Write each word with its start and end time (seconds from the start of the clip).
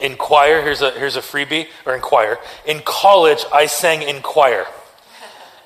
In 0.00 0.16
choir, 0.16 0.62
here's 0.62 0.82
a, 0.82 0.90
here's 0.92 1.16
a 1.16 1.20
freebie, 1.20 1.68
or 1.86 1.94
in 1.94 2.00
choir. 2.00 2.38
In 2.66 2.80
college, 2.84 3.44
I 3.52 3.66
sang 3.66 4.02
in 4.02 4.22
choir. 4.22 4.66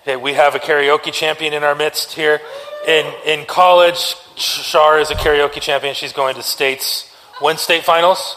Okay, 0.02 0.16
we 0.16 0.34
have 0.34 0.54
a 0.54 0.58
karaoke 0.58 1.12
champion 1.12 1.52
in 1.52 1.64
our 1.64 1.74
midst 1.74 2.12
here. 2.12 2.40
In, 2.86 3.12
in 3.24 3.46
college, 3.46 4.14
Shar 4.36 5.00
is 5.00 5.10
a 5.10 5.14
karaoke 5.14 5.60
champion. 5.60 5.94
She's 5.94 6.12
going 6.12 6.36
to 6.36 6.42
states. 6.42 7.12
When 7.40 7.56
state 7.56 7.84
finals? 7.84 8.36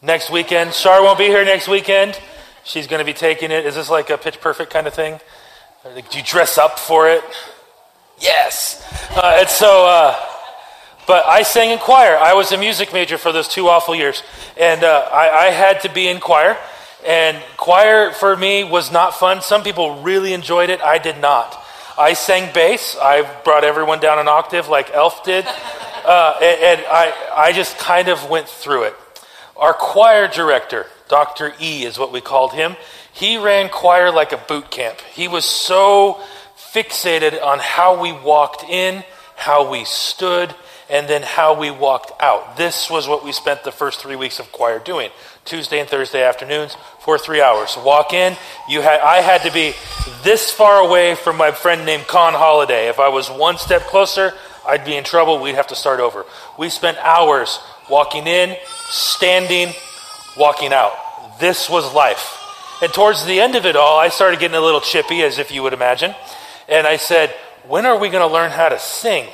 Next 0.00 0.30
weekend. 0.30 0.72
Shar 0.72 1.02
won't 1.02 1.18
be 1.18 1.26
here 1.26 1.44
next 1.44 1.68
weekend. 1.68 2.18
She's 2.64 2.86
going 2.86 3.00
to 3.00 3.04
be 3.04 3.12
taking 3.12 3.50
it. 3.50 3.66
Is 3.66 3.74
this 3.74 3.90
like 3.90 4.10
a 4.10 4.16
pitch 4.16 4.40
perfect 4.40 4.72
kind 4.72 4.86
of 4.86 4.94
thing? 4.94 5.20
Do 5.84 6.18
you 6.18 6.24
dress 6.24 6.58
up 6.58 6.78
for 6.78 7.08
it? 7.08 7.22
Yes. 8.18 8.82
Uh, 9.16 9.38
and 9.40 9.48
so, 9.48 9.86
uh, 9.86 10.16
but 11.06 11.26
I 11.26 11.42
sang 11.42 11.70
in 11.70 11.78
choir. 11.78 12.16
I 12.16 12.34
was 12.34 12.52
a 12.52 12.58
music 12.58 12.92
major 12.92 13.18
for 13.18 13.32
those 13.32 13.48
two 13.48 13.68
awful 13.68 13.94
years. 13.94 14.22
And 14.56 14.84
uh, 14.84 15.08
I, 15.12 15.46
I 15.46 15.50
had 15.50 15.80
to 15.82 15.92
be 15.92 16.08
in 16.08 16.20
choir. 16.20 16.56
And 17.04 17.42
choir 17.56 18.12
for 18.12 18.36
me 18.36 18.64
was 18.64 18.92
not 18.92 19.14
fun. 19.14 19.42
Some 19.42 19.62
people 19.62 20.02
really 20.02 20.32
enjoyed 20.32 20.70
it. 20.70 20.80
I 20.80 20.98
did 20.98 21.18
not. 21.18 21.58
I 21.98 22.14
sang 22.14 22.52
bass. 22.54 22.96
I 23.00 23.22
brought 23.42 23.64
everyone 23.64 24.00
down 24.00 24.18
an 24.18 24.28
octave 24.28 24.68
like 24.68 24.90
Elf 24.90 25.24
did. 25.24 25.46
Uh, 26.04 26.36
and, 26.42 26.80
and 26.80 26.86
I, 26.90 27.14
I 27.32 27.52
just 27.52 27.78
kind 27.78 28.08
of 28.08 28.28
went 28.28 28.48
through 28.48 28.86
it. 28.86 28.96
Our 29.56 29.72
choir 29.72 30.26
director, 30.26 30.86
Dr. 31.06 31.54
E 31.60 31.84
is 31.84 31.96
what 31.96 32.12
we 32.12 32.20
called 32.20 32.52
him, 32.52 32.74
he 33.12 33.36
ran 33.36 33.68
choir 33.68 34.10
like 34.10 34.32
a 34.32 34.36
boot 34.36 34.68
camp. 34.68 35.00
He 35.12 35.28
was 35.28 35.44
so 35.44 36.20
fixated 36.56 37.40
on 37.40 37.60
how 37.60 38.02
we 38.02 38.10
walked 38.10 38.64
in, 38.64 39.04
how 39.36 39.70
we 39.70 39.84
stood, 39.84 40.52
and 40.92 41.08
then 41.08 41.22
how 41.22 41.58
we 41.58 41.70
walked 41.70 42.12
out. 42.22 42.58
This 42.58 42.90
was 42.90 43.08
what 43.08 43.24
we 43.24 43.32
spent 43.32 43.64
the 43.64 43.72
first 43.72 43.98
three 43.98 44.14
weeks 44.14 44.38
of 44.38 44.52
choir 44.52 44.78
doing. 44.78 45.10
Tuesday 45.46 45.80
and 45.80 45.88
Thursday 45.88 46.22
afternoons 46.22 46.76
for 47.00 47.16
three 47.16 47.40
hours. 47.40 47.78
Walk 47.82 48.12
in. 48.12 48.36
You 48.68 48.82
had, 48.82 49.00
I 49.00 49.22
had 49.22 49.42
to 49.44 49.52
be 49.52 49.72
this 50.22 50.52
far 50.52 50.86
away 50.86 51.14
from 51.14 51.38
my 51.38 51.50
friend 51.50 51.86
named 51.86 52.06
Con 52.06 52.34
Holiday. 52.34 52.88
If 52.88 53.00
I 53.00 53.08
was 53.08 53.30
one 53.30 53.56
step 53.56 53.80
closer, 53.84 54.34
I'd 54.66 54.84
be 54.84 54.94
in 54.94 55.02
trouble. 55.02 55.40
We'd 55.40 55.54
have 55.54 55.68
to 55.68 55.74
start 55.74 55.98
over. 55.98 56.26
We 56.58 56.68
spent 56.68 56.98
hours 56.98 57.58
walking 57.88 58.26
in, 58.26 58.54
standing, 58.90 59.72
walking 60.36 60.74
out. 60.74 60.92
This 61.40 61.70
was 61.70 61.92
life. 61.94 62.38
And 62.82 62.92
towards 62.92 63.24
the 63.24 63.40
end 63.40 63.56
of 63.56 63.64
it 63.64 63.76
all, 63.76 63.98
I 63.98 64.10
started 64.10 64.40
getting 64.40 64.56
a 64.58 64.60
little 64.60 64.82
chippy, 64.82 65.22
as 65.22 65.38
if 65.38 65.50
you 65.50 65.62
would 65.62 65.72
imagine. 65.72 66.14
And 66.68 66.86
I 66.86 66.96
said, 66.96 67.30
When 67.66 67.86
are 67.86 67.98
we 67.98 68.10
going 68.10 68.28
to 68.28 68.32
learn 68.32 68.50
how 68.50 68.68
to 68.68 68.78
sing? 68.78 69.26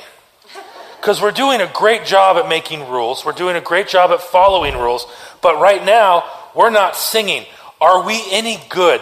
Because 0.99 1.21
we're 1.21 1.31
doing 1.31 1.61
a 1.61 1.71
great 1.73 2.05
job 2.05 2.37
at 2.37 2.49
making 2.49 2.89
rules, 2.89 3.23
we're 3.23 3.31
doing 3.31 3.55
a 3.55 3.61
great 3.61 3.87
job 3.87 4.11
at 4.11 4.21
following 4.21 4.75
rules, 4.75 5.05
but 5.41 5.59
right 5.59 5.83
now, 5.83 6.29
we're 6.55 6.69
not 6.69 6.95
singing. 6.95 7.45
Are 7.79 8.05
we 8.05 8.21
any 8.31 8.59
good? 8.69 9.01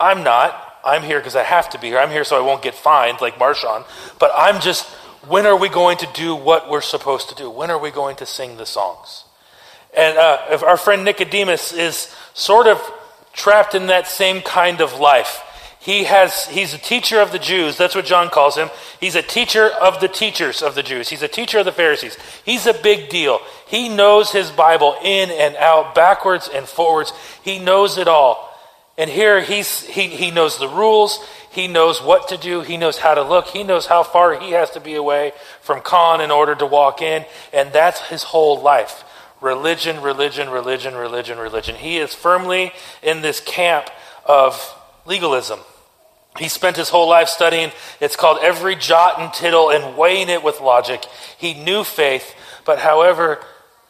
I'm 0.00 0.24
not. 0.24 0.60
I'm 0.84 1.02
here 1.02 1.18
because 1.18 1.36
I 1.36 1.42
have 1.42 1.70
to 1.70 1.78
be 1.78 1.88
here. 1.88 1.98
I'm 1.98 2.10
here 2.10 2.24
so 2.24 2.36
I 2.36 2.40
won't 2.40 2.62
get 2.62 2.74
fined 2.74 3.20
like 3.20 3.36
Marshawn. 3.36 3.84
But 4.18 4.32
I'm 4.36 4.60
just, 4.60 4.86
when 5.26 5.46
are 5.46 5.56
we 5.56 5.68
going 5.68 5.98
to 5.98 6.08
do 6.14 6.34
what 6.34 6.70
we're 6.70 6.80
supposed 6.80 7.28
to 7.30 7.34
do? 7.34 7.50
When 7.50 7.70
are 7.70 7.78
we 7.78 7.90
going 7.90 8.16
to 8.16 8.26
sing 8.26 8.56
the 8.56 8.66
songs? 8.66 9.24
And 9.96 10.18
uh, 10.18 10.58
our 10.66 10.76
friend 10.76 11.04
Nicodemus 11.04 11.72
is 11.72 12.14
sort 12.34 12.66
of 12.66 12.80
trapped 13.32 13.74
in 13.74 13.86
that 13.86 14.06
same 14.06 14.42
kind 14.42 14.80
of 14.80 14.98
life. 14.98 15.40
He 15.84 16.04
has, 16.04 16.46
he's 16.46 16.72
a 16.72 16.78
teacher 16.78 17.20
of 17.20 17.30
the 17.30 17.38
Jews. 17.38 17.76
That's 17.76 17.94
what 17.94 18.06
John 18.06 18.30
calls 18.30 18.56
him. 18.56 18.70
He's 19.00 19.16
a 19.16 19.22
teacher 19.22 19.68
of 19.68 20.00
the 20.00 20.08
teachers 20.08 20.62
of 20.62 20.74
the 20.74 20.82
Jews. 20.82 21.10
He's 21.10 21.20
a 21.20 21.28
teacher 21.28 21.58
of 21.58 21.66
the 21.66 21.72
Pharisees. 21.72 22.16
He's 22.42 22.66
a 22.66 22.72
big 22.72 23.10
deal. 23.10 23.38
He 23.66 23.90
knows 23.90 24.32
his 24.32 24.50
Bible 24.50 24.96
in 25.04 25.30
and 25.30 25.54
out, 25.56 25.94
backwards 25.94 26.48
and 26.48 26.66
forwards. 26.66 27.12
He 27.42 27.58
knows 27.58 27.98
it 27.98 28.08
all. 28.08 28.50
And 28.96 29.10
here 29.10 29.42
he's, 29.42 29.82
he, 29.82 30.08
he 30.08 30.30
knows 30.30 30.58
the 30.58 30.70
rules. 30.70 31.22
He 31.50 31.68
knows 31.68 32.02
what 32.02 32.28
to 32.28 32.38
do. 32.38 32.62
He 32.62 32.78
knows 32.78 32.96
how 32.96 33.12
to 33.12 33.22
look. 33.22 33.48
He 33.48 33.62
knows 33.62 33.84
how 33.84 34.04
far 34.04 34.40
he 34.40 34.52
has 34.52 34.70
to 34.70 34.80
be 34.80 34.94
away 34.94 35.32
from 35.60 35.82
Con 35.82 36.22
in 36.22 36.30
order 36.30 36.54
to 36.54 36.64
walk 36.64 37.02
in. 37.02 37.26
And 37.52 37.74
that's 37.74 38.00
his 38.08 38.22
whole 38.22 38.58
life 38.62 39.04
religion, 39.42 40.00
religion, 40.00 40.48
religion, 40.48 40.94
religion, 40.94 41.36
religion. 41.36 41.74
He 41.76 41.98
is 41.98 42.14
firmly 42.14 42.72
in 43.02 43.20
this 43.20 43.40
camp 43.40 43.90
of 44.24 44.74
legalism. 45.04 45.60
He 46.38 46.48
spent 46.48 46.76
his 46.76 46.88
whole 46.88 47.08
life 47.08 47.28
studying, 47.28 47.70
it's 48.00 48.16
called 48.16 48.38
every 48.42 48.74
jot 48.74 49.20
and 49.20 49.32
tittle 49.32 49.70
and 49.70 49.96
weighing 49.96 50.28
it 50.28 50.42
with 50.42 50.60
logic. 50.60 51.04
He 51.38 51.54
knew 51.54 51.84
faith, 51.84 52.34
but 52.64 52.80
however, 52.80 53.40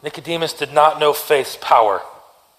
Nicodemus 0.03 0.53
did 0.53 0.71
not 0.71 0.99
know 0.99 1.11
faith's 1.11 1.57
power. 1.59 2.01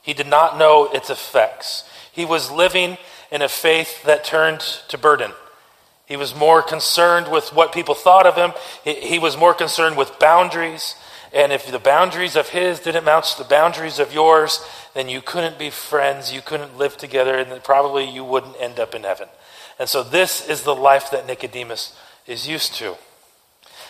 He 0.03 0.13
did 0.13 0.27
not 0.27 0.59
know 0.59 0.89
its 0.93 1.11
effects. 1.11 1.85
He 2.11 2.25
was 2.25 2.51
living 2.51 2.99
in 3.31 3.43
a 3.43 3.49
faith 3.49 4.03
that 4.05 4.25
turned 4.25 4.61
to 4.89 4.99
burden. 4.99 5.33
He 6.07 6.17
was 6.17 6.35
more 6.35 6.63
concerned 6.63 7.31
with 7.31 7.53
what 7.53 7.73
people 7.73 7.95
thought 7.95 8.27
of 8.27 8.37
him. 8.37 8.53
He, 8.85 9.19
was 9.19 9.37
more 9.37 9.55
concerned 9.55 9.97
with 9.97 10.19
boundaries. 10.19 10.95
And 11.33 11.53
if 11.53 11.71
the 11.71 11.81
boundaries 11.81 12.37
of 12.37 12.49
his 12.51 12.79
didn't 12.79 13.05
match 13.05 13.37
the 13.37 13.45
boundaries 13.45 13.99
of 13.99 14.15
yours, 14.15 14.65
then 14.95 15.09
you 15.09 15.21
couldn't 15.21 15.59
be 15.59 15.71
friends, 15.71 16.33
you 16.33 16.41
couldn't 16.41 16.79
live 16.79 16.97
together, 16.97 17.37
and 17.37 17.63
probably 17.65 18.09
you 18.09 18.25
wouldn't 18.25 18.55
end 18.61 18.79
up 18.79 18.95
in 18.95 19.03
heaven. 19.03 19.29
And 19.79 19.89
so 19.89 20.03
this 20.03 20.49
is 20.49 20.63
the 20.63 20.75
life 20.75 21.11
that 21.11 21.27
Nicodemus 21.27 21.97
is 22.27 22.49
used 22.49 22.75
to. 22.77 22.97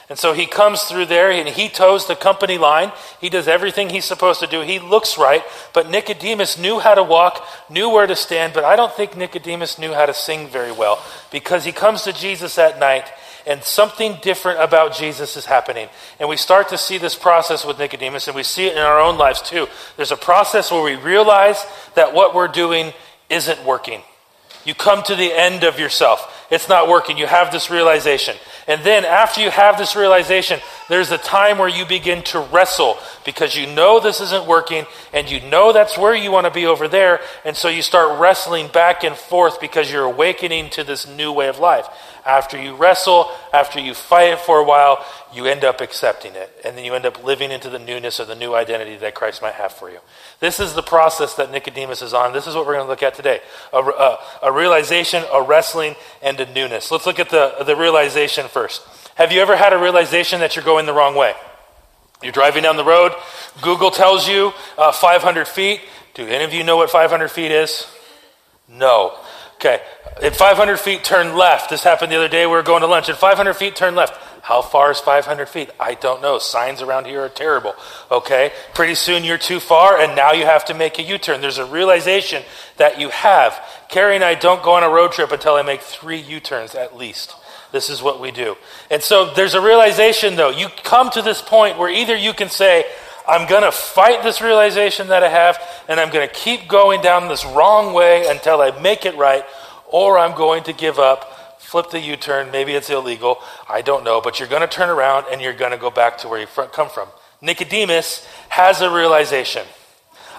And 0.08 0.18
so 0.18 0.34
he 0.34 0.46
comes 0.46 0.82
through 0.82 1.06
there 1.06 1.32
and 1.32 1.48
he 1.48 1.68
toes 1.68 2.06
the 2.06 2.14
company 2.14 2.58
line. 2.58 2.92
He 3.20 3.28
does 3.28 3.48
everything 3.48 3.88
he's 3.88 4.04
supposed 4.04 4.38
to 4.38 4.46
do. 4.46 4.60
He 4.60 4.78
looks 4.78 5.18
right, 5.18 5.42
but 5.74 5.90
Nicodemus 5.90 6.58
knew 6.58 6.78
how 6.78 6.94
to 6.94 7.02
walk, 7.02 7.44
knew 7.68 7.90
where 7.90 8.06
to 8.06 8.14
stand, 8.14 8.52
but 8.52 8.62
I 8.62 8.76
don't 8.76 8.92
think 8.92 9.16
Nicodemus 9.16 9.78
knew 9.78 9.92
how 9.92 10.06
to 10.06 10.14
sing 10.14 10.48
very 10.48 10.70
well 10.70 11.02
because 11.32 11.64
he 11.64 11.72
comes 11.72 12.02
to 12.02 12.12
Jesus 12.12 12.56
at 12.56 12.78
night 12.78 13.10
and 13.46 13.62
something 13.62 14.18
different 14.22 14.60
about 14.60 14.94
Jesus 14.94 15.36
is 15.36 15.46
happening. 15.46 15.88
And 16.20 16.28
we 16.28 16.36
start 16.36 16.68
to 16.70 16.78
see 16.78 16.98
this 16.98 17.14
process 17.14 17.64
with 17.64 17.78
Nicodemus, 17.78 18.26
and 18.26 18.34
we 18.34 18.42
see 18.42 18.66
it 18.66 18.72
in 18.72 18.82
our 18.82 19.00
own 19.00 19.18
lives 19.18 19.40
too. 19.40 19.68
There's 19.96 20.10
a 20.10 20.16
process 20.16 20.70
where 20.70 20.82
we 20.82 20.96
realize 20.96 21.64
that 21.94 22.12
what 22.12 22.34
we're 22.34 22.48
doing 22.48 22.92
isn't 23.30 23.64
working. 23.64 24.02
You 24.66 24.74
come 24.74 25.04
to 25.04 25.14
the 25.14 25.32
end 25.32 25.62
of 25.62 25.78
yourself. 25.78 26.46
It's 26.50 26.68
not 26.68 26.88
working. 26.88 27.16
You 27.16 27.26
have 27.26 27.52
this 27.52 27.70
realization. 27.70 28.36
And 28.66 28.82
then 28.82 29.04
after 29.04 29.40
you 29.40 29.48
have 29.48 29.78
this 29.78 29.94
realization, 29.94 30.58
there's 30.88 31.12
a 31.12 31.18
time 31.18 31.58
where 31.58 31.68
you 31.68 31.86
begin 31.86 32.24
to 32.24 32.40
wrestle 32.40 32.98
because 33.24 33.56
you 33.56 33.68
know 33.68 34.00
this 34.00 34.20
isn't 34.20 34.44
working 34.46 34.84
and 35.12 35.30
you 35.30 35.40
know 35.40 35.72
that's 35.72 35.96
where 35.96 36.16
you 36.16 36.32
want 36.32 36.46
to 36.46 36.50
be 36.50 36.66
over 36.66 36.88
there. 36.88 37.20
And 37.44 37.56
so 37.56 37.68
you 37.68 37.80
start 37.80 38.18
wrestling 38.18 38.66
back 38.66 39.04
and 39.04 39.14
forth 39.14 39.60
because 39.60 39.90
you're 39.90 40.02
awakening 40.02 40.70
to 40.70 40.82
this 40.82 41.06
new 41.06 41.32
way 41.32 41.46
of 41.46 41.60
life. 41.60 41.86
After 42.26 42.60
you 42.60 42.74
wrestle, 42.74 43.30
after 43.52 43.78
you 43.78 43.94
fight 43.94 44.32
it 44.32 44.40
for 44.40 44.58
a 44.58 44.64
while, 44.64 45.04
you 45.32 45.46
end 45.46 45.64
up 45.64 45.80
accepting 45.80 46.34
it. 46.34 46.50
And 46.64 46.76
then 46.76 46.84
you 46.84 46.94
end 46.94 47.06
up 47.06 47.22
living 47.22 47.52
into 47.52 47.70
the 47.70 47.78
newness 47.78 48.18
of 48.18 48.26
the 48.26 48.34
new 48.34 48.54
identity 48.54 48.96
that 48.96 49.14
Christ 49.14 49.42
might 49.42 49.54
have 49.54 49.72
for 49.72 49.88
you. 49.90 49.98
This 50.40 50.58
is 50.58 50.74
the 50.74 50.82
process 50.82 51.34
that 51.34 51.52
Nicodemus 51.52 52.02
is 52.02 52.12
on. 52.12 52.32
This 52.32 52.46
is 52.46 52.54
what 52.54 52.66
we're 52.66 52.74
going 52.74 52.84
to 52.84 52.90
look 52.90 53.04
at 53.04 53.14
today 53.14 53.40
a, 53.72 53.78
a, 53.78 54.18
a 54.42 54.52
realization, 54.52 55.22
a 55.32 55.40
wrestling, 55.40 55.94
and 56.20 56.40
a 56.40 56.52
newness. 56.52 56.90
Let's 56.90 57.06
look 57.06 57.20
at 57.20 57.30
the, 57.30 57.54
the 57.64 57.76
realization 57.76 58.48
first. 58.48 58.82
Have 59.14 59.30
you 59.30 59.40
ever 59.40 59.56
had 59.56 59.72
a 59.72 59.78
realization 59.78 60.40
that 60.40 60.56
you're 60.56 60.64
going 60.64 60.86
the 60.86 60.92
wrong 60.92 61.14
way? 61.14 61.34
You're 62.22 62.32
driving 62.32 62.62
down 62.62 62.76
the 62.76 62.84
road, 62.84 63.12
Google 63.62 63.90
tells 63.90 64.28
you 64.28 64.52
uh, 64.78 64.90
500 64.92 65.46
feet. 65.46 65.80
Do 66.14 66.26
any 66.26 66.44
of 66.44 66.52
you 66.52 66.64
know 66.64 66.76
what 66.76 66.90
500 66.90 67.28
feet 67.28 67.50
is? 67.50 67.86
No. 68.68 69.18
Okay, 69.56 69.80
at 70.22 70.36
500 70.36 70.78
feet, 70.78 71.02
turn 71.04 71.36
left. 71.36 71.70
This 71.70 71.82
happened 71.82 72.12
the 72.12 72.16
other 72.16 72.28
day. 72.28 72.46
We 72.46 72.52
were 72.52 72.62
going 72.62 72.82
to 72.82 72.86
lunch. 72.86 73.08
At 73.08 73.16
500 73.16 73.54
feet, 73.54 73.74
turn 73.76 73.94
left. 73.94 74.14
How 74.42 74.62
far 74.62 74.92
is 74.92 75.00
500 75.00 75.48
feet? 75.48 75.70
I 75.80 75.94
don't 75.94 76.22
know. 76.22 76.38
Signs 76.38 76.80
around 76.80 77.06
here 77.06 77.22
are 77.22 77.28
terrible. 77.28 77.74
Okay, 78.10 78.52
pretty 78.74 78.94
soon 78.94 79.24
you're 79.24 79.38
too 79.38 79.58
far, 79.58 79.98
and 79.98 80.14
now 80.14 80.32
you 80.32 80.44
have 80.44 80.64
to 80.66 80.74
make 80.74 80.98
a 80.98 81.02
U 81.02 81.18
turn. 81.18 81.40
There's 81.40 81.58
a 81.58 81.64
realization 81.64 82.44
that 82.76 83.00
you 83.00 83.08
have. 83.08 83.60
Carrie 83.88 84.14
and 84.14 84.24
I 84.24 84.34
don't 84.34 84.62
go 84.62 84.72
on 84.72 84.84
a 84.84 84.88
road 84.88 85.12
trip 85.12 85.32
until 85.32 85.54
I 85.54 85.62
make 85.62 85.80
three 85.80 86.20
U 86.20 86.38
turns 86.38 86.74
at 86.74 86.96
least. 86.96 87.34
This 87.72 87.90
is 87.90 88.02
what 88.02 88.20
we 88.20 88.30
do. 88.30 88.56
And 88.90 89.02
so 89.02 89.34
there's 89.34 89.54
a 89.54 89.60
realization, 89.60 90.36
though. 90.36 90.50
You 90.50 90.68
come 90.84 91.10
to 91.10 91.22
this 91.22 91.42
point 91.42 91.76
where 91.76 91.90
either 91.90 92.16
you 92.16 92.32
can 92.32 92.48
say, 92.48 92.84
I'm 93.28 93.48
going 93.48 93.62
to 93.62 93.72
fight 93.72 94.22
this 94.22 94.40
realization 94.40 95.08
that 95.08 95.22
I 95.22 95.28
have, 95.28 95.58
and 95.88 95.98
I'm 95.98 96.10
going 96.10 96.26
to 96.28 96.34
keep 96.34 96.68
going 96.68 97.00
down 97.00 97.28
this 97.28 97.44
wrong 97.44 97.92
way 97.92 98.26
until 98.28 98.60
I 98.60 98.78
make 98.80 99.04
it 99.04 99.16
right, 99.16 99.44
or 99.88 100.18
I'm 100.18 100.36
going 100.36 100.62
to 100.64 100.72
give 100.72 100.98
up, 100.98 101.60
flip 101.60 101.90
the 101.90 102.00
U 102.00 102.16
turn. 102.16 102.50
Maybe 102.50 102.72
it's 102.72 102.90
illegal. 102.90 103.38
I 103.68 103.82
don't 103.82 104.04
know. 104.04 104.20
But 104.20 104.38
you're 104.38 104.48
going 104.48 104.62
to 104.62 104.68
turn 104.68 104.88
around 104.88 105.26
and 105.30 105.40
you're 105.40 105.52
going 105.52 105.72
to 105.72 105.78
go 105.78 105.90
back 105.90 106.18
to 106.18 106.28
where 106.28 106.40
you 106.40 106.46
come 106.46 106.88
from. 106.88 107.08
Nicodemus 107.40 108.26
has 108.48 108.80
a 108.80 108.90
realization. 108.90 109.66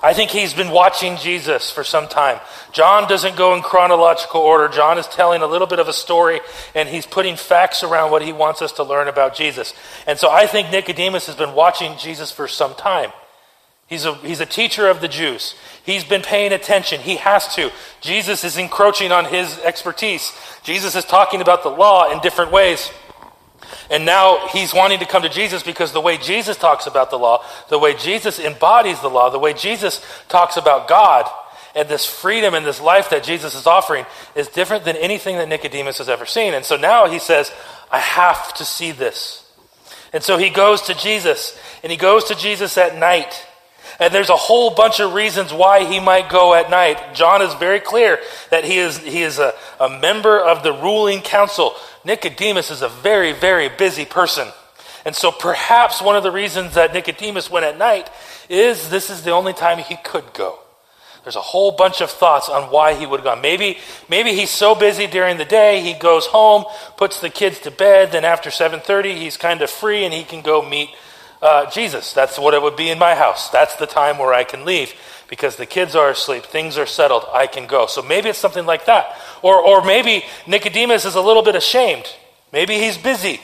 I 0.01 0.13
think 0.13 0.31
he's 0.31 0.53
been 0.53 0.69
watching 0.69 1.17
Jesus 1.17 1.71
for 1.71 1.83
some 1.83 2.07
time. 2.07 2.39
John 2.71 3.07
doesn't 3.07 3.35
go 3.35 3.55
in 3.55 3.61
chronological 3.61 4.41
order. 4.41 4.67
John 4.67 4.97
is 4.97 5.07
telling 5.07 5.41
a 5.41 5.47
little 5.47 5.67
bit 5.67 5.79
of 5.79 5.87
a 5.87 5.93
story 5.93 6.39
and 6.75 6.87
he's 6.87 7.05
putting 7.05 7.35
facts 7.35 7.83
around 7.83 8.11
what 8.11 8.21
he 8.21 8.31
wants 8.31 8.61
us 8.61 8.73
to 8.73 8.83
learn 8.83 9.07
about 9.07 9.35
Jesus. 9.35 9.73
And 10.05 10.19
so 10.19 10.29
I 10.29 10.45
think 10.45 10.71
Nicodemus 10.71 11.25
has 11.25 11.35
been 11.35 11.53
watching 11.53 11.97
Jesus 11.97 12.31
for 12.31 12.47
some 12.47 12.75
time. 12.75 13.11
He's 13.87 14.05
a, 14.05 14.15
he's 14.15 14.41
a 14.41 14.45
teacher 14.45 14.89
of 14.89 14.99
the 14.99 15.07
Jews. 15.07 15.55
He's 15.85 16.03
been 16.03 16.21
paying 16.21 16.51
attention. 16.51 16.99
He 16.99 17.15
has 17.15 17.55
to. 17.55 17.71
Jesus 18.01 18.43
is 18.43 18.57
encroaching 18.57 19.13
on 19.13 19.25
his 19.25 19.57
expertise. 19.59 20.33
Jesus 20.63 20.95
is 20.95 21.05
talking 21.05 21.41
about 21.41 21.63
the 21.63 21.69
law 21.69 22.11
in 22.11 22.19
different 22.19 22.51
ways. 22.51 22.91
And 23.89 24.05
now 24.05 24.47
he's 24.47 24.73
wanting 24.73 24.99
to 24.99 25.05
come 25.05 25.23
to 25.23 25.29
Jesus 25.29 25.63
because 25.63 25.93
the 25.93 26.01
way 26.01 26.17
Jesus 26.17 26.57
talks 26.57 26.87
about 26.87 27.09
the 27.09 27.17
law, 27.17 27.43
the 27.69 27.79
way 27.79 27.95
Jesus 27.95 28.39
embodies 28.39 28.99
the 28.99 29.09
law, 29.09 29.29
the 29.29 29.39
way 29.39 29.53
Jesus 29.53 30.05
talks 30.27 30.57
about 30.57 30.87
God, 30.87 31.29
and 31.75 31.87
this 31.87 32.05
freedom 32.05 32.53
and 32.53 32.65
this 32.65 32.81
life 32.81 33.11
that 33.11 33.23
Jesus 33.23 33.53
is 33.53 33.67
offering 33.67 34.05
is 34.35 34.47
different 34.47 34.83
than 34.83 34.95
anything 34.97 35.37
that 35.37 35.47
Nicodemus 35.47 35.99
has 35.99 36.09
ever 36.09 36.25
seen. 36.25 36.53
And 36.53 36.65
so 36.65 36.75
now 36.75 37.07
he 37.07 37.19
says, 37.19 37.51
I 37.91 37.99
have 37.99 38.53
to 38.55 38.65
see 38.65 38.91
this. 38.91 39.49
And 40.11 40.23
so 40.23 40.37
he 40.37 40.49
goes 40.49 40.81
to 40.83 40.95
Jesus, 40.95 41.57
and 41.83 41.91
he 41.91 41.97
goes 41.97 42.25
to 42.25 42.35
Jesus 42.35 42.77
at 42.77 42.97
night. 42.97 43.46
And 43.99 44.13
there's 44.13 44.29
a 44.29 44.35
whole 44.35 44.71
bunch 44.75 44.99
of 44.99 45.13
reasons 45.13 45.51
why 45.51 45.83
he 45.83 45.99
might 45.99 46.29
go 46.29 46.53
at 46.53 46.69
night. 46.69 47.15
John 47.15 47.41
is 47.41 47.53
very 47.55 47.79
clear 47.79 48.19
that 48.51 48.63
he 48.63 48.77
is, 48.77 48.97
he 48.99 49.23
is 49.23 49.39
a, 49.39 49.53
a 49.79 49.89
member 49.89 50.39
of 50.39 50.61
the 50.61 50.71
ruling 50.71 51.21
council. 51.21 51.73
Nicodemus 52.05 52.69
is 52.69 52.83
a 52.83 52.89
very, 52.89 53.33
very 53.33 53.69
busy 53.69 54.05
person. 54.05 54.47
And 55.03 55.15
so 55.15 55.31
perhaps 55.31 56.01
one 56.01 56.15
of 56.15 56.23
the 56.23 56.31
reasons 56.31 56.75
that 56.75 56.93
Nicodemus 56.93 57.49
went 57.49 57.65
at 57.65 57.77
night 57.77 58.09
is 58.49 58.89
this 58.89 59.09
is 59.09 59.23
the 59.23 59.31
only 59.31 59.53
time 59.53 59.79
he 59.79 59.95
could 60.03 60.33
go. 60.33 60.59
There's 61.23 61.35
a 61.35 61.41
whole 61.41 61.71
bunch 61.71 61.99
of 61.99 62.09
thoughts 62.09 62.47
on 62.47 62.71
why 62.71 62.93
he 62.93 63.05
would 63.05 63.19
have 63.19 63.25
gone. 63.25 63.41
Maybe, 63.41 63.79
maybe 64.07 64.33
he's 64.33 64.49
so 64.49 64.75
busy 64.75 65.07
during 65.07 65.37
the 65.37 65.43
day, 65.43 65.81
he 65.81 65.93
goes 65.93 66.25
home, 66.25 66.63
puts 66.95 67.19
the 67.19 67.29
kids 67.29 67.59
to 67.61 67.71
bed, 67.71 68.11
then 68.11 68.23
after 68.23 68.49
7.30 68.49 69.17
he's 69.17 69.35
kind 69.35 69.61
of 69.61 69.69
free 69.69 70.05
and 70.05 70.13
he 70.13 70.23
can 70.23 70.41
go 70.41 70.61
meet 70.61 70.89
uh, 71.41 71.69
Jesus. 71.69 72.13
That's 72.13 72.39
what 72.39 72.53
it 72.53 72.61
would 72.61 72.75
be 72.75 72.89
in 72.89 72.99
my 72.99 73.15
house. 73.15 73.49
That's 73.49 73.75
the 73.75 73.85
time 73.85 74.17
where 74.17 74.33
I 74.33 74.43
can 74.43 74.65
leave 74.65 74.93
because 75.29 75.55
the 75.55 75.65
kids 75.65 75.95
are 75.95 76.09
asleep, 76.09 76.43
things 76.43 76.77
are 76.77 76.85
settled, 76.85 77.25
I 77.33 77.47
can 77.47 77.67
go. 77.67 77.85
So 77.85 78.01
maybe 78.01 78.29
it's 78.29 78.39
something 78.39 78.65
like 78.65 78.85
that. 78.85 79.17
Or, 79.41 79.55
or 79.55 79.83
maybe 79.83 80.23
Nicodemus 80.47 81.05
is 81.05 81.15
a 81.15 81.21
little 81.21 81.43
bit 81.43 81.55
ashamed. 81.55 82.05
Maybe 82.53 82.75
he's 82.75 82.97
busy. 82.97 83.41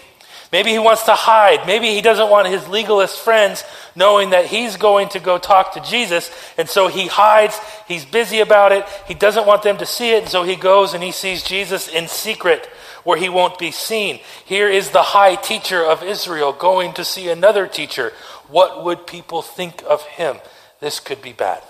Maybe 0.52 0.70
he 0.70 0.78
wants 0.78 1.04
to 1.06 1.14
hide. 1.14 1.66
Maybe 1.66 1.88
he 1.88 2.02
doesn't 2.02 2.30
want 2.30 2.48
his 2.48 2.68
legalist 2.68 3.20
friends 3.20 3.64
knowing 3.96 4.30
that 4.30 4.46
he's 4.46 4.78
going 4.78 5.10
to 5.10 5.20
go 5.20 5.40
talk 5.40 5.74
to 5.74 5.82
Jesus. 5.82 6.30
And 6.60 6.70
so 6.70 6.88
he 6.88 7.08
hides. 7.08 7.60
He's 7.88 8.06
busy 8.06 8.40
about 8.40 8.72
it. 8.72 8.86
He 9.08 9.16
doesn't 9.16 9.48
want 9.48 9.64
them 9.64 9.78
to 9.78 9.86
see 9.88 10.12
it. 10.12 10.22
And 10.22 10.32
so 10.32 10.44
he 10.44 10.56
goes 10.56 10.94
and 10.94 11.04
he 11.04 11.12
sees 11.12 11.42
Jesus 11.42 11.88
in 11.88 12.08
secret 12.08 12.70
where 13.04 13.18
he 13.18 13.30
won't 13.30 13.60
be 13.60 13.72
seen. 13.72 14.20
Here 14.46 14.70
is 14.70 14.90
the 14.90 15.02
high 15.02 15.36
teacher 15.36 15.84
of 15.84 16.04
Israel 16.04 16.54
going 16.54 16.94
to 16.94 17.06
see 17.06 17.30
another 17.30 17.68
teacher. 17.68 18.14
What 18.48 18.84
would 18.84 19.08
people 19.08 19.42
think 19.42 19.84
of 19.88 20.04
him? 20.04 20.38
This 20.80 21.00
could 21.00 21.22
be 21.22 21.34
bad. 21.34 21.62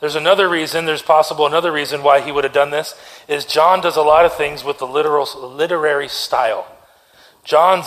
There's 0.00 0.14
another 0.14 0.48
reason, 0.48 0.84
there's 0.84 1.02
possible 1.02 1.46
another 1.46 1.72
reason 1.72 2.02
why 2.02 2.20
he 2.20 2.30
would 2.30 2.44
have 2.44 2.52
done 2.52 2.70
this, 2.70 2.94
is 3.28 3.46
John 3.46 3.80
does 3.80 3.96
a 3.96 4.02
lot 4.02 4.26
of 4.26 4.34
things 4.34 4.62
with 4.62 4.78
the 4.78 4.86
literal, 4.86 5.26
literary 5.56 6.08
style. 6.08 6.66
John 7.44 7.82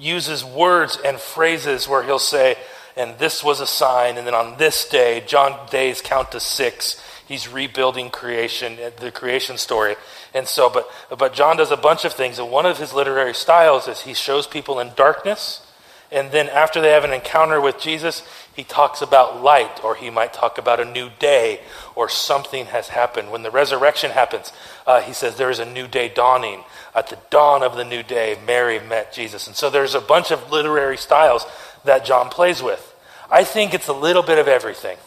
uses 0.00 0.44
words 0.44 0.98
and 1.04 1.20
phrases 1.20 1.86
where 1.86 2.02
he'll 2.02 2.18
say, 2.18 2.56
and 2.96 3.18
this 3.18 3.44
was 3.44 3.60
a 3.60 3.66
sign, 3.66 4.18
and 4.18 4.26
then 4.26 4.34
on 4.34 4.58
this 4.58 4.88
day, 4.88 5.22
John 5.26 5.68
days 5.70 6.00
count 6.00 6.32
to 6.32 6.40
six. 6.40 7.00
He's 7.26 7.48
rebuilding 7.48 8.10
creation, 8.10 8.78
the 8.98 9.10
creation 9.10 9.56
story. 9.58 9.96
And 10.34 10.46
so, 10.46 10.68
but, 10.68 10.88
but 11.16 11.34
John 11.34 11.56
does 11.56 11.70
a 11.70 11.76
bunch 11.76 12.04
of 12.04 12.12
things, 12.12 12.38
and 12.38 12.50
one 12.50 12.66
of 12.66 12.78
his 12.78 12.92
literary 12.92 13.34
styles 13.34 13.88
is 13.88 14.02
he 14.02 14.14
shows 14.14 14.46
people 14.46 14.80
in 14.80 14.92
darkness, 14.94 15.66
and 16.12 16.30
then 16.30 16.50
after 16.50 16.82
they 16.82 16.90
have 16.90 17.04
an 17.04 17.12
encounter 17.14 17.58
with 17.58 17.80
Jesus, 17.80 18.22
he 18.54 18.64
talks 18.64 19.00
about 19.00 19.42
light, 19.42 19.82
or 19.82 19.94
he 19.94 20.10
might 20.10 20.34
talk 20.34 20.58
about 20.58 20.78
a 20.78 20.84
new 20.84 21.08
day, 21.18 21.60
or 21.94 22.10
something 22.10 22.66
has 22.66 22.88
happened. 22.88 23.30
When 23.30 23.42
the 23.42 23.50
resurrection 23.50 24.10
happens, 24.10 24.52
uh, 24.86 25.00
he 25.00 25.14
says 25.14 25.36
there 25.36 25.50
is 25.50 25.58
a 25.58 25.64
new 25.64 25.88
day 25.88 26.10
dawning. 26.10 26.64
At 26.94 27.08
the 27.08 27.18
dawn 27.30 27.62
of 27.62 27.76
the 27.76 27.84
new 27.84 28.02
day, 28.02 28.36
Mary 28.46 28.78
met 28.78 29.14
Jesus. 29.14 29.46
And 29.46 29.56
so 29.56 29.70
there's 29.70 29.94
a 29.94 30.02
bunch 30.02 30.30
of 30.30 30.52
literary 30.52 30.98
styles 30.98 31.46
that 31.84 32.04
John 32.04 32.28
plays 32.28 32.62
with. 32.62 32.94
I 33.30 33.44
think 33.44 33.72
it's 33.72 33.88
a 33.88 33.94
little 33.94 34.22
bit 34.22 34.38
of 34.38 34.48
everything. 34.48 34.98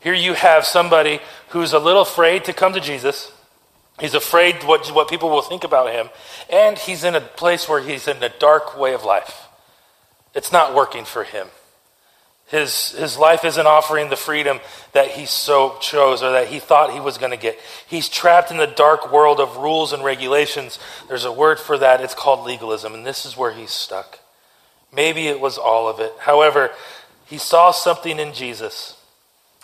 Here 0.00 0.14
you 0.14 0.34
have 0.34 0.64
somebody 0.64 1.20
who's 1.50 1.72
a 1.72 1.78
little 1.78 2.02
afraid 2.02 2.44
to 2.44 2.52
come 2.52 2.72
to 2.72 2.80
Jesus. 2.80 3.32
He's 4.00 4.14
afraid 4.14 4.64
what, 4.64 4.88
what 4.94 5.08
people 5.08 5.28
will 5.28 5.42
think 5.42 5.62
about 5.62 5.92
him. 5.92 6.08
And 6.50 6.78
he's 6.78 7.04
in 7.04 7.14
a 7.14 7.20
place 7.20 7.68
where 7.68 7.82
he's 7.82 8.08
in 8.08 8.22
a 8.22 8.30
dark 8.38 8.78
way 8.78 8.94
of 8.94 9.04
life. 9.04 9.46
It's 10.34 10.52
not 10.52 10.74
working 10.74 11.04
for 11.04 11.24
him. 11.24 11.48
His, 12.46 12.92
his 12.92 13.16
life 13.16 13.44
isn't 13.44 13.66
offering 13.66 14.08
the 14.08 14.16
freedom 14.16 14.58
that 14.92 15.08
he 15.08 15.26
so 15.26 15.76
chose 15.80 16.20
or 16.22 16.32
that 16.32 16.48
he 16.48 16.58
thought 16.58 16.92
he 16.92 16.98
was 16.98 17.16
going 17.16 17.30
to 17.30 17.36
get. 17.36 17.58
He's 17.86 18.08
trapped 18.08 18.50
in 18.50 18.56
the 18.56 18.66
dark 18.66 19.12
world 19.12 19.38
of 19.38 19.58
rules 19.58 19.92
and 19.92 20.02
regulations. 20.02 20.78
There's 21.06 21.24
a 21.24 21.32
word 21.32 21.60
for 21.60 21.78
that. 21.78 22.00
It's 22.00 22.14
called 22.14 22.44
legalism. 22.44 22.94
And 22.94 23.06
this 23.06 23.24
is 23.24 23.36
where 23.36 23.52
he's 23.52 23.70
stuck. 23.70 24.18
Maybe 24.92 25.28
it 25.28 25.40
was 25.40 25.58
all 25.58 25.88
of 25.88 26.00
it. 26.00 26.12
However, 26.20 26.70
he 27.26 27.38
saw 27.38 27.70
something 27.70 28.18
in 28.18 28.32
Jesus 28.32 28.96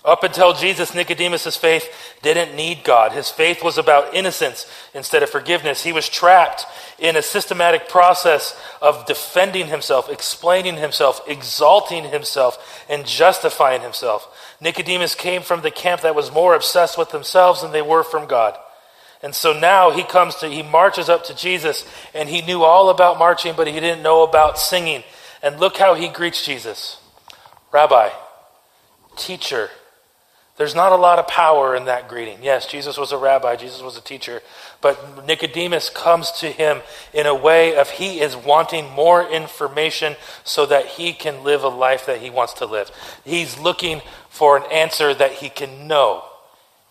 up 0.07 0.23
until 0.23 0.55
Jesus, 0.55 0.95
Nicodemus' 0.95 1.57
faith 1.57 1.89
didn't 2.23 2.55
need 2.55 2.85
God. 2.85 3.11
His 3.11 3.29
faith 3.29 3.63
was 3.63 3.77
about 3.77 4.15
innocence 4.15 4.71
instead 4.95 5.25
of 5.25 5.31
forgiveness. 5.31 5.83
He 5.83 5.93
was 5.93 6.09
trapped 6.09 6.65
in 7.01 7.17
a 7.17 7.23
systematic 7.23 7.89
process 7.89 8.59
of 8.81 9.05
defending 9.07 9.67
himself, 9.67 10.09
explaining 10.09 10.77
himself, 10.77 11.21
exalting 11.27 12.05
himself, 12.05 12.85
and 12.89 13.05
justifying 13.05 13.83
himself. 13.83 14.57
Nicodemus 14.61 15.17
came 15.17 15.43
from 15.43 15.63
the 15.63 15.73
camp 15.73 16.03
that 16.03 16.15
was 16.15 16.33
more 16.33 16.55
obsessed 16.55 16.97
with 16.97 17.11
themselves 17.11 17.63
than 17.63 17.73
they 17.73 17.83
were 17.83 18.05
from 18.05 18.29
God. 18.29 18.57
And 19.25 19.35
so 19.35 19.59
now 19.59 19.91
he 19.91 20.05
comes 20.05 20.37
to, 20.37 20.49
he 20.49 20.63
marches 20.63 21.09
up 21.09 21.25
to 21.25 21.35
Jesus, 21.35 21.85
and 22.15 22.29
he 22.29 22.43
knew 22.43 22.63
all 22.63 22.91
about 22.91 23.19
marching, 23.19 23.55
but 23.57 23.67
he 23.67 23.81
didn't 23.81 24.05
know 24.05 24.23
about 24.23 24.57
singing. 24.57 25.03
And 25.43 25.59
look 25.59 25.79
how 25.79 25.95
he 25.95 26.07
greets 26.07 26.47
Jesus 26.47 26.99
Rabbi, 27.73 28.11
teacher, 29.17 29.69
there's 30.57 30.75
not 30.75 30.93
a 30.93 30.97
lot 30.97 31.19
of 31.19 31.29
power 31.29 31.77
in 31.77 31.85
that 31.85 32.09
greeting. 32.09 32.39
Yes, 32.43 32.67
Jesus 32.67 32.97
was 32.97 33.13
a 33.13 33.19
rabbi, 33.19 33.57
Jesus 33.57 33.83
was 33.83 33.99
a 33.99 34.01
teacher, 34.01 34.43
but 34.81 35.27
Nicodemus 35.27 35.91
comes 35.91 36.31
to 36.33 36.51
him 36.51 36.81
in 37.13 37.27
a 37.27 37.35
way 37.35 37.77
of 37.77 37.91
he 37.91 38.21
is 38.21 38.35
wanting 38.35 38.91
more 38.91 39.29
information 39.29 40.17
so 40.45 40.65
that 40.67 40.87
he 40.87 41.13
can 41.13 41.45
live 41.45 41.63
a 41.63 41.69
life 41.69 42.07
that 42.07 42.21
he 42.21 42.31
wants 42.31 42.55
to 42.55 42.67
live. 42.67 42.91
He's 43.25 43.59
looking 43.59 44.01
for 44.31 44.57
an 44.57 44.65
answer 44.73 45.13
that 45.13 45.33
he 45.33 45.51
can 45.51 45.87
know. 45.87 46.25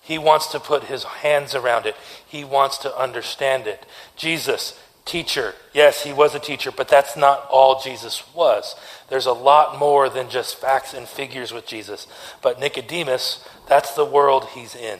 He 0.01 0.19
wants 0.19 0.47
to 0.51 0.59
put 0.59 0.83
his 0.83 1.03
hands 1.03 1.55
around 1.55 1.87
it. 1.87 1.95
He 2.27 2.43
wants 2.43 2.77
to 2.79 2.95
understand 2.95 3.65
it. 3.65 3.83
Jesus, 4.15 4.79
teacher. 5.05 5.53
Yes, 5.73 6.03
he 6.03 6.11
was 6.11 6.35
a 6.35 6.39
teacher, 6.39 6.71
but 6.71 6.87
that's 6.87 7.15
not 7.15 7.47
all 7.49 7.79
Jesus 7.79 8.23
was. 8.33 8.75
There's 9.09 9.27
a 9.27 9.33
lot 9.33 9.79
more 9.79 10.09
than 10.09 10.29
just 10.29 10.57
facts 10.57 10.93
and 10.93 11.07
figures 11.07 11.53
with 11.53 11.67
Jesus. 11.67 12.07
But 12.41 12.59
Nicodemus, 12.59 13.47
that's 13.67 13.93
the 13.95 14.05
world 14.05 14.45
he's 14.53 14.75
in. 14.75 14.99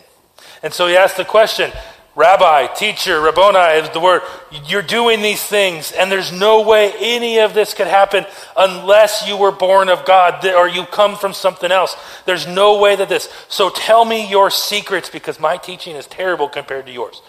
And 0.62 0.74
so 0.74 0.88
he 0.88 0.96
asked 0.96 1.18
the 1.18 1.26
question 1.26 1.72
Rabbi, 2.16 2.68
teacher, 2.68 3.20
Rabboni 3.20 3.80
is 3.80 3.90
the 3.90 4.00
word. 4.00 4.22
You're 4.68 4.82
doing 4.82 5.22
these 5.22 5.44
things, 5.44 5.92
and 5.92 6.10
there's 6.10 6.32
no 6.32 6.62
way 6.62 6.94
any 6.98 7.40
of 7.40 7.54
this 7.54 7.74
could 7.74 7.88
happen 7.88 8.26
unless 8.56 9.28
you 9.28 9.36
were 9.36 9.52
born 9.52 9.90
of 9.90 10.06
God 10.06 10.46
or 10.46 10.70
you 10.70 10.86
come 10.86 11.18
from 11.18 11.34
something 11.34 11.74
else. 11.74 11.94
There's 12.26 12.48
no 12.48 12.80
way 12.80 12.96
that 12.96 13.10
this. 13.10 13.28
So 13.50 13.70
tell 13.70 14.06
me 14.06 14.30
your 14.30 14.50
secrets 14.50 15.10
because 15.10 15.42
my 15.42 15.58
teaching 15.58 15.98
is 15.98 16.08
terrible 16.08 16.48
compared 16.48 16.86
to 16.86 16.92
yours. 16.94 17.22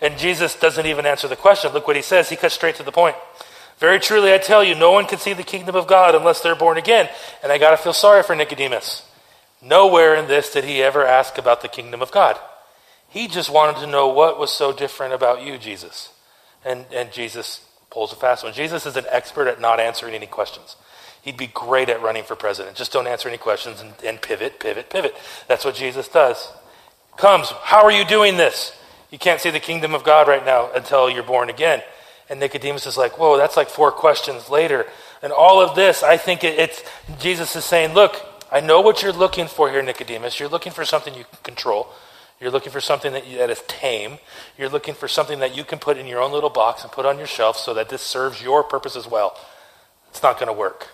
And 0.00 0.18
Jesus 0.18 0.54
doesn't 0.58 0.86
even 0.86 1.06
answer 1.06 1.28
the 1.28 1.36
question. 1.36 1.72
Look 1.72 1.86
what 1.86 1.96
he 1.96 2.02
says. 2.02 2.28
He 2.28 2.36
cuts 2.36 2.54
straight 2.54 2.76
to 2.76 2.82
the 2.82 2.92
point. 2.92 3.16
Very 3.78 4.00
truly, 4.00 4.32
I 4.32 4.38
tell 4.38 4.64
you, 4.64 4.74
no 4.74 4.92
one 4.92 5.06
can 5.06 5.18
see 5.18 5.32
the 5.32 5.42
kingdom 5.42 5.74
of 5.76 5.86
God 5.86 6.14
unless 6.14 6.40
they're 6.40 6.54
born 6.54 6.78
again. 6.78 7.08
And 7.42 7.52
I 7.52 7.58
got 7.58 7.70
to 7.70 7.76
feel 7.76 7.92
sorry 7.92 8.22
for 8.22 8.34
Nicodemus. 8.34 9.02
Nowhere 9.62 10.14
in 10.14 10.28
this 10.28 10.52
did 10.52 10.64
he 10.64 10.82
ever 10.82 11.04
ask 11.04 11.38
about 11.38 11.60
the 11.60 11.68
kingdom 11.68 12.02
of 12.02 12.10
God. 12.10 12.38
He 13.08 13.28
just 13.28 13.50
wanted 13.50 13.80
to 13.80 13.86
know 13.86 14.08
what 14.08 14.38
was 14.38 14.50
so 14.50 14.72
different 14.72 15.14
about 15.14 15.42
you, 15.42 15.58
Jesus. 15.58 16.10
And, 16.64 16.86
and 16.92 17.12
Jesus 17.12 17.64
pulls 17.90 18.12
a 18.12 18.16
fast 18.16 18.44
one. 18.44 18.52
Jesus 18.52 18.86
is 18.86 18.96
an 18.96 19.06
expert 19.10 19.48
at 19.48 19.60
not 19.60 19.80
answering 19.80 20.14
any 20.14 20.26
questions. 20.26 20.76
He'd 21.22 21.36
be 21.36 21.46
great 21.48 21.88
at 21.88 22.02
running 22.02 22.24
for 22.24 22.36
president. 22.36 22.76
Just 22.76 22.92
don't 22.92 23.06
answer 23.06 23.28
any 23.28 23.38
questions 23.38 23.80
and, 23.80 23.94
and 24.04 24.20
pivot, 24.20 24.60
pivot, 24.60 24.90
pivot. 24.90 25.16
That's 25.48 25.64
what 25.64 25.74
Jesus 25.74 26.08
does. 26.08 26.48
Comes, 27.16 27.50
how 27.50 27.82
are 27.84 27.90
you 27.90 28.04
doing 28.04 28.36
this? 28.36 28.76
You 29.16 29.18
can't 29.18 29.40
see 29.40 29.48
the 29.48 29.60
kingdom 29.60 29.94
of 29.94 30.04
God 30.04 30.28
right 30.28 30.44
now 30.44 30.70
until 30.74 31.08
you're 31.08 31.22
born 31.22 31.48
again. 31.48 31.82
And 32.28 32.38
Nicodemus 32.38 32.86
is 32.86 32.98
like, 32.98 33.18
whoa, 33.18 33.38
that's 33.38 33.56
like 33.56 33.70
four 33.70 33.90
questions 33.90 34.50
later. 34.50 34.84
And 35.22 35.32
all 35.32 35.62
of 35.62 35.74
this, 35.74 36.02
I 36.02 36.18
think 36.18 36.44
it, 36.44 36.58
it's 36.58 36.84
Jesus 37.18 37.56
is 37.56 37.64
saying, 37.64 37.94
look, 37.94 38.14
I 38.52 38.60
know 38.60 38.82
what 38.82 39.02
you're 39.02 39.14
looking 39.14 39.46
for 39.46 39.70
here, 39.70 39.80
Nicodemus. 39.80 40.38
You're 40.38 40.50
looking 40.50 40.70
for 40.70 40.84
something 40.84 41.14
you 41.14 41.24
can 41.24 41.38
control. 41.44 41.88
You're 42.42 42.50
looking 42.50 42.70
for 42.70 42.80
something 42.82 43.14
that, 43.14 43.26
you, 43.26 43.38
that 43.38 43.48
is 43.48 43.62
tame. 43.66 44.18
You're 44.58 44.68
looking 44.68 44.92
for 44.92 45.08
something 45.08 45.38
that 45.38 45.56
you 45.56 45.64
can 45.64 45.78
put 45.78 45.96
in 45.96 46.06
your 46.06 46.20
own 46.20 46.30
little 46.30 46.50
box 46.50 46.82
and 46.82 46.92
put 46.92 47.06
on 47.06 47.16
your 47.16 47.26
shelf 47.26 47.56
so 47.56 47.72
that 47.72 47.88
this 47.88 48.02
serves 48.02 48.42
your 48.42 48.62
purpose 48.64 48.96
as 48.96 49.06
well. 49.06 49.34
It's 50.10 50.22
not 50.22 50.38
going 50.38 50.48
to 50.48 50.52
work. 50.52 50.88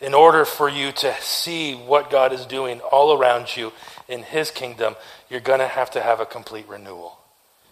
In 0.00 0.14
order 0.14 0.44
for 0.44 0.68
you 0.68 0.92
to 0.92 1.12
see 1.20 1.74
what 1.74 2.10
God 2.10 2.32
is 2.32 2.46
doing 2.46 2.78
all 2.92 3.18
around 3.18 3.56
you 3.56 3.72
in 4.08 4.22
His 4.22 4.52
kingdom, 4.52 4.94
you're 5.28 5.40
going 5.40 5.58
to 5.58 5.66
have 5.66 5.90
to 5.90 6.00
have 6.00 6.20
a 6.20 6.26
complete 6.26 6.68
renewal. 6.68 7.18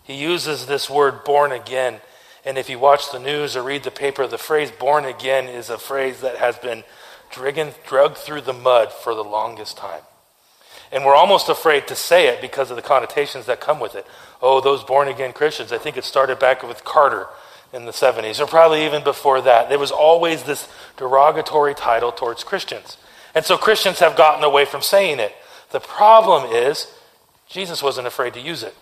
He 0.05 0.15
uses 0.15 0.67
this 0.67 0.91
word 0.91 1.25
born 1.25 1.53
again. 1.53 2.01
And 2.45 2.59
if 2.59 2.69
you 2.69 2.79
watch 2.79 3.11
the 3.11 3.19
news 3.19 3.57
or 3.57 3.63
read 3.63 3.85
the 3.85 3.91
paper, 3.91 4.27
the 4.27 4.39
phrase 4.39 4.71
born 4.71 5.05
again 5.05 5.49
is 5.49 5.71
a 5.71 5.79
phrase 5.79 6.21
that 6.21 6.37
has 6.37 6.59
been 6.59 6.85
drugged 7.31 8.17
through 8.17 8.43
the 8.43 8.53
mud 8.53 8.93
for 8.93 9.15
the 9.15 9.25
longest 9.25 9.77
time. 9.77 10.03
And 10.91 11.05
we're 11.05 11.15
almost 11.15 11.49
afraid 11.49 11.87
to 11.89 11.97
say 11.97 12.29
it 12.29 12.41
because 12.43 12.71
of 12.71 12.77
the 12.77 12.83
connotations 12.83 13.47
that 13.47 13.61
come 13.61 13.81
with 13.81 13.95
it. 13.95 14.07
Oh, 14.43 14.61
those 14.61 14.85
born 14.85 15.09
again 15.09 15.33
Christians. 15.33 15.73
I 15.73 15.79
think 15.79 15.97
it 15.97 16.05
started 16.05 16.39
back 16.39 16.63
with 16.63 16.85
Carter 16.85 17.29
in 17.73 17.87
the 17.87 17.93
70s, 17.93 18.39
or 18.39 18.47
probably 18.47 18.85
even 18.85 19.03
before 19.03 19.41
that. 19.41 19.71
There 19.71 19.79
was 19.79 19.91
always 19.91 20.43
this 20.43 20.69
derogatory 20.99 21.75
title 21.75 22.13
towards 22.13 22.45
Christians. 22.45 22.99
And 23.35 23.45
so 23.47 23.57
Christians 23.57 24.01
have 24.01 24.17
gotten 24.17 24.45
away 24.45 24.67
from 24.67 24.83
saying 24.83 25.21
it. 25.21 25.35
The 25.71 25.81
problem 25.81 26.53
is, 26.53 26.93
Jesus 27.49 27.83
wasn't 27.83 28.07
afraid 28.07 28.35
to 28.35 28.41
use 28.41 28.63
it. 28.63 28.75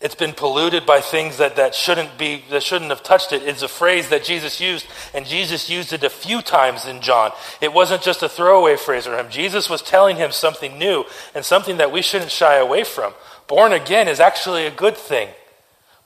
It's 0.00 0.14
been 0.14 0.32
polluted 0.32 0.86
by 0.86 1.00
things 1.00 1.38
that, 1.38 1.56
that 1.56 1.74
shouldn't 1.74 2.16
be 2.18 2.44
that 2.50 2.62
shouldn't 2.62 2.90
have 2.90 3.02
touched 3.02 3.32
it. 3.32 3.42
It's 3.42 3.62
a 3.62 3.68
phrase 3.68 4.10
that 4.10 4.22
Jesus 4.22 4.60
used, 4.60 4.86
and 5.12 5.26
Jesus 5.26 5.68
used 5.68 5.92
it 5.92 6.04
a 6.04 6.10
few 6.10 6.40
times 6.40 6.86
in 6.86 7.00
John. 7.00 7.32
It 7.60 7.72
wasn't 7.72 8.02
just 8.02 8.22
a 8.22 8.28
throwaway 8.28 8.76
phrase 8.76 9.06
for 9.06 9.18
him. 9.18 9.28
Jesus 9.28 9.68
was 9.68 9.82
telling 9.82 10.16
him 10.16 10.30
something 10.30 10.78
new 10.78 11.04
and 11.34 11.44
something 11.44 11.78
that 11.78 11.90
we 11.90 12.02
shouldn't 12.02 12.30
shy 12.30 12.56
away 12.58 12.84
from. 12.84 13.12
Born 13.48 13.72
again 13.72 14.06
is 14.06 14.20
actually 14.20 14.66
a 14.66 14.70
good 14.70 14.96
thing. 14.96 15.30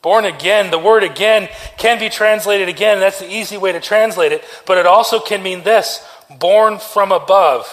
Born 0.00 0.24
again, 0.24 0.70
the 0.70 0.78
word 0.78 1.04
again 1.04 1.50
can 1.76 1.98
be 1.98 2.08
translated 2.08 2.70
again. 2.70 2.98
That's 2.98 3.20
the 3.20 3.32
easy 3.32 3.58
way 3.58 3.72
to 3.72 3.80
translate 3.80 4.32
it, 4.32 4.42
but 4.66 4.78
it 4.78 4.86
also 4.86 5.20
can 5.20 5.42
mean 5.42 5.64
this 5.64 6.04
born 6.40 6.78
from 6.78 7.12
above. 7.12 7.66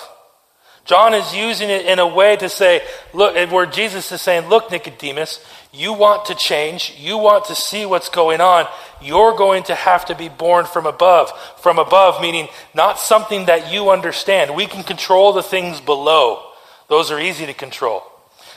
John 0.86 1.14
is 1.14 1.36
using 1.36 1.70
it 1.70 1.86
in 1.86 2.00
a 2.00 2.08
way 2.08 2.36
to 2.38 2.50
say, 2.50 2.82
look, 3.14 3.36
where 3.52 3.68
Jesus 3.68 4.12
is 4.12 4.24
saying, 4.24 4.50
look, 4.50 4.72
Nicodemus, 4.72 5.40
you 5.72 5.94
want 5.94 6.26
to 6.26 6.36
change, 6.36 6.96
you 6.98 7.18
want 7.18 7.46
to 7.46 7.56
see 7.56 7.86
what's 7.86 8.10
going 8.10 8.42
on, 8.42 8.68
you're 9.02 9.36
going 9.38 9.64
to 9.64 9.76
have 9.76 10.06
to 10.06 10.16
be 10.16 10.28
born 10.28 10.66
from 10.66 10.86
above. 10.86 11.32
From 11.62 11.78
above, 11.78 12.22
meaning 12.22 12.48
not 12.74 13.00
something 13.00 13.46
that 13.46 13.72
you 13.72 13.92
understand. 13.92 14.56
We 14.56 14.66
can 14.66 14.84
control 14.84 15.32
the 15.32 15.44
things 15.44 15.80
below, 15.80 16.44
those 16.88 17.12
are 17.12 17.20
easy 17.20 17.46
to 17.46 17.54
control. 17.54 18.04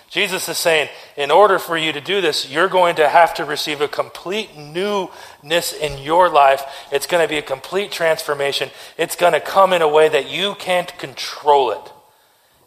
Jesus 0.08 0.46
is 0.48 0.58
saying, 0.58 0.90
in 1.16 1.30
order 1.30 1.58
for 1.58 1.76
you 1.76 1.90
to 1.92 2.00
do 2.00 2.20
this, 2.20 2.50
you're 2.50 2.68
going 2.68 2.96
to 2.96 3.08
have 3.08 3.32
to 3.34 3.46
receive 3.46 3.80
a 3.80 3.88
complete 3.88 4.56
newness 4.58 5.72
in 5.72 6.02
your 6.02 6.28
life. 6.28 6.62
It's 6.90 7.06
going 7.06 7.24
to 7.24 7.28
be 7.28 7.38
a 7.38 7.42
complete 7.42 7.90
transformation. 7.90 8.68
It's 8.98 9.16
going 9.16 9.32
to 9.32 9.40
come 9.40 9.72
in 9.72 9.80
a 9.80 9.88
way 9.88 10.10
that 10.10 10.30
you 10.30 10.54
can't 10.56 10.96
control 10.98 11.70
it 11.70 11.91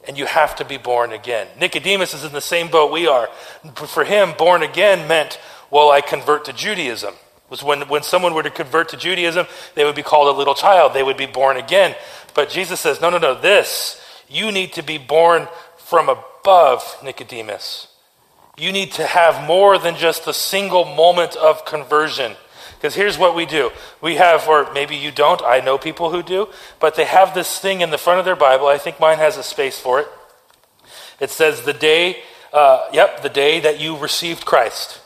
and 0.07 0.17
you 0.17 0.25
have 0.25 0.55
to 0.57 0.65
be 0.65 0.77
born 0.77 1.11
again. 1.11 1.47
Nicodemus 1.59 2.13
is 2.13 2.23
in 2.23 2.33
the 2.33 2.41
same 2.41 2.69
boat 2.69 2.91
we 2.91 3.07
are. 3.07 3.29
For 3.75 4.03
him, 4.03 4.33
born 4.37 4.63
again 4.63 5.07
meant, 5.07 5.39
well, 5.71 5.91
I 5.91 6.01
convert 6.01 6.45
to 6.45 6.53
Judaism. 6.53 7.13
Was 7.49 7.63
when, 7.63 7.81
when 7.87 8.01
someone 8.01 8.33
were 8.33 8.43
to 8.43 8.49
convert 8.49 8.89
to 8.89 8.97
Judaism, 8.97 9.45
they 9.75 9.85
would 9.85 9.95
be 9.95 10.03
called 10.03 10.33
a 10.33 10.37
little 10.37 10.55
child. 10.55 10.93
They 10.93 11.03
would 11.03 11.17
be 11.17 11.27
born 11.27 11.57
again. 11.57 11.95
But 12.33 12.49
Jesus 12.49 12.79
says, 12.79 13.01
no, 13.01 13.09
no, 13.09 13.17
no, 13.17 13.39
this, 13.39 14.01
you 14.27 14.51
need 14.51 14.73
to 14.73 14.81
be 14.81 14.97
born 14.97 15.47
from 15.77 16.09
above, 16.09 16.83
Nicodemus. 17.03 17.87
You 18.57 18.71
need 18.71 18.93
to 18.93 19.05
have 19.05 19.45
more 19.45 19.77
than 19.77 19.95
just 19.95 20.27
a 20.27 20.33
single 20.33 20.85
moment 20.85 21.35
of 21.35 21.65
conversion. 21.65 22.35
Because 22.75 22.95
here's 22.95 23.17
what 23.17 23.35
we 23.35 23.45
do 23.45 23.71
we 24.01 24.15
have, 24.15 24.47
or 24.47 24.71
maybe 24.73 24.95
you 24.95 25.11
don't, 25.11 25.41
I 25.41 25.59
know 25.59 25.77
people 25.77 26.11
who 26.11 26.21
do, 26.21 26.47
but 26.79 26.95
they 26.95 27.05
have 27.05 27.33
this 27.33 27.59
thing 27.59 27.81
in 27.81 27.89
the 27.89 27.97
front 27.97 28.19
of 28.19 28.25
their 28.25 28.35
Bible. 28.35 28.67
I 28.67 28.77
think 28.77 28.99
mine 28.99 29.17
has 29.17 29.37
a 29.37 29.43
space 29.43 29.79
for 29.79 29.99
it. 29.99 30.07
It 31.19 31.29
says, 31.29 31.61
the 31.61 31.73
day, 31.73 32.21
uh, 32.53 32.87
yep, 32.91 33.21
the 33.21 33.29
day 33.29 33.59
that 33.61 33.79
you 33.79 33.97
received 33.97 34.45
Christ. 34.45 35.01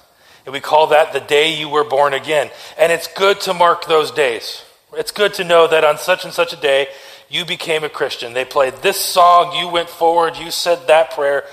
And 0.45 0.53
we 0.53 0.59
call 0.59 0.87
that 0.87 1.13
the 1.13 1.19
day 1.19 1.53
you 1.53 1.69
were 1.69 1.83
born 1.83 2.13
again. 2.13 2.49
And 2.77 2.91
it's 2.91 3.07
good 3.07 3.39
to 3.41 3.53
mark 3.53 3.85
those 3.85 4.11
days. 4.11 4.63
It's 4.93 5.11
good 5.11 5.35
to 5.35 5.43
know 5.43 5.67
that 5.67 5.83
on 5.83 5.97
such 5.99 6.25
and 6.25 6.33
such 6.33 6.53
a 6.53 6.57
day, 6.57 6.87
you 7.29 7.45
became 7.45 7.83
a 7.83 7.89
Christian. 7.89 8.33
They 8.33 8.45
played 8.45 8.73
this 8.77 8.99
song, 8.99 9.55
you 9.55 9.67
went 9.67 9.89
forward, 9.89 10.37
you 10.37 10.49
said 10.49 10.87
that 10.87 11.11
prayer. 11.11 11.45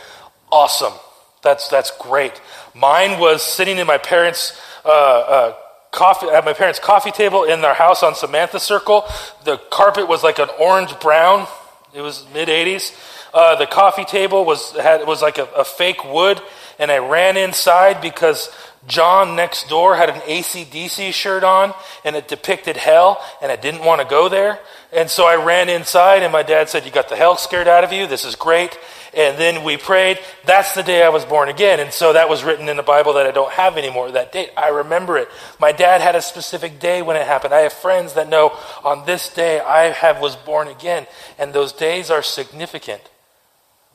Awesome. 0.51 0.95
That's, 1.43 1.69
that's 1.69 1.91
great. 1.99 2.41
Mine 2.75 3.21
was 3.21 3.43
sitting 3.43 3.77
in 3.77 3.87
my 3.87 3.99
parents' 3.99 4.59
uh, 4.85 4.89
uh, 4.89 5.55
coffee 5.91 6.27
at 6.29 6.45
my 6.45 6.53
parents' 6.53 6.79
coffee 6.79 7.11
table 7.11 7.45
in 7.45 7.61
their 7.61 7.75
house 7.75 8.03
on 8.03 8.15
Samantha 8.15 8.61
Circle. 8.61 9.05
The 9.45 9.59
carpet 9.71 10.09
was 10.09 10.23
like 10.23 10.39
an 10.39 10.49
orange 10.61 10.99
brown. 11.01 11.47
It 11.95 12.01
was 12.01 12.25
mid 12.33 12.49
80s. 12.49 12.95
Uh, 13.33 13.57
the 13.57 13.67
coffee 13.67 14.05
table 14.05 14.45
was 14.45 14.73
had 14.73 15.07
was 15.07 15.23
like 15.23 15.39
a, 15.39 15.45
a 15.57 15.65
fake 15.65 16.05
wood, 16.05 16.41
and 16.79 16.91
I 16.91 16.99
ran 16.99 17.37
inside 17.37 18.01
because 18.01 18.51
John 18.87 19.35
next 19.37 19.69
door 19.69 19.97
had 19.97 20.11
an 20.11 20.21
ACDC 20.21 21.13
shirt 21.13 21.43
on 21.43 21.75
and 22.05 22.15
it 22.15 22.29
depicted 22.29 22.77
hell, 22.77 23.23
and 23.43 23.51
I 23.51 23.57
didn't 23.57 23.85
want 23.85 24.01
to 24.01 24.07
go 24.07 24.29
there. 24.29 24.61
And 24.93 25.11
so 25.11 25.27
I 25.27 25.37
ran 25.37 25.69
inside, 25.69 26.23
and 26.23 26.33
my 26.33 26.43
dad 26.43 26.69
said, 26.69 26.85
You 26.85 26.91
got 26.91 27.09
the 27.09 27.17
hell 27.17 27.37
scared 27.37 27.69
out 27.69 27.85
of 27.85 27.93
you? 27.93 28.07
This 28.07 28.25
is 28.25 28.37
great. 28.37 28.79
And 29.13 29.39
then 29.39 29.65
we 29.65 29.79
prayed. 29.79 30.19
That's 30.45 30.75
the 30.75 30.83
day 30.83 31.03
I 31.03 31.09
was 31.09 31.25
born 31.25 31.49
again. 31.49 31.81
And 31.81 31.91
so 31.91 32.13
that 32.13 32.29
was 32.29 32.45
written 32.45 32.69
in 32.69 32.77
the 32.77 32.83
Bible 32.83 33.15
that 33.15 33.27
I 33.27 33.31
don't 33.31 33.53
have 33.53 33.79
anymore, 33.79 34.11
that 34.11 34.31
date. 34.31 34.51
I 34.57 34.69
remember 34.69 35.17
it. 35.17 35.29
My 35.59 35.73
dad 35.73 36.03
had 36.03 36.15
a 36.15 36.21
specific 36.21 36.79
day 36.79 37.01
when 37.01 37.17
it 37.17 37.27
happened. 37.27 37.55
I 37.55 37.61
have 37.61 37.73
friends 37.73 38.13
that 38.13 38.29
know 38.29 38.57
on 38.85 39.07
this 39.07 39.33
day 39.33 39.59
I 39.59 39.85
have 39.85 40.21
was 40.21 40.37
born 40.37 40.69
again. 40.69 41.07
And 41.39 41.53
those 41.53 41.73
days 41.73 42.11
are 42.11 42.23
significant. 42.23 43.01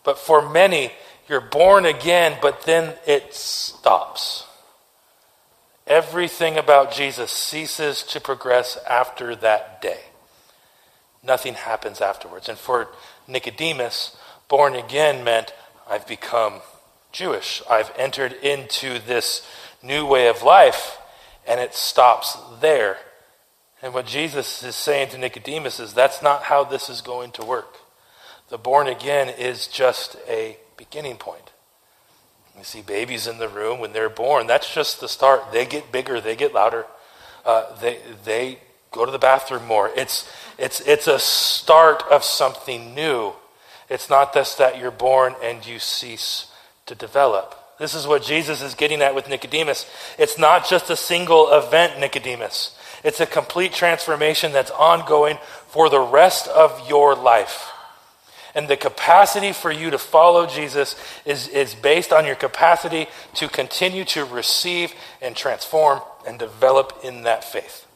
But 0.04 0.18
for 0.18 0.50
many, 0.50 0.92
you're 1.30 1.40
born 1.40 1.86
again, 1.86 2.40
but 2.42 2.64
then 2.64 2.96
it 3.06 3.36
stops. 3.36 4.46
Everything 5.86 6.58
about 6.58 6.92
Jesus 6.92 7.32
ceases 7.32 8.02
to 8.04 8.20
progress 8.20 8.78
after 8.90 9.36
that 9.36 9.82
day. 9.82 10.00
Nothing 11.24 11.54
happens 11.54 12.02
afterwards. 12.02 12.50
And 12.50 12.58
for 12.58 12.90
Nicodemus, 13.28 14.18
born 14.48 14.76
again 14.76 15.24
meant 15.24 15.54
I've 15.90 16.08
become 16.08 16.62
Jewish. 17.12 17.62
I've 17.70 17.92
entered 17.98 18.34
into 18.34 19.00
this 19.00 19.48
new 19.84 20.06
way 20.06 20.28
of 20.28 20.44
life, 20.44 20.98
and 21.48 21.60
it 21.60 21.74
stops 21.74 22.38
there. 22.60 22.98
And 23.82 23.94
what 23.94 24.06
Jesus 24.06 24.64
is 24.64 24.76
saying 24.76 25.10
to 25.10 25.18
Nicodemus 25.18 25.80
is 25.80 25.94
that's 25.94 26.22
not 26.22 26.44
how 26.44 26.64
this 26.64 26.90
is 26.90 27.02
going 27.02 27.32
to 27.32 27.46
work. 27.46 27.78
The 28.50 28.58
born 28.58 28.88
again 28.88 29.30
is 29.30 29.68
just 29.68 30.18
a 30.28 30.58
beginning 30.78 31.18
point. 31.18 31.52
You 32.58 32.64
see 32.64 32.82
babies 32.82 33.28
in 33.28 33.38
the 33.38 33.48
room 33.48 33.80
when 33.80 33.94
they're 33.94 34.10
born, 34.10 34.46
that's 34.46 34.74
just 34.74 35.00
the 35.00 35.08
start. 35.08 35.52
They 35.52 35.66
get 35.66 35.92
bigger, 35.92 36.20
they 36.20 36.36
get 36.36 36.54
louder, 36.54 36.86
uh, 37.46 37.76
they, 37.80 38.00
they 38.24 38.60
go 38.92 39.06
to 39.06 39.12
the 39.12 39.18
bathroom 39.18 39.66
more. 39.66 39.90
It's, 39.96 40.30
it's, 40.62 40.80
it's 40.82 41.08
a 41.08 41.18
start 41.18 42.04
of 42.12 42.24
something 42.24 42.94
new. 42.94 43.34
It's 43.90 44.12
not 44.12 44.32
just 44.32 44.60
that 44.60 44.78
you're 44.78 44.92
born 44.92 45.34
and 45.44 45.66
you 45.66 45.80
cease 45.80 46.52
to 46.86 46.94
develop. 46.94 47.58
This 47.80 47.96
is 47.96 48.06
what 48.06 48.22
Jesus 48.22 48.62
is 48.62 48.76
getting 48.76 49.02
at 49.02 49.16
with 49.16 49.28
Nicodemus. 49.28 49.90
It's 50.20 50.38
not 50.38 50.70
just 50.70 50.92
a 50.92 50.96
single 50.96 51.52
event, 51.52 52.00
Nicodemus. 52.00 52.78
It's 53.04 53.20
a 53.20 53.26
complete 53.26 53.74
transformation 53.74 54.52
that's 54.52 54.70
ongoing 54.70 55.40
for 55.68 55.90
the 55.90 56.00
rest 56.00 56.48
of 56.48 56.88
your 56.88 57.16
life. 57.16 57.72
And 58.54 58.68
the 58.68 58.78
capacity 58.78 59.54
for 59.54 59.72
you 59.72 59.90
to 59.90 59.98
follow 59.98 60.46
Jesus 60.46 60.96
is, 61.26 61.48
is 61.48 61.74
based 61.74 62.14
on 62.14 62.28
your 62.28 62.36
capacity 62.36 63.08
to 63.34 63.48
continue 63.48 64.06
to 64.06 64.26
receive 64.26 64.94
and 65.24 65.36
transform 65.36 66.02
and 66.28 66.38
develop 66.38 67.00
in 67.04 67.24
that 67.24 67.44
faith. 67.44 67.88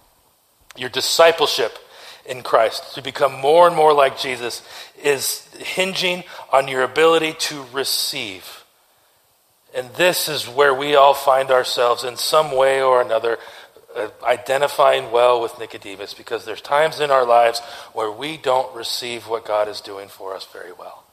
Your 0.76 0.90
discipleship 0.90 1.78
in 2.25 2.41
Christ, 2.41 2.96
to 2.96 3.01
become 3.01 3.39
more 3.39 3.67
and 3.67 3.75
more 3.75 3.94
like 3.94 4.20
Jesus, 4.20 4.62
is 5.01 5.48
hinging 5.58 6.24
on 6.51 6.67
your 6.67 6.84
ability 6.84 7.34
to 7.34 7.65
receive. 7.72 8.63
And 9.75 9.89
this 9.96 10.27
is 10.29 10.48
where 10.48 10.74
we 10.74 10.96
all 10.96 11.13
find 11.13 11.51
ourselves 11.51 12.03
in 12.03 12.15
some 12.17 12.55
way 12.55 12.82
or 12.82 13.01
another 13.01 13.38
uh, 13.96 14.10
identifying 14.24 15.12
well 15.12 15.41
with 15.41 15.58
Nicodemus 15.60 16.13
because 16.13 16.44
there's 16.46 16.62
times 16.62 17.00
in 17.00 17.12
our 17.12 17.25
lives 17.25 17.60
where 17.94 18.12
we 18.12 18.38
don't 18.38 18.75
receive 18.75 19.27
what 19.27 19.46
God 19.46 19.67
is 19.70 19.79
doing 19.82 20.10
for 20.10 20.36
us 20.36 20.46
very 20.51 20.74
well. 20.74 21.05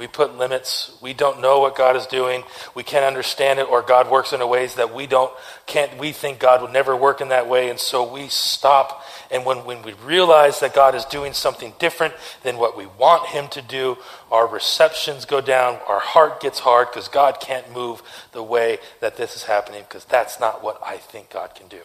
We 0.00 0.06
put 0.06 0.38
limits. 0.38 0.96
We 1.02 1.12
don't 1.12 1.42
know 1.42 1.60
what 1.60 1.76
God 1.76 1.94
is 1.94 2.06
doing. 2.06 2.42
We 2.74 2.82
can't 2.82 3.04
understand 3.04 3.58
it, 3.58 3.68
or 3.68 3.82
God 3.82 4.10
works 4.10 4.32
in 4.32 4.40
ways 4.48 4.76
that 4.76 4.94
we 4.94 5.06
don't 5.06 5.30
can't. 5.66 5.98
We 5.98 6.12
think 6.12 6.38
God 6.38 6.62
would 6.62 6.72
never 6.72 6.96
work 6.96 7.20
in 7.20 7.28
that 7.28 7.50
way, 7.50 7.68
and 7.68 7.78
so 7.78 8.10
we 8.10 8.28
stop. 8.28 9.04
And 9.30 9.44
when, 9.44 9.58
when 9.66 9.82
we 9.82 9.92
realize 9.92 10.58
that 10.60 10.74
God 10.74 10.94
is 10.94 11.04
doing 11.04 11.34
something 11.34 11.74
different 11.78 12.14
than 12.42 12.56
what 12.56 12.78
we 12.78 12.86
want 12.86 13.26
Him 13.26 13.48
to 13.48 13.60
do, 13.60 13.98
our 14.30 14.46
receptions 14.46 15.26
go 15.26 15.42
down. 15.42 15.78
Our 15.86 16.00
heart 16.00 16.40
gets 16.40 16.60
hard 16.60 16.88
because 16.90 17.08
God 17.08 17.38
can't 17.38 17.70
move 17.70 18.02
the 18.32 18.42
way 18.42 18.78
that 19.00 19.18
this 19.18 19.36
is 19.36 19.42
happening 19.42 19.82
because 19.86 20.06
that's 20.06 20.40
not 20.40 20.64
what 20.64 20.80
I 20.82 20.96
think 20.96 21.28
God 21.28 21.54
can 21.54 21.68
do. 21.68 21.82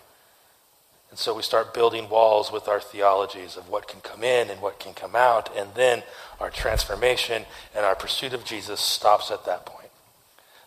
And 1.15 1.19
so 1.21 1.33
we 1.33 1.43
start 1.43 1.73
building 1.73 2.09
walls 2.09 2.51
with 2.51 2.67
our 2.67 2.81
theologies 2.81 3.55
of 3.55 3.69
what 3.69 3.87
can 3.87 4.01
come 4.01 4.23
in 4.23 4.49
and 4.49 4.61
what 4.61 4.79
can 4.79 4.93
come 4.93 5.15
out. 5.15 5.49
And 5.55 5.69
then 5.73 6.03
our 6.39 6.49
transformation 6.49 7.45
and 7.75 7.85
our 7.85 7.95
pursuit 7.95 8.33
of 8.33 8.45
Jesus 8.45 8.79
stops 8.79 9.31
at 9.31 9.45
that 9.45 9.65
point. 9.65 9.89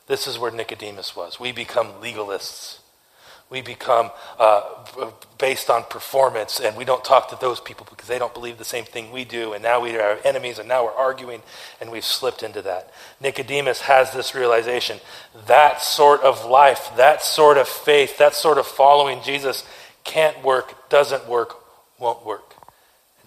This 0.06 0.26
is 0.26 0.38
where 0.38 0.50
Nicodemus 0.50 1.14
was. 1.14 1.38
We 1.38 1.52
become 1.52 1.88
legalists. 2.02 2.78
We 3.50 3.62
become 3.62 4.10
uh, 4.38 4.62
based 5.38 5.70
on 5.70 5.84
performance, 5.84 6.60
and 6.60 6.76
we 6.76 6.84
don't 6.84 7.02
talk 7.02 7.30
to 7.30 7.38
those 7.40 7.60
people 7.60 7.86
because 7.88 8.06
they 8.06 8.18
don't 8.18 8.34
believe 8.34 8.58
the 8.58 8.64
same 8.64 8.84
thing 8.84 9.10
we 9.10 9.24
do. 9.24 9.54
And 9.54 9.62
now 9.62 9.80
we 9.80 9.96
are 9.96 10.18
enemies, 10.22 10.58
and 10.58 10.68
now 10.68 10.84
we're 10.84 10.92
arguing, 10.92 11.40
and 11.80 11.90
we've 11.90 12.04
slipped 12.04 12.42
into 12.42 12.60
that. 12.62 12.92
Nicodemus 13.20 13.82
has 13.82 14.12
this 14.12 14.34
realization 14.34 14.98
that 15.46 15.80
sort 15.80 16.20
of 16.20 16.44
life, 16.44 16.90
that 16.96 17.22
sort 17.22 17.56
of 17.56 17.68
faith, 17.68 18.18
that 18.18 18.34
sort 18.34 18.58
of 18.58 18.66
following 18.66 19.22
Jesus 19.22 19.64
can't 20.04 20.42
work, 20.44 20.90
doesn't 20.90 21.26
work, 21.26 21.56
won't 21.98 22.26
work. 22.26 22.47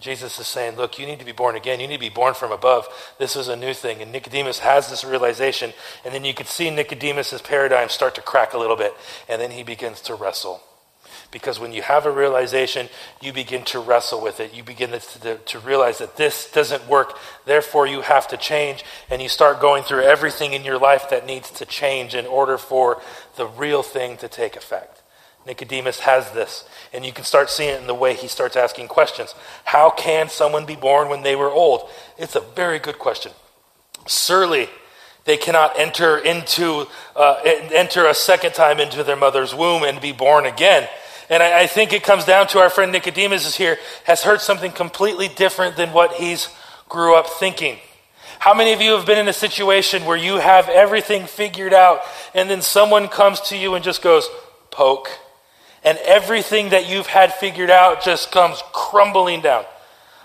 Jesus 0.02 0.38
is 0.38 0.46
saying, 0.46 0.76
Look, 0.76 0.98
you 0.98 1.06
need 1.06 1.20
to 1.20 1.24
be 1.24 1.32
born 1.32 1.56
again. 1.56 1.80
You 1.80 1.86
need 1.86 1.96
to 1.96 2.00
be 2.00 2.08
born 2.08 2.34
from 2.34 2.52
above. 2.52 2.88
This 3.18 3.36
is 3.36 3.48
a 3.48 3.56
new 3.56 3.72
thing. 3.72 4.02
And 4.02 4.12
Nicodemus 4.12 4.58
has 4.58 4.90
this 4.90 5.04
realization. 5.04 5.72
And 6.04 6.12
then 6.12 6.24
you 6.24 6.34
can 6.34 6.46
see 6.46 6.68
Nicodemus' 6.68 7.40
paradigm 7.40 7.88
start 7.88 8.14
to 8.16 8.20
crack 8.20 8.52
a 8.52 8.58
little 8.58 8.76
bit. 8.76 8.94
And 9.28 9.40
then 9.40 9.52
he 9.52 9.62
begins 9.62 10.00
to 10.02 10.14
wrestle. 10.14 10.60
Because 11.30 11.58
when 11.58 11.72
you 11.72 11.80
have 11.82 12.04
a 12.04 12.10
realization, 12.10 12.88
you 13.22 13.32
begin 13.32 13.64
to 13.64 13.80
wrestle 13.80 14.20
with 14.20 14.38
it. 14.40 14.52
You 14.52 14.62
begin 14.62 14.90
to, 14.90 15.00
to, 15.20 15.36
to, 15.36 15.58
realize 15.60 15.98
that 15.98 16.16
this 16.16 16.50
doesn't 16.50 16.86
work. 16.88 17.16
Therefore, 17.46 17.86
you 17.86 18.02
have 18.02 18.28
to 18.28 18.36
change. 18.36 18.84
And 19.10 19.22
you 19.22 19.30
start 19.30 19.60
going 19.60 19.82
through 19.82 20.02
everything 20.02 20.52
in 20.52 20.64
your 20.64 20.78
life 20.78 21.08
that 21.08 21.24
needs 21.24 21.50
to 21.52 21.64
change 21.64 22.14
in 22.14 22.26
order 22.26 22.58
for 22.58 23.00
the 23.36 23.46
real 23.46 23.82
thing 23.82 24.18
to 24.18 24.28
take 24.28 24.56
effect. 24.56 24.91
Nicodemus 25.46 26.00
has 26.00 26.30
this, 26.32 26.64
and 26.92 27.04
you 27.04 27.12
can 27.12 27.24
start 27.24 27.50
seeing 27.50 27.70
it 27.70 27.80
in 27.80 27.86
the 27.86 27.94
way 27.94 28.14
he 28.14 28.28
starts 28.28 28.56
asking 28.56 28.88
questions. 28.88 29.34
How 29.64 29.90
can 29.90 30.28
someone 30.28 30.66
be 30.66 30.76
born 30.76 31.08
when 31.08 31.22
they 31.22 31.34
were 31.34 31.50
old? 31.50 31.88
It's 32.16 32.36
a 32.36 32.40
very 32.40 32.78
good 32.78 32.98
question. 32.98 33.32
Surely 34.06 34.68
they 35.24 35.36
cannot 35.36 35.78
enter 35.78 36.18
into 36.18 36.86
uh, 37.14 37.40
enter 37.44 38.06
a 38.06 38.14
second 38.14 38.54
time 38.54 38.80
into 38.80 39.04
their 39.04 39.16
mother's 39.16 39.54
womb 39.54 39.82
and 39.82 40.00
be 40.00 40.12
born 40.12 40.46
again. 40.46 40.88
And 41.30 41.42
I, 41.42 41.62
I 41.62 41.66
think 41.66 41.92
it 41.92 42.02
comes 42.02 42.24
down 42.24 42.48
to 42.48 42.58
our 42.58 42.70
friend 42.70 42.92
Nicodemus 42.92 43.46
is 43.46 43.56
here 43.56 43.78
has 44.04 44.22
heard 44.22 44.40
something 44.40 44.72
completely 44.72 45.28
different 45.28 45.76
than 45.76 45.92
what 45.92 46.14
he's 46.14 46.48
grew 46.88 47.16
up 47.16 47.26
thinking. 47.26 47.78
How 48.38 48.54
many 48.54 48.72
of 48.72 48.80
you 48.80 48.92
have 48.96 49.06
been 49.06 49.18
in 49.18 49.28
a 49.28 49.32
situation 49.32 50.04
where 50.04 50.16
you 50.16 50.36
have 50.38 50.68
everything 50.68 51.26
figured 51.26 51.72
out 51.72 52.00
and 52.34 52.50
then 52.50 52.60
someone 52.60 53.06
comes 53.06 53.40
to 53.42 53.56
you 53.56 53.74
and 53.74 53.84
just 53.84 54.02
goes, 54.02 54.28
poke, 54.72 55.08
and 55.84 55.98
everything 55.98 56.70
that 56.70 56.88
you've 56.88 57.06
had 57.06 57.32
figured 57.34 57.70
out 57.70 58.02
just 58.02 58.30
comes 58.30 58.62
crumbling 58.72 59.40
down. 59.40 59.64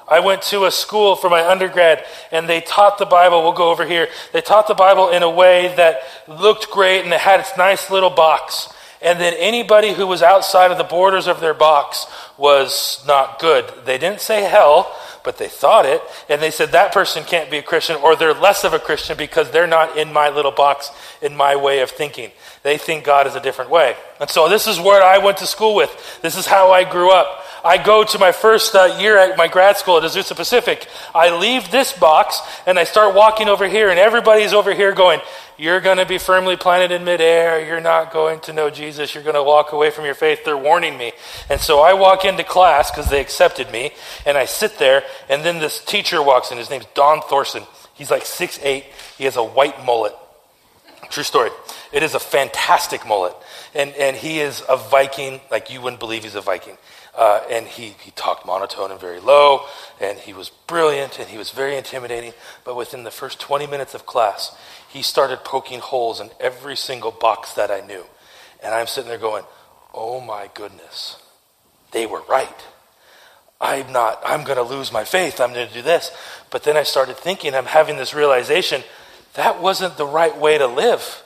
I 0.08 0.22
went 0.22 0.42
to 0.44 0.66
a 0.66 0.72
school 0.72 1.16
for 1.16 1.30
my 1.30 1.46
undergrad 1.46 2.06
and 2.32 2.48
they 2.48 2.62
taught 2.62 2.98
the 2.98 3.06
Bible. 3.06 3.44
We'll 3.44 3.52
go 3.52 3.70
over 3.72 3.86
here. 3.86 4.08
They 4.32 4.42
taught 4.42 4.68
the 4.68 4.74
Bible 4.74 5.10
in 5.10 5.22
a 5.22 5.30
way 5.30 5.74
that 5.76 6.00
looked 6.28 6.72
great 6.72 7.04
and 7.04 7.14
it 7.14 7.20
had 7.20 7.42
its 7.42 7.58
nice 7.58 7.92
little 7.92 8.10
box. 8.10 8.74
And 9.02 9.20
then 9.20 9.34
anybody 9.38 9.94
who 9.94 10.08
was 10.08 10.24
outside 10.24 10.72
of 10.72 10.78
the 10.78 10.84
borders 10.84 11.28
of 11.28 11.42
their 11.42 11.54
box 11.54 12.08
was 12.38 13.04
not 13.06 13.40
good. 13.40 13.66
They 13.86 13.98
didn't 13.98 14.22
say 14.22 14.44
hell, 14.44 14.96
but 15.24 15.38
they 15.38 15.50
thought 15.50 15.86
it. 15.86 16.02
And 16.30 16.42
they 16.42 16.52
said 16.52 16.72
that 16.72 16.94
person 16.94 17.24
can't 17.26 17.52
be 17.52 17.58
a 17.58 17.64
Christian 17.64 17.98
or 17.98 18.16
they're 18.16 18.34
less 18.34 18.64
of 18.64 18.74
a 18.74 18.80
Christian 18.80 19.18
because 19.18 19.52
they're 19.52 19.68
not 19.68 19.98
in 19.98 20.14
my 20.14 20.30
little 20.30 20.52
box, 20.52 20.90
in 21.22 21.36
my 21.36 21.56
way 21.56 21.82
of 21.82 21.92
thinking. 21.92 22.32
They 22.68 22.78
think 22.78 23.06
God 23.06 23.28
is 23.28 23.36
a 23.36 23.40
different 23.40 23.72
way. 23.72 23.96
And 24.20 24.30
so 24.30 24.50
this 24.50 24.68
is 24.68 24.78
where 24.78 25.02
I 25.02 25.20
went 25.20 25.38
to 25.38 25.46
school 25.46 25.74
with. 25.74 26.20
This 26.22 26.36
is 26.36 26.46
how 26.46 26.74
I 26.74 26.84
grew 26.84 27.14
up. 27.14 27.46
I 27.64 27.78
go 27.78 28.04
to 28.04 28.20
my 28.20 28.34
first 28.34 28.76
uh, 28.76 28.98
year 29.00 29.18
at 29.18 29.38
my 29.38 29.48
grad 29.48 29.78
school 29.78 29.96
at 29.96 30.04
Azusa 30.04 30.36
Pacific. 30.36 30.86
I 31.16 31.34
leave 31.34 31.72
this 31.72 31.94
box 31.94 32.42
and 32.66 32.78
I 32.78 32.84
start 32.84 33.16
walking 33.16 33.48
over 33.48 33.70
here, 33.70 33.90
and 33.90 33.98
everybody's 33.98 34.52
over 34.52 34.74
here 34.74 34.94
going, 34.94 35.22
You're 35.58 35.80
going 35.80 35.96
to 35.96 36.06
be 36.06 36.18
firmly 36.18 36.58
planted 36.58 36.94
in 36.94 37.06
midair. 37.06 37.66
You're 37.66 37.80
not 37.80 38.12
going 38.12 38.42
to 38.42 38.52
know 38.52 38.70
Jesus. 38.70 39.16
You're 39.16 39.24
going 39.24 39.36
to 39.36 39.44
walk 39.44 39.72
away 39.72 39.90
from 39.90 40.04
your 40.04 40.14
faith. 40.14 40.44
They're 40.44 40.58
warning 40.58 40.98
me. 40.98 41.14
And 41.50 41.62
so 41.62 41.80
I 41.80 41.94
walk 41.94 42.26
into 42.26 42.44
class 42.44 42.92
because 42.92 43.10
they 43.10 43.22
accepted 43.22 43.72
me, 43.72 43.92
and 44.26 44.38
I 44.38 44.44
sit 44.44 44.78
there, 44.78 45.04
and 45.30 45.42
then 45.46 45.60
this 45.60 45.80
teacher 45.80 46.22
walks 46.22 46.52
in. 46.52 46.58
His 46.58 46.70
name's 46.70 46.88
Don 46.96 47.22
Thorsen. 47.22 47.66
He's 47.94 48.12
like 48.12 48.26
six 48.26 48.60
eight. 48.62 48.84
He 49.18 49.24
has 49.24 49.38
a 49.38 49.44
white 49.44 49.86
mullet. 49.86 50.14
True 51.10 51.24
story. 51.24 51.52
It 51.92 52.04
is 52.04 52.14
a 52.14 52.20
fantastic 52.20 53.06
mullet. 53.08 53.36
And, 53.74 53.94
and 53.96 54.16
he 54.16 54.40
is 54.40 54.64
a 54.68 54.78
Viking, 54.78 55.42
like 55.50 55.70
you 55.70 55.82
wouldn't 55.82 56.00
believe 56.00 56.24
he's 56.24 56.36
a 56.36 56.42
Viking. 56.42 56.78
Uh, 57.16 57.42
and 57.50 57.66
he, 57.66 57.96
he 58.04 58.12
talked 58.12 58.46
monotone 58.46 58.92
and 58.92 59.00
very 59.00 59.20
low, 59.20 59.66
and 60.00 60.20
he 60.20 60.34
was 60.34 60.50
brilliant, 60.50 61.18
and 61.18 61.28
he 61.28 61.38
was 61.38 61.50
very 61.50 61.76
intimidating. 61.76 62.34
But 62.64 62.76
within 62.76 63.04
the 63.04 63.12
first 63.12 63.40
20 63.40 63.66
minutes 63.66 63.96
of 63.96 64.06
class, 64.06 64.56
he 64.88 65.02
started 65.02 65.44
poking 65.44 65.80
holes 65.80 66.20
in 66.20 66.30
every 66.40 66.76
single 66.76 67.12
box 67.12 67.54
that 67.54 67.72
I 67.72 67.82
knew. 67.82 68.06
And 68.64 68.74
I'm 68.74 68.88
sitting 68.88 69.10
there 69.10 69.18
going, 69.18 69.44
oh 69.94 70.22
my 70.22 70.50
goodness, 70.54 71.18
they 71.92 72.06
were 72.06 72.22
right. 72.30 72.66
I'm 73.60 73.92
not, 73.92 74.22
I'm 74.24 74.44
going 74.44 74.58
to 74.58 74.64
lose 74.64 74.92
my 74.92 75.04
faith. 75.04 75.42
I'm 75.42 75.54
going 75.54 75.68
to 75.68 75.74
do 75.74 75.82
this. 75.82 76.12
But 76.52 76.64
then 76.64 76.78
I 76.78 76.84
started 76.84 77.18
thinking, 77.18 77.56
I'm 77.56 77.66
having 77.66 77.98
this 77.98 78.14
realization 78.14 78.84
that 79.34 79.62
wasn't 79.62 79.98
the 79.98 80.06
right 80.06 80.36
way 80.36 80.58
to 80.58 80.68
live. 80.68 81.24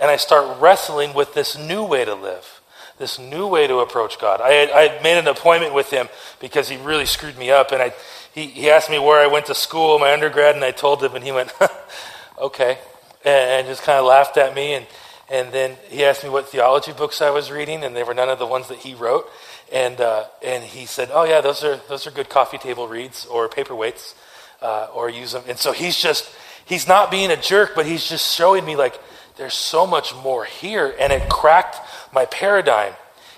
And 0.00 0.10
I 0.10 0.16
start 0.16 0.60
wrestling 0.60 1.14
with 1.14 1.34
this 1.34 1.56
new 1.56 1.84
way 1.84 2.04
to 2.04 2.14
live, 2.14 2.60
this 2.98 3.18
new 3.18 3.46
way 3.46 3.66
to 3.66 3.78
approach 3.78 4.18
God. 4.18 4.40
I 4.40 4.52
had, 4.52 4.70
I 4.70 4.88
had 4.88 5.02
made 5.02 5.18
an 5.18 5.28
appointment 5.28 5.74
with 5.74 5.90
him 5.90 6.08
because 6.40 6.68
he 6.68 6.76
really 6.76 7.06
screwed 7.06 7.38
me 7.38 7.50
up. 7.50 7.72
And 7.72 7.80
I, 7.80 7.92
he, 8.34 8.46
he 8.46 8.70
asked 8.70 8.90
me 8.90 8.98
where 8.98 9.20
I 9.22 9.26
went 9.26 9.46
to 9.46 9.54
school, 9.54 9.98
my 9.98 10.12
undergrad, 10.12 10.56
and 10.56 10.64
I 10.64 10.72
told 10.72 11.02
him, 11.02 11.14
and 11.14 11.24
he 11.24 11.32
went, 11.32 11.52
okay, 12.38 12.78
and, 13.24 13.50
and 13.50 13.66
just 13.66 13.82
kind 13.82 13.98
of 13.98 14.06
laughed 14.06 14.36
at 14.36 14.54
me. 14.54 14.74
And, 14.74 14.86
and 15.30 15.52
then 15.52 15.76
he 15.88 16.04
asked 16.04 16.24
me 16.24 16.30
what 16.30 16.48
theology 16.48 16.92
books 16.92 17.22
I 17.22 17.30
was 17.30 17.50
reading, 17.50 17.84
and 17.84 17.94
they 17.94 18.02
were 18.02 18.14
none 18.14 18.28
of 18.28 18.38
the 18.38 18.46
ones 18.46 18.68
that 18.68 18.78
he 18.78 18.94
wrote. 18.94 19.30
And, 19.72 20.00
uh, 20.00 20.24
and 20.44 20.62
he 20.62 20.86
said, 20.86 21.10
oh, 21.12 21.24
yeah, 21.24 21.40
those 21.40 21.64
are, 21.64 21.76
those 21.88 22.06
are 22.06 22.10
good 22.10 22.28
coffee 22.28 22.58
table 22.58 22.88
reads 22.88 23.26
or 23.26 23.48
paperweights, 23.48 24.14
uh, 24.60 24.88
or 24.94 25.08
use 25.08 25.32
them. 25.32 25.44
And 25.48 25.58
so 25.58 25.72
he's 25.72 26.00
just 26.00 26.28
he's 26.64 26.88
not 26.88 27.10
being 27.10 27.30
a 27.30 27.36
jerk, 27.36 27.72
but 27.74 27.86
he's 27.86 28.08
just 28.08 28.34
showing 28.34 28.64
me 28.64 28.76
like 28.76 28.98
there's 29.36 29.54
so 29.54 29.86
much 29.86 30.14
more 30.14 30.44
here. 30.44 30.94
And 30.98 31.12
it 31.12 31.28
cracked 31.28 31.78
my 32.12 32.24
paradigm. 32.26 32.94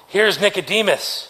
Here's 0.07 0.41
Nicodemus. 0.41 1.29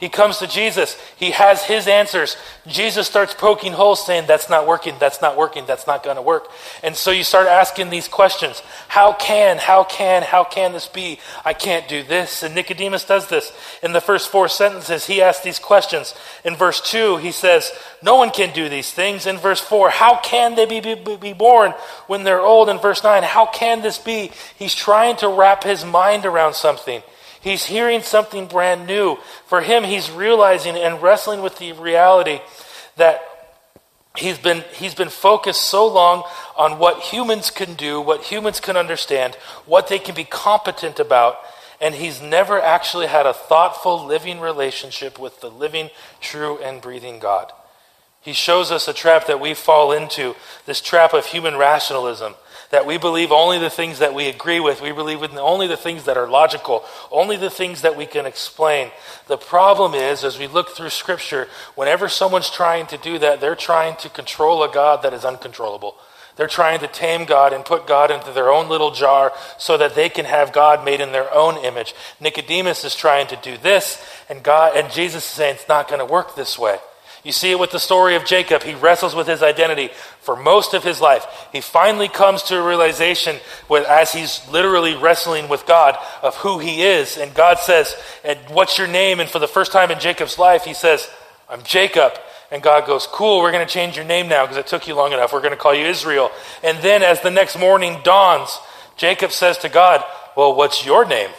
He 0.00 0.08
comes 0.08 0.38
to 0.38 0.46
Jesus. 0.46 0.96
He 1.18 1.32
has 1.32 1.62
his 1.62 1.86
answers. 1.86 2.38
Jesus 2.66 3.06
starts 3.06 3.34
poking 3.34 3.72
holes, 3.72 4.04
saying, 4.04 4.24
That's 4.26 4.48
not 4.48 4.66
working, 4.66 4.94
that's 4.98 5.20
not 5.20 5.36
working, 5.36 5.66
that's 5.66 5.86
not 5.86 6.02
going 6.02 6.16
to 6.16 6.22
work. 6.22 6.48
And 6.82 6.96
so 6.96 7.10
you 7.10 7.22
start 7.22 7.46
asking 7.46 7.90
these 7.90 8.08
questions 8.08 8.62
How 8.88 9.12
can, 9.12 9.58
how 9.58 9.84
can, 9.84 10.22
how 10.22 10.42
can 10.42 10.72
this 10.72 10.88
be? 10.88 11.20
I 11.44 11.52
can't 11.52 11.86
do 11.86 12.02
this. 12.02 12.42
And 12.42 12.54
Nicodemus 12.54 13.04
does 13.04 13.28
this. 13.28 13.52
In 13.82 13.92
the 13.92 14.00
first 14.00 14.30
four 14.30 14.48
sentences, 14.48 15.04
he 15.04 15.20
asks 15.20 15.44
these 15.44 15.58
questions. 15.58 16.14
In 16.46 16.56
verse 16.56 16.80
2, 16.80 17.18
he 17.18 17.30
says, 17.30 17.70
No 18.02 18.16
one 18.16 18.30
can 18.30 18.54
do 18.54 18.70
these 18.70 18.90
things. 18.90 19.26
In 19.26 19.36
verse 19.36 19.60
4, 19.60 19.90
How 19.90 20.18
can 20.20 20.54
they 20.54 20.64
be, 20.64 20.80
be, 20.80 21.16
be 21.16 21.32
born 21.34 21.72
when 22.06 22.24
they're 22.24 22.40
old? 22.40 22.70
In 22.70 22.78
verse 22.78 23.04
9, 23.04 23.22
How 23.22 23.44
can 23.44 23.82
this 23.82 23.98
be? 23.98 24.32
He's 24.58 24.74
trying 24.74 25.16
to 25.16 25.28
wrap 25.28 25.62
his 25.62 25.84
mind 25.84 26.24
around 26.24 26.54
something. 26.54 27.02
He's 27.40 27.64
hearing 27.64 28.02
something 28.02 28.46
brand 28.46 28.86
new. 28.86 29.16
For 29.46 29.62
him, 29.62 29.84
he's 29.84 30.10
realizing 30.10 30.76
and 30.76 31.00
wrestling 31.00 31.42
with 31.42 31.58
the 31.58 31.72
reality 31.72 32.40
that 32.96 33.22
he's 34.16 34.38
been, 34.38 34.64
he's 34.74 34.94
been 34.94 35.08
focused 35.08 35.62
so 35.62 35.86
long 35.86 36.24
on 36.56 36.78
what 36.78 37.00
humans 37.00 37.50
can 37.50 37.74
do, 37.74 38.00
what 38.00 38.24
humans 38.24 38.60
can 38.60 38.76
understand, 38.76 39.36
what 39.64 39.88
they 39.88 39.98
can 39.98 40.14
be 40.14 40.24
competent 40.24 41.00
about, 41.00 41.38
and 41.80 41.94
he's 41.94 42.20
never 42.20 42.60
actually 42.60 43.06
had 43.06 43.24
a 43.24 43.32
thoughtful, 43.32 44.04
living 44.04 44.38
relationship 44.38 45.18
with 45.18 45.40
the 45.40 45.50
living, 45.50 45.88
true, 46.20 46.58
and 46.58 46.82
breathing 46.82 47.18
God. 47.18 47.52
He 48.20 48.34
shows 48.34 48.70
us 48.70 48.86
a 48.86 48.92
trap 48.92 49.26
that 49.28 49.40
we 49.40 49.54
fall 49.54 49.92
into, 49.92 50.36
this 50.66 50.82
trap 50.82 51.14
of 51.14 51.24
human 51.24 51.56
rationalism 51.56 52.34
that 52.70 52.86
we 52.86 52.98
believe 52.98 53.32
only 53.32 53.58
the 53.58 53.70
things 53.70 53.98
that 53.98 54.14
we 54.14 54.28
agree 54.28 54.60
with. 54.60 54.80
We 54.80 54.92
believe 54.92 55.22
in 55.22 55.36
only 55.38 55.66
the 55.66 55.76
things 55.76 56.04
that 56.04 56.16
are 56.16 56.28
logical, 56.28 56.84
only 57.10 57.36
the 57.36 57.50
things 57.50 57.82
that 57.82 57.96
we 57.96 58.06
can 58.06 58.26
explain. 58.26 58.90
The 59.26 59.36
problem 59.36 59.94
is, 59.94 60.24
as 60.24 60.38
we 60.38 60.46
look 60.46 60.70
through 60.70 60.90
Scripture, 60.90 61.48
whenever 61.74 62.08
someone's 62.08 62.50
trying 62.50 62.86
to 62.86 62.98
do 62.98 63.18
that, 63.18 63.40
they're 63.40 63.56
trying 63.56 63.96
to 63.96 64.08
control 64.08 64.62
a 64.62 64.72
God 64.72 65.02
that 65.02 65.12
is 65.12 65.24
uncontrollable. 65.24 65.96
They're 66.36 66.46
trying 66.46 66.80
to 66.80 66.88
tame 66.88 67.26
God 67.26 67.52
and 67.52 67.64
put 67.64 67.86
God 67.86 68.10
into 68.10 68.32
their 68.32 68.50
own 68.50 68.68
little 68.68 68.92
jar 68.92 69.32
so 69.58 69.76
that 69.76 69.94
they 69.94 70.08
can 70.08 70.24
have 70.24 70.52
God 70.52 70.84
made 70.84 71.00
in 71.00 71.12
their 71.12 71.32
own 71.34 71.58
image. 71.58 71.94
Nicodemus 72.20 72.84
is 72.84 72.94
trying 72.94 73.26
to 73.26 73.36
do 73.36 73.58
this, 73.58 74.02
and 74.28 74.42
God 74.42 74.76
and 74.76 74.90
Jesus 74.90 75.24
is 75.24 75.30
saying 75.30 75.56
it's 75.56 75.68
not 75.68 75.88
going 75.88 75.98
to 75.98 76.10
work 76.10 76.36
this 76.36 76.58
way. 76.58 76.78
You 77.22 77.32
see 77.32 77.50
it 77.50 77.58
with 77.58 77.70
the 77.70 77.78
story 77.78 78.16
of 78.16 78.24
Jacob. 78.24 78.62
He 78.62 78.74
wrestles 78.74 79.14
with 79.14 79.26
his 79.26 79.42
identity 79.42 79.90
for 80.20 80.36
most 80.36 80.72
of 80.72 80.82
his 80.82 81.00
life. 81.02 81.26
He 81.52 81.60
finally 81.60 82.08
comes 82.08 82.42
to 82.44 82.56
a 82.56 82.66
realization 82.66 83.36
with, 83.68 83.86
as 83.86 84.12
he's 84.12 84.46
literally 84.48 84.96
wrestling 84.96 85.48
with 85.48 85.66
God 85.66 85.98
of 86.22 86.36
who 86.36 86.58
he 86.58 86.82
is. 86.82 87.18
And 87.18 87.34
God 87.34 87.58
says, 87.58 87.94
and 88.24 88.38
What's 88.48 88.78
your 88.78 88.86
name? 88.86 89.20
And 89.20 89.28
for 89.28 89.38
the 89.38 89.46
first 89.46 89.70
time 89.70 89.90
in 89.90 90.00
Jacob's 90.00 90.38
life, 90.38 90.64
he 90.64 90.72
says, 90.72 91.08
I'm 91.48 91.62
Jacob. 91.62 92.12
And 92.50 92.62
God 92.62 92.86
goes, 92.86 93.06
Cool, 93.06 93.40
we're 93.40 93.52
going 93.52 93.66
to 93.66 93.72
change 93.72 93.96
your 93.96 94.06
name 94.06 94.28
now 94.28 94.44
because 94.44 94.56
it 94.56 94.66
took 94.66 94.88
you 94.88 94.94
long 94.94 95.12
enough. 95.12 95.32
We're 95.32 95.40
going 95.40 95.50
to 95.52 95.56
call 95.56 95.74
you 95.74 95.84
Israel. 95.84 96.30
And 96.62 96.78
then 96.78 97.02
as 97.02 97.20
the 97.20 97.30
next 97.30 97.58
morning 97.58 97.98
dawns, 98.02 98.58
Jacob 98.96 99.30
says 99.30 99.58
to 99.58 99.68
God, 99.68 100.02
Well, 100.36 100.54
what's 100.54 100.86
your 100.86 101.04
name? 101.04 101.30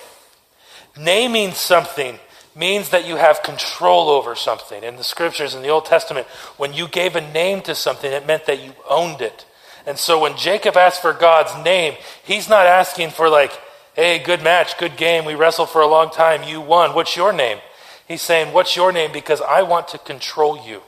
Naming 0.95 1.51
something 1.51 2.19
means 2.55 2.89
that 2.89 3.07
you 3.07 3.15
have 3.15 3.43
control 3.43 4.09
over 4.09 4.35
something. 4.35 4.83
In 4.83 4.97
the 4.97 5.03
scriptures, 5.03 5.55
in 5.55 5.61
the 5.61 5.69
Old 5.69 5.85
Testament, 5.85 6.27
when 6.57 6.73
you 6.73 6.87
gave 6.87 7.15
a 7.15 7.21
name 7.21 7.61
to 7.61 7.75
something, 7.75 8.11
it 8.11 8.27
meant 8.27 8.45
that 8.45 8.63
you 8.63 8.73
owned 8.89 9.21
it. 9.21 9.45
And 9.85 9.97
so 9.97 10.19
when 10.19 10.37
Jacob 10.37 10.77
asked 10.77 11.01
for 11.01 11.13
God's 11.13 11.55
name, 11.63 11.95
he's 12.23 12.49
not 12.49 12.65
asking 12.67 13.11
for, 13.11 13.29
like, 13.29 13.51
hey, 13.95 14.19
good 14.19 14.43
match, 14.43 14.77
good 14.77 14.95
game, 14.97 15.25
we 15.25 15.35
wrestled 15.35 15.69
for 15.69 15.81
a 15.81 15.87
long 15.87 16.11
time, 16.11 16.43
you 16.43 16.61
won, 16.61 16.93
what's 16.93 17.15
your 17.15 17.33
name? 17.33 17.59
He's 18.07 18.21
saying, 18.21 18.53
what's 18.53 18.75
your 18.75 18.91
name? 18.91 19.11
Because 19.11 19.41
I 19.41 19.61
want 19.61 19.87
to 19.89 19.97
control 19.97 20.61
you. 20.65 20.81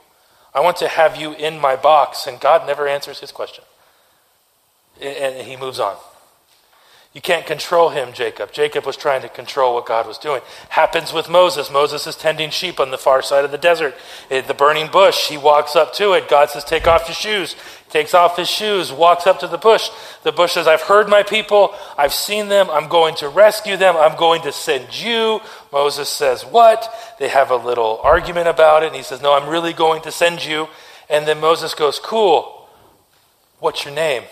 I 0.53 0.59
want 0.59 0.77
to 0.77 0.87
have 0.87 1.15
you 1.15 1.33
in 1.33 1.59
my 1.59 1.75
box. 1.75 2.27
And 2.27 2.39
God 2.39 2.67
never 2.67 2.87
answers 2.87 3.19
his 3.19 3.31
question. 3.31 3.63
And 5.01 5.47
he 5.47 5.55
moves 5.55 5.79
on. 5.79 5.95
You 7.13 7.21
can't 7.21 7.45
control 7.45 7.89
him, 7.89 8.11
Jacob. 8.11 8.51
Jacob 8.51 8.87
was 8.87 8.97
trying 8.97 9.21
to 9.21 9.29
control 9.29 9.75
what 9.75 9.85
God 9.85 10.07
was 10.07 10.17
doing. 10.17 10.41
Happens 10.69 11.13
with 11.13 11.29
Moses. 11.29 11.69
Moses 11.69 12.07
is 12.07 12.15
tending 12.15 12.49
sheep 12.49 12.79
on 12.79 12.89
the 12.89 12.97
far 12.97 13.21
side 13.21 13.45
of 13.45 13.51
the 13.51 13.57
desert. 13.59 13.93
Eh, 14.31 14.41
the 14.41 14.55
burning 14.55 14.89
bush, 14.91 15.27
he 15.27 15.37
walks 15.37 15.75
up 15.75 15.93
to 15.93 16.13
it. 16.13 16.27
God 16.27 16.49
says, 16.49 16.63
Take 16.63 16.87
off 16.87 17.07
your 17.07 17.13
shoes. 17.13 17.55
Takes 17.91 18.15
off 18.15 18.37
his 18.37 18.49
shoes, 18.49 18.91
walks 18.91 19.27
up 19.27 19.39
to 19.41 19.47
the 19.47 19.59
bush. 19.59 19.91
The 20.23 20.31
bush 20.31 20.53
says, 20.53 20.65
I've 20.67 20.81
heard 20.81 21.07
my 21.07 21.21
people. 21.21 21.75
I've 21.95 22.13
seen 22.13 22.47
them. 22.47 22.67
I'm 22.71 22.87
going 22.87 23.13
to 23.17 23.29
rescue 23.29 23.77
them. 23.77 23.95
I'm 23.95 24.17
going 24.17 24.41
to 24.41 24.51
send 24.51 24.99
you. 24.99 25.39
Moses 25.71 26.09
says, 26.09 26.43
What? 26.43 26.91
They 27.19 27.27
have 27.27 27.51
a 27.51 27.55
little 27.55 27.99
argument 28.01 28.47
about 28.47 28.81
it. 28.81 28.87
And 28.87 28.95
he 28.95 29.03
says, 29.03 29.21
No, 29.21 29.33
I'm 29.33 29.47
really 29.47 29.73
going 29.73 30.01
to 30.01 30.11
send 30.11 30.43
you. 30.43 30.67
And 31.11 31.27
then 31.27 31.39
Moses 31.39 31.75
goes, 31.75 31.99
Cool. 31.99 32.67
What's 33.59 33.85
your 33.85 33.93
name? 33.93 34.23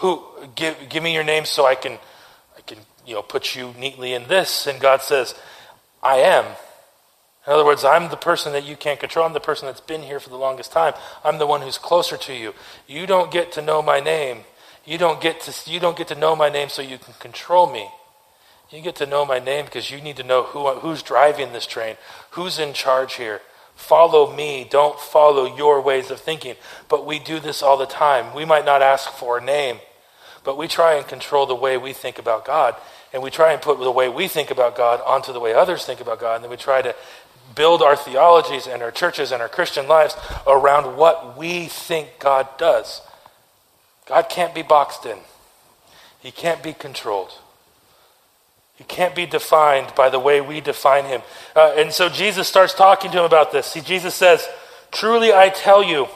Who 0.00 0.22
give, 0.54 0.76
give 0.88 1.02
me 1.02 1.14
your 1.14 1.24
name 1.24 1.44
so 1.44 1.66
I 1.66 1.74
can, 1.74 1.92
I 2.56 2.60
can, 2.62 2.78
you 3.06 3.14
know, 3.14 3.22
put 3.22 3.54
you 3.54 3.74
neatly 3.78 4.14
in 4.14 4.28
this. 4.28 4.66
And 4.66 4.80
God 4.80 5.02
says, 5.02 5.34
I 6.02 6.16
am. 6.16 6.44
In 7.46 7.52
other 7.52 7.64
words, 7.64 7.84
I'm 7.84 8.10
the 8.10 8.16
person 8.16 8.52
that 8.52 8.64
you 8.64 8.76
can't 8.76 9.00
control. 9.00 9.26
I'm 9.26 9.32
the 9.32 9.40
person 9.40 9.66
that's 9.66 9.80
been 9.80 10.02
here 10.02 10.20
for 10.20 10.30
the 10.30 10.36
longest 10.36 10.72
time. 10.72 10.94
I'm 11.24 11.38
the 11.38 11.46
one 11.46 11.62
who's 11.62 11.78
closer 11.78 12.16
to 12.16 12.34
you. 12.34 12.54
You 12.86 13.06
don't 13.06 13.30
get 13.30 13.52
to 13.52 13.62
know 13.62 13.82
my 13.82 14.00
name. 14.00 14.44
You 14.84 14.98
don't 14.98 15.20
get 15.20 15.40
to, 15.42 15.70
you 15.70 15.80
don't 15.80 15.96
get 15.96 16.08
to 16.08 16.14
know 16.14 16.36
my 16.36 16.48
name 16.48 16.68
so 16.68 16.82
you 16.82 16.98
can 16.98 17.14
control 17.14 17.70
me. 17.70 17.88
You 18.70 18.80
get 18.80 18.96
to 18.96 19.06
know 19.06 19.26
my 19.26 19.38
name 19.38 19.64
because 19.64 19.90
you 19.90 20.00
need 20.00 20.16
to 20.16 20.22
know 20.22 20.44
who, 20.44 20.68
who's 20.74 21.02
driving 21.02 21.52
this 21.52 21.66
train, 21.66 21.96
who's 22.30 22.58
in 22.58 22.72
charge 22.72 23.14
here. 23.14 23.40
Follow 23.74 24.34
me. 24.34 24.66
Don't 24.70 25.00
follow 25.00 25.56
your 25.56 25.80
ways 25.80 26.10
of 26.10 26.20
thinking. 26.20 26.54
But 26.88 27.06
we 27.06 27.18
do 27.18 27.40
this 27.40 27.62
all 27.62 27.78
the 27.78 27.86
time. 27.86 28.34
We 28.34 28.44
might 28.44 28.66
not 28.66 28.82
ask 28.82 29.10
for 29.10 29.38
a 29.38 29.44
name, 29.44 29.78
but 30.50 30.58
we 30.58 30.66
try 30.66 30.94
and 30.94 31.06
control 31.06 31.46
the 31.46 31.54
way 31.54 31.76
we 31.76 31.92
think 31.92 32.18
about 32.18 32.44
God. 32.44 32.74
And 33.12 33.22
we 33.22 33.30
try 33.30 33.52
and 33.52 33.62
put 33.62 33.78
the 33.78 33.88
way 33.88 34.08
we 34.08 34.26
think 34.26 34.50
about 34.50 34.76
God 34.76 35.00
onto 35.06 35.32
the 35.32 35.38
way 35.38 35.54
others 35.54 35.84
think 35.84 36.00
about 36.00 36.18
God. 36.18 36.34
And 36.34 36.42
then 36.42 36.50
we 36.50 36.56
try 36.56 36.82
to 36.82 36.92
build 37.54 37.82
our 37.82 37.94
theologies 37.94 38.66
and 38.66 38.82
our 38.82 38.90
churches 38.90 39.30
and 39.30 39.40
our 39.40 39.48
Christian 39.48 39.86
lives 39.86 40.16
around 40.48 40.96
what 40.96 41.38
we 41.38 41.66
think 41.66 42.18
God 42.18 42.48
does. 42.58 43.00
God 44.06 44.28
can't 44.28 44.52
be 44.52 44.62
boxed 44.62 45.06
in, 45.06 45.18
He 46.18 46.32
can't 46.32 46.64
be 46.64 46.72
controlled. 46.72 47.30
He 48.74 48.82
can't 48.82 49.14
be 49.14 49.26
defined 49.26 49.94
by 49.94 50.10
the 50.10 50.18
way 50.18 50.40
we 50.40 50.60
define 50.60 51.04
him. 51.04 51.22
Uh, 51.54 51.74
and 51.76 51.92
so 51.92 52.08
Jesus 52.08 52.48
starts 52.48 52.74
talking 52.74 53.12
to 53.12 53.18
him 53.18 53.24
about 53.24 53.52
this. 53.52 53.66
See, 53.66 53.82
Jesus 53.82 54.16
says, 54.16 54.48
Truly 54.90 55.32
I 55.32 55.50
tell 55.50 55.84
you, 55.84 56.08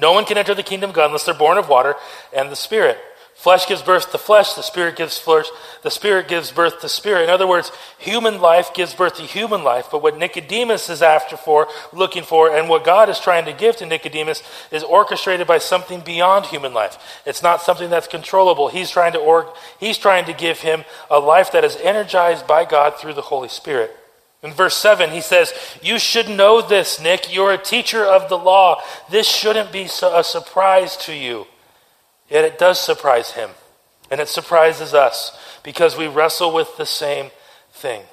no 0.00 0.12
one 0.12 0.24
can 0.24 0.36
enter 0.36 0.54
the 0.54 0.64
kingdom 0.64 0.90
of 0.90 0.96
God 0.96 1.06
unless 1.06 1.26
they're 1.26 1.34
born 1.34 1.58
of 1.58 1.68
water 1.68 1.94
and 2.34 2.50
the 2.50 2.56
Spirit. 2.56 2.98
Flesh 3.42 3.66
gives 3.66 3.82
birth 3.82 4.12
to 4.12 4.18
flesh, 4.18 4.54
the 4.54 4.62
spirit 4.62 4.94
gives 4.94 5.18
flesh, 5.18 5.46
the 5.82 5.90
spirit 5.90 6.28
gives 6.28 6.52
birth 6.52 6.80
to 6.80 6.88
spirit. 6.88 7.24
In 7.24 7.30
other 7.30 7.48
words, 7.48 7.72
human 7.98 8.40
life 8.40 8.72
gives 8.72 8.94
birth 8.94 9.16
to 9.16 9.24
human 9.24 9.64
life, 9.64 9.88
but 9.90 10.00
what 10.00 10.16
Nicodemus 10.16 10.88
is 10.88 11.02
after 11.02 11.36
for, 11.36 11.66
looking 11.92 12.22
for, 12.22 12.56
and 12.56 12.68
what 12.68 12.84
God 12.84 13.08
is 13.08 13.18
trying 13.18 13.44
to 13.46 13.52
give 13.52 13.74
to 13.78 13.84
Nicodemus 13.84 14.44
is 14.70 14.84
orchestrated 14.84 15.48
by 15.48 15.58
something 15.58 16.02
beyond 16.02 16.46
human 16.46 16.72
life. 16.72 17.20
It's 17.26 17.42
not 17.42 17.62
something 17.62 17.90
that's 17.90 18.06
controllable. 18.06 18.68
He's 18.68 18.92
trying 18.92 19.12
to 19.14 19.18
or, 19.18 19.52
he's 19.80 19.98
trying 19.98 20.26
to 20.26 20.32
give 20.32 20.60
him 20.60 20.84
a 21.10 21.18
life 21.18 21.50
that 21.50 21.64
is 21.64 21.74
energized 21.82 22.46
by 22.46 22.64
God 22.64 22.94
through 22.96 23.14
the 23.14 23.22
Holy 23.22 23.48
Spirit. 23.48 23.90
In 24.44 24.52
verse 24.52 24.76
7, 24.76 25.10
he 25.10 25.20
says, 25.20 25.52
You 25.82 25.98
should 25.98 26.28
know 26.28 26.62
this, 26.62 27.00
Nick. 27.00 27.34
You're 27.34 27.54
a 27.54 27.58
teacher 27.58 28.04
of 28.04 28.28
the 28.28 28.38
law. 28.38 28.80
This 29.10 29.28
shouldn't 29.28 29.72
be 29.72 29.88
a 30.00 30.22
surprise 30.22 30.96
to 30.98 31.12
you. 31.12 31.48
Yet 32.32 32.46
it 32.46 32.58
does 32.58 32.80
surprise 32.80 33.32
him, 33.32 33.50
and 34.10 34.18
it 34.18 34.26
surprises 34.26 34.94
us 34.94 35.38
because 35.62 35.98
we 35.98 36.06
wrestle 36.06 36.50
with 36.50 36.78
the 36.78 36.86
same 36.86 37.30
thing. 37.72 38.04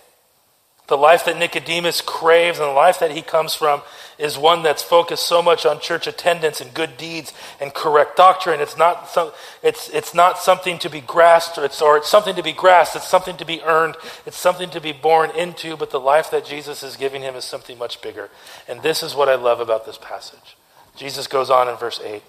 The 0.90 0.98
life 0.98 1.24
that 1.24 1.38
Nicodemus 1.38 2.02
craves 2.02 2.60
and 2.60 2.68
the 2.68 2.74
life 2.74 3.00
that 3.00 3.12
he 3.12 3.22
comes 3.22 3.54
from 3.54 3.82
is 4.18 4.38
one 4.38 4.62
that's 4.62 4.84
focused 4.84 5.26
so 5.26 5.42
much 5.42 5.66
on 5.66 5.80
church 5.80 6.06
attendance 6.06 6.60
and 6.60 6.74
good 6.74 6.98
deeds 6.98 7.32
and 7.62 7.74
correct 7.74 8.18
doctrine. 8.18 8.60
It's 8.60 8.76
not, 8.76 9.08
some, 9.08 9.32
it's, 9.64 9.90
it's 9.92 10.14
not 10.14 10.38
something 10.38 10.80
to 10.80 10.90
be 10.90 11.00
grasped, 11.00 11.58
or 11.58 11.64
it's, 11.64 11.82
or 11.82 11.96
it's 11.96 12.10
something 12.10 12.36
to 12.36 12.44
be 12.44 12.52
grasped. 12.52 12.98
It's 12.98 13.08
something 13.08 13.38
to 13.38 13.46
be 13.46 13.62
earned. 13.62 13.96
It's 14.26 14.38
something 14.38 14.70
to 14.72 14.82
be 14.82 14.92
born 14.92 15.30
into. 15.32 15.78
But 15.78 15.92
the 15.92 16.00
life 16.00 16.30
that 16.32 16.44
Jesus 16.44 16.84
is 16.84 16.98
giving 16.98 17.22
him 17.22 17.36
is 17.36 17.46
something 17.46 17.78
much 17.78 18.02
bigger. 18.02 18.30
And 18.68 18.82
this 18.82 19.02
is 19.02 19.16
what 19.16 19.30
I 19.30 19.36
love 19.36 19.62
about 19.62 19.86
this 19.86 19.98
passage. 19.98 20.58
Jesus 20.98 21.28
goes 21.28 21.50
on 21.50 21.70
in 21.70 21.78
verse 21.78 22.02
8. 22.04 22.22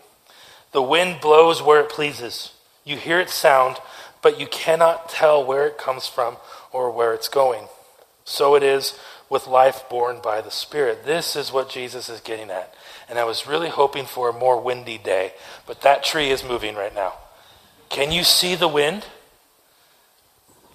The 0.72 0.82
wind 0.82 1.20
blows 1.20 1.62
where 1.62 1.80
it 1.80 1.90
pleases. 1.90 2.52
You 2.84 2.96
hear 2.96 3.20
its 3.20 3.34
sound, 3.34 3.78
but 4.22 4.38
you 4.38 4.46
cannot 4.46 5.08
tell 5.08 5.44
where 5.44 5.66
it 5.66 5.78
comes 5.78 6.06
from 6.06 6.36
or 6.72 6.90
where 6.90 7.14
it's 7.14 7.28
going. 7.28 7.66
So 8.24 8.54
it 8.54 8.62
is 8.62 8.98
with 9.28 9.46
life 9.46 9.84
born 9.88 10.20
by 10.22 10.40
the 10.40 10.50
Spirit. 10.50 11.04
This 11.04 11.36
is 11.36 11.52
what 11.52 11.70
Jesus 11.70 12.08
is 12.08 12.20
getting 12.20 12.50
at. 12.50 12.74
And 13.08 13.18
I 13.18 13.24
was 13.24 13.46
really 13.46 13.68
hoping 13.68 14.06
for 14.06 14.28
a 14.28 14.32
more 14.32 14.60
windy 14.60 14.98
day, 14.98 15.32
but 15.66 15.82
that 15.82 16.04
tree 16.04 16.30
is 16.30 16.44
moving 16.44 16.76
right 16.76 16.94
now. 16.94 17.14
Can 17.88 18.12
you 18.12 18.22
see 18.22 18.54
the 18.54 18.68
wind? 18.68 19.06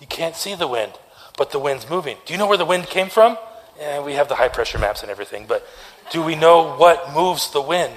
You 0.01 0.07
can't 0.07 0.35
see 0.35 0.55
the 0.55 0.67
wind, 0.67 0.93
but 1.37 1.51
the 1.51 1.59
wind's 1.59 1.89
moving. 1.89 2.17
Do 2.25 2.33
you 2.33 2.39
know 2.39 2.47
where 2.47 2.57
the 2.57 2.65
wind 2.65 2.87
came 2.87 3.09
from? 3.09 3.37
Yeah, 3.79 4.01
we 4.03 4.13
have 4.13 4.27
the 4.27 4.35
high 4.35 4.49
pressure 4.49 4.79
maps 4.79 5.01
and 5.01 5.09
everything, 5.09 5.45
but 5.47 5.65
do 6.11 6.21
we 6.21 6.35
know 6.35 6.75
what 6.75 7.13
moves 7.13 7.51
the 7.51 7.61
wind? 7.61 7.93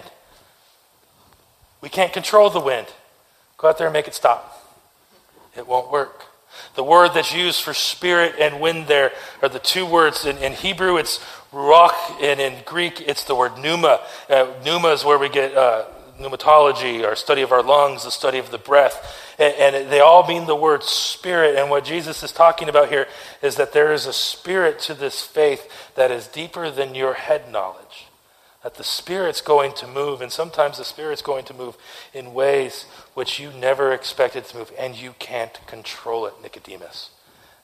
We 1.81 1.89
can't 1.89 2.13
control 2.13 2.51
the 2.51 2.61
wind. 2.61 2.89
Go 3.57 3.69
out 3.69 3.79
there 3.79 3.87
and 3.87 3.93
make 3.93 4.09
it 4.09 4.15
stop. 4.15 4.55
It 5.57 5.67
won't 5.67 5.91
work. 5.91 6.25
The 6.75 6.83
word 6.83 7.11
that's 7.15 7.35
used 7.35 7.63
for 7.63 7.75
spirit 7.75 8.35
and 8.39 8.61
wind 8.61 8.87
there 8.87 9.13
are 9.43 9.49
the 9.49 9.59
two 9.59 9.87
words. 9.87 10.25
In, 10.25 10.39
in 10.39 10.53
Hebrew, 10.53 10.97
it's 10.97 11.19
ruach, 11.53 12.23
and 12.23 12.41
in 12.41 12.63
Greek, 12.65 13.01
it's 13.01 13.25
the 13.25 13.35
word 13.35 13.59
pneuma. 13.59 14.01
Uh, 14.29 14.53
pneuma 14.65 14.89
is 14.89 15.05
where 15.05 15.19
we 15.19 15.29
get 15.29 15.57
uh, 15.57 15.85
pneumatology, 16.21 17.05
our 17.05 17.17
study 17.17 17.43
of 17.43 17.53
our 17.53 17.63
lungs, 17.63 18.05
the 18.05 18.11
study 18.11 18.39
of 18.39 18.51
the 18.51 18.59
breath. 18.59 19.35
And, 19.39 19.77
and 19.77 19.91
they 19.91 20.01
all 20.01 20.27
mean 20.27 20.47
the 20.47 20.57
word 20.57 20.83
spirit. 20.83 21.57
And 21.57 21.71
what 21.71 21.85
Jesus 21.85 22.23
is 22.23 22.33
talking 22.33 22.69
about 22.69 22.89
here 22.89 23.07
is 23.43 23.57
that 23.57 23.73
there 23.73 23.93
is 23.93 24.07
a 24.07 24.13
spirit 24.13 24.81
to 24.81 24.95
this 24.95 25.23
faith 25.23 25.95
that 25.95 26.11
is 26.11 26.27
deeper 26.27 26.71
than 26.71 26.95
your 26.95 27.15
head 27.15 27.53
knowledge 27.53 28.08
that 28.63 28.75
the 28.75 28.85
Spirit's 28.85 29.41
going 29.41 29.73
to 29.75 29.87
move, 29.87 30.21
and 30.21 30.33
sometimes 30.33 30.79
the 30.79 30.85
Spirit's 30.85 31.23
going 31.23 31.45
to 31.45 31.55
move 31.55 31.77
in 32.13 32.35
ways 32.35 32.87
which 33.15 33.39
you 33.39 33.51
never 33.53 33.93
expected 33.93 34.45
to 34.47 34.57
move, 34.57 34.73
and 34.79 34.97
you 34.97 35.15
can't 35.19 35.65
control 35.67 36.27
it, 36.27 36.35
Nicodemus. 36.43 37.11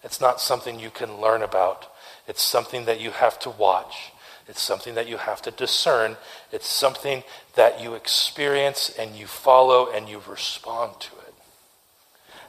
It's 0.03 0.21
not 0.21 0.41
something 0.41 0.79
you 0.79 0.91
can 0.91 1.21
learn 1.21 1.43
about, 1.43 1.91
it's 2.29 2.43
something 2.43 2.85
that 2.85 3.01
you 3.01 3.11
have 3.11 3.39
to 3.41 3.51
watch. 3.51 4.13
It's 4.47 4.61
something 4.61 4.95
that 4.95 5.09
you 5.09 5.17
have 5.17 5.41
to 5.43 5.51
discern. 5.51 6.17
It's 6.53 6.69
something 6.69 7.23
that 7.55 7.81
you 7.83 7.95
experience 7.95 8.95
and 8.99 9.17
you 9.17 9.27
follow 9.27 9.91
and 9.91 10.07
you 10.07 10.21
respond 10.29 11.01
to 11.01 11.13
it. 11.27 11.35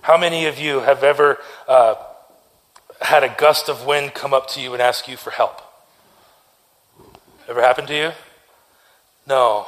How 0.01 0.17
many 0.17 0.45
of 0.45 0.59
you 0.59 0.81
have 0.81 1.03
ever 1.03 1.39
uh, 1.67 1.95
had 3.01 3.23
a 3.23 3.33
gust 3.37 3.69
of 3.69 3.85
wind 3.85 4.13
come 4.13 4.33
up 4.33 4.47
to 4.49 4.61
you 4.61 4.73
and 4.73 4.81
ask 4.81 5.07
you 5.07 5.15
for 5.15 5.31
help? 5.31 5.61
Ever 7.47 7.61
happened 7.61 7.87
to 7.87 7.95
you? 7.95 8.11
No. 9.27 9.67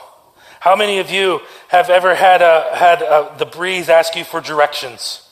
How 0.60 0.76
many 0.76 1.00
of 1.00 1.10
you 1.10 1.42
have 1.70 1.90
ever 1.90 2.16
had, 2.16 2.42
a, 2.42 2.76
had 2.76 3.02
a, 3.02 3.36
the 3.38 3.46
breeze 3.46 3.90
ask 3.90 4.16
you 4.16 4.24
for 4.24 4.42
directions? 4.42 5.28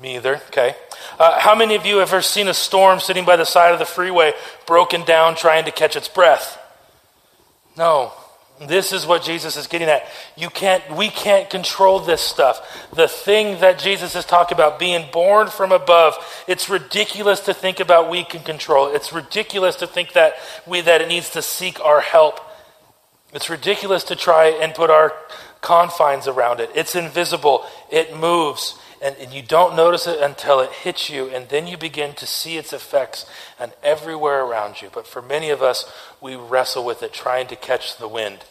Me 0.00 0.16
either. 0.16 0.36
Okay. 0.48 0.74
Uh, 1.18 1.40
how 1.40 1.54
many 1.54 1.74
of 1.74 1.84
you 1.84 1.98
have 1.98 2.12
ever 2.12 2.22
seen 2.22 2.48
a 2.48 2.54
storm 2.54 3.00
sitting 3.00 3.24
by 3.24 3.36
the 3.36 3.44
side 3.44 3.72
of 3.72 3.78
the 3.78 3.84
freeway, 3.84 4.32
broken 4.66 5.04
down, 5.04 5.34
trying 5.34 5.64
to 5.64 5.72
catch 5.72 5.96
its 5.96 6.08
breath? 6.08 6.58
No. 7.76 8.12
This 8.60 8.92
is 8.92 9.06
what 9.06 9.22
Jesus 9.22 9.56
is 9.56 9.68
getting 9.68 9.88
at. 9.88 10.06
You 10.36 10.50
can't, 10.50 10.82
we 10.96 11.08
can't 11.10 11.48
control 11.48 12.00
this 12.00 12.20
stuff. 12.20 12.88
The 12.92 13.06
thing 13.06 13.60
that 13.60 13.78
Jesus 13.78 14.16
is 14.16 14.24
talking 14.24 14.56
about, 14.56 14.80
being 14.80 15.08
born 15.12 15.46
from 15.46 15.70
above, 15.70 16.14
it's 16.48 16.68
ridiculous 16.68 17.38
to 17.40 17.54
think 17.54 17.78
about 17.78 18.10
we 18.10 18.24
can 18.24 18.42
control. 18.42 18.92
It's 18.92 19.12
ridiculous 19.12 19.76
to 19.76 19.86
think 19.86 20.14
that 20.14 20.34
we, 20.66 20.80
that 20.80 21.00
it 21.00 21.08
needs 21.08 21.30
to 21.30 21.42
seek 21.42 21.80
our 21.80 22.00
help. 22.00 22.40
It's 23.32 23.50
ridiculous 23.50 24.04
to 24.04 24.16
try 24.16 24.46
and 24.46 24.74
put 24.74 24.90
our 24.90 25.12
confines 25.60 26.26
around 26.26 26.60
it. 26.60 26.70
It's 26.74 26.94
invisible. 26.94 27.64
It 27.90 28.16
moves 28.16 28.78
and, 29.00 29.16
and 29.16 29.32
you 29.32 29.42
don't 29.42 29.76
notice 29.76 30.06
it 30.06 30.20
until 30.20 30.60
it 30.60 30.70
hits 30.70 31.08
you, 31.08 31.28
and 31.28 31.48
then 31.48 31.66
you 31.66 31.76
begin 31.76 32.14
to 32.14 32.26
see 32.26 32.56
its 32.56 32.72
effects 32.72 33.26
and 33.58 33.72
everywhere 33.82 34.44
around 34.44 34.82
you. 34.82 34.90
But 34.92 35.06
for 35.06 35.22
many 35.22 35.50
of 35.50 35.62
us, 35.62 35.90
we 36.20 36.34
wrestle 36.34 36.84
with 36.84 37.02
it, 37.02 37.12
trying 37.12 37.46
to 37.48 37.56
catch 37.56 37.96
the 37.96 38.08
wind. 38.08 38.44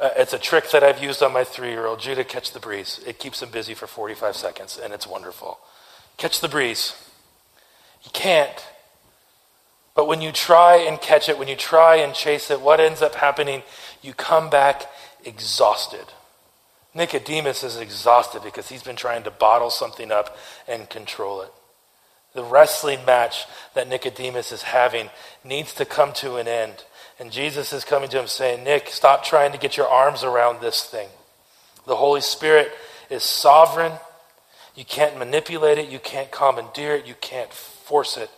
Uh, 0.00 0.10
it's 0.16 0.32
a 0.32 0.38
trick 0.38 0.70
that 0.70 0.82
I've 0.82 1.02
used 1.02 1.22
on 1.22 1.32
my 1.32 1.44
three 1.44 1.70
year 1.70 1.86
old, 1.86 2.00
Judah, 2.00 2.24
catch 2.24 2.52
the 2.52 2.60
breeze. 2.60 3.00
It 3.06 3.18
keeps 3.18 3.42
him 3.42 3.50
busy 3.50 3.74
for 3.74 3.86
45 3.86 4.36
seconds, 4.36 4.80
and 4.82 4.94
it's 4.94 5.06
wonderful. 5.06 5.58
Catch 6.16 6.40
the 6.40 6.48
breeze. 6.48 6.94
You 8.02 8.10
can't. 8.12 8.66
But 9.94 10.06
when 10.06 10.22
you 10.22 10.32
try 10.32 10.76
and 10.76 10.98
catch 10.98 11.28
it, 11.28 11.38
when 11.38 11.48
you 11.48 11.56
try 11.56 11.96
and 11.96 12.14
chase 12.14 12.50
it, 12.50 12.62
what 12.62 12.80
ends 12.80 13.02
up 13.02 13.16
happening? 13.16 13.62
You 14.02 14.14
come 14.14 14.50
back 14.50 14.86
exhausted. 15.24 16.06
Nicodemus 16.94 17.62
is 17.62 17.76
exhausted 17.76 18.42
because 18.42 18.68
he's 18.68 18.82
been 18.82 18.96
trying 18.96 19.22
to 19.24 19.30
bottle 19.30 19.70
something 19.70 20.10
up 20.10 20.36
and 20.66 20.88
control 20.90 21.42
it. 21.42 21.52
The 22.34 22.44
wrestling 22.44 23.04
match 23.04 23.46
that 23.74 23.88
Nicodemus 23.88 24.52
is 24.52 24.62
having 24.62 25.10
needs 25.44 25.74
to 25.74 25.84
come 25.84 26.12
to 26.14 26.36
an 26.36 26.48
end. 26.48 26.84
And 27.18 27.30
Jesus 27.30 27.72
is 27.72 27.84
coming 27.84 28.08
to 28.10 28.20
him 28.20 28.26
saying, 28.26 28.64
Nick, 28.64 28.88
stop 28.88 29.24
trying 29.24 29.52
to 29.52 29.58
get 29.58 29.76
your 29.76 29.88
arms 29.88 30.24
around 30.24 30.60
this 30.60 30.84
thing. 30.84 31.08
The 31.86 31.96
Holy 31.96 32.20
Spirit 32.20 32.72
is 33.10 33.22
sovereign. 33.22 33.92
You 34.74 34.84
can't 34.84 35.18
manipulate 35.18 35.78
it. 35.78 35.90
You 35.90 35.98
can't 35.98 36.30
commandeer 36.30 36.94
it. 36.94 37.06
You 37.06 37.14
can't 37.20 37.52
force 37.52 38.16
it. 38.16 38.30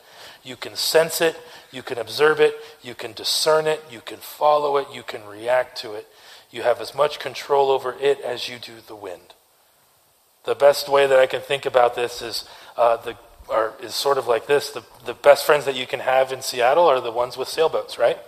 You 0.42 0.57
can 0.57 0.75
sense 0.75 1.20
it. 1.20 1.38
You 1.73 1.83
can 1.83 1.99
observe 1.99 2.39
it. 2.39 2.55
You 2.83 2.95
can 2.95 3.13
discern 3.13 3.67
it. 3.67 3.83
You 3.91 4.01
can 4.01 4.19
follow 4.19 4.77
it. 4.77 4.89
You 4.93 5.03
can 5.03 5.27
react 5.27 5.79
to 5.79 5.95
it. 5.95 6.07
You 6.51 6.63
have 6.63 6.81
as 6.81 6.95
much 6.95 7.19
control 7.19 7.71
over 7.71 7.97
it 7.99 8.21
as 8.21 8.49
you 8.49 8.59
do 8.59 8.75
the 8.87 8.95
wind. 8.95 9.35
The 10.45 10.55
best 10.55 10.89
way 10.89 11.07
that 11.07 11.19
I 11.19 11.27
can 11.27 11.41
think 11.41 11.65
about 11.65 11.95
this 11.95 12.21
is 12.21 12.45
uh, 12.77 12.99
the 12.99 13.17
is 13.83 13.95
sort 13.95 14.19
of 14.19 14.27
like 14.27 14.47
this: 14.47 14.71
the 14.71 14.85
the 15.07 15.15
best 15.15 15.47
friends 15.47 15.65
that 15.65 15.75
you 15.75 15.87
can 15.87 16.01
have 16.01 16.31
in 16.31 16.43
Seattle 16.43 16.87
are 16.87 17.01
the 17.01 17.11
ones 17.11 17.39
with 17.39 17.49
sailboats, 17.49 17.99
right? 17.99 18.19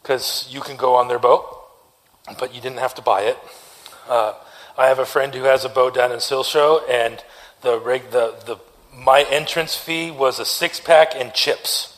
Because 0.00 0.46
you 0.50 0.60
can 0.60 0.76
go 0.76 0.94
on 0.94 1.08
their 1.08 1.18
boat, 1.18 1.44
but 2.38 2.54
you 2.54 2.60
didn't 2.60 2.78
have 2.78 2.94
to 2.94 3.02
buy 3.02 3.22
it. 3.22 3.38
Uh, 4.08 4.34
I 4.78 4.86
have 4.86 4.98
a 4.98 5.06
friend 5.06 5.34
who 5.34 5.44
has 5.44 5.64
a 5.64 5.68
boat 5.68 5.94
down 5.94 6.12
in 6.12 6.18
Shilshole, 6.18 6.88
and 6.88 7.22
the 7.62 7.80
rig, 7.80 8.10
the 8.10 8.36
the 8.46 8.58
my 8.94 9.22
entrance 9.22 9.76
fee 9.76 10.10
was 10.10 10.38
a 10.38 10.44
six 10.44 10.78
pack 10.78 11.14
and 11.16 11.32
chips 11.32 11.91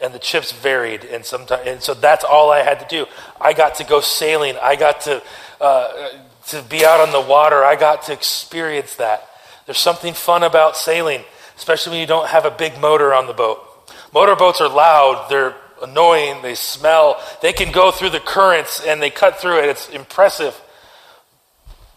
and 0.00 0.14
the 0.14 0.18
chips 0.18 0.52
varied 0.52 1.04
and 1.04 1.24
sometimes 1.24 1.66
and 1.66 1.82
so 1.82 1.92
that's 1.94 2.24
all 2.24 2.50
i 2.50 2.62
had 2.62 2.80
to 2.80 2.86
do. 2.88 3.06
I 3.40 3.52
got 3.52 3.76
to 3.76 3.84
go 3.84 4.00
sailing. 4.00 4.56
I 4.60 4.76
got 4.76 5.02
to 5.02 5.22
uh, 5.60 6.08
to 6.48 6.62
be 6.62 6.84
out 6.84 7.00
on 7.00 7.12
the 7.12 7.20
water. 7.20 7.64
I 7.64 7.76
got 7.76 8.04
to 8.04 8.12
experience 8.12 8.94
that. 8.96 9.28
There's 9.66 9.78
something 9.78 10.14
fun 10.14 10.42
about 10.42 10.76
sailing 10.76 11.24
especially 11.58 11.90
when 11.90 12.00
you 12.00 12.06
don't 12.06 12.28
have 12.28 12.44
a 12.44 12.50
big 12.52 12.80
motor 12.80 13.12
on 13.12 13.26
the 13.26 13.32
boat. 13.32 13.58
Motorboats 14.14 14.60
are 14.60 14.68
loud. 14.68 15.26
They're 15.28 15.56
annoying. 15.82 16.40
They 16.40 16.54
smell. 16.54 17.20
They 17.42 17.52
can 17.52 17.72
go 17.72 17.90
through 17.90 18.10
the 18.10 18.20
currents 18.20 18.80
and 18.80 19.02
they 19.02 19.10
cut 19.10 19.38
through 19.38 19.58
it. 19.58 19.68
It's 19.68 19.88
impressive. 19.90 20.58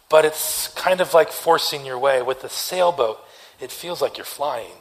But 0.10 0.26
it's 0.26 0.68
kind 0.70 1.00
of 1.00 1.14
like 1.14 1.32
forcing 1.32 1.86
your 1.86 1.98
way. 2.00 2.22
With 2.22 2.42
the 2.42 2.50
sailboat 2.50 3.20
it 3.60 3.72
feels 3.72 4.02
like 4.02 4.18
you're 4.18 4.26
flying. 4.26 4.74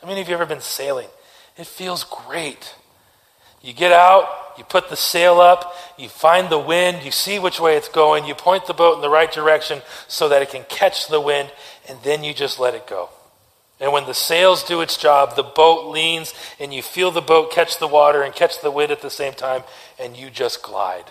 I 0.00 0.06
mean 0.06 0.16
have 0.16 0.28
you 0.28 0.34
ever 0.34 0.46
been 0.46 0.60
sailing 0.60 1.08
it 1.56 1.66
feels 1.66 2.04
great. 2.04 2.74
You 3.62 3.72
get 3.72 3.92
out, 3.92 4.28
you 4.58 4.64
put 4.64 4.88
the 4.90 4.96
sail 4.96 5.40
up, 5.40 5.74
you 5.98 6.08
find 6.08 6.50
the 6.50 6.58
wind, 6.58 7.02
you 7.02 7.10
see 7.10 7.38
which 7.38 7.58
way 7.58 7.76
it's 7.76 7.88
going, 7.88 8.26
you 8.26 8.34
point 8.34 8.66
the 8.66 8.74
boat 8.74 8.96
in 8.96 9.00
the 9.00 9.08
right 9.08 9.32
direction 9.32 9.80
so 10.06 10.28
that 10.28 10.42
it 10.42 10.50
can 10.50 10.64
catch 10.68 11.08
the 11.08 11.20
wind, 11.20 11.50
and 11.88 11.98
then 12.02 12.22
you 12.22 12.34
just 12.34 12.60
let 12.60 12.74
it 12.74 12.86
go. 12.86 13.08
And 13.80 13.92
when 13.92 14.06
the 14.06 14.14
sails 14.14 14.62
do 14.62 14.80
its 14.80 14.96
job, 14.96 15.34
the 15.34 15.42
boat 15.42 15.90
leans, 15.90 16.34
and 16.60 16.72
you 16.72 16.82
feel 16.82 17.10
the 17.10 17.20
boat 17.20 17.50
catch 17.50 17.78
the 17.78 17.88
water 17.88 18.22
and 18.22 18.34
catch 18.34 18.60
the 18.60 18.70
wind 18.70 18.92
at 18.92 19.02
the 19.02 19.10
same 19.10 19.32
time, 19.32 19.62
and 19.98 20.16
you 20.16 20.30
just 20.30 20.62
glide. 20.62 21.10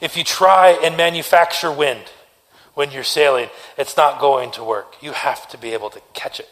If 0.00 0.16
you 0.16 0.24
try 0.24 0.70
and 0.82 0.96
manufacture 0.96 1.70
wind 1.70 2.04
when 2.74 2.90
you're 2.90 3.04
sailing, 3.04 3.50
it's 3.76 3.96
not 3.96 4.20
going 4.20 4.52
to 4.52 4.64
work. 4.64 4.94
You 5.00 5.12
have 5.12 5.48
to 5.48 5.58
be 5.58 5.72
able 5.72 5.90
to 5.90 6.00
catch 6.14 6.40
it. 6.40 6.48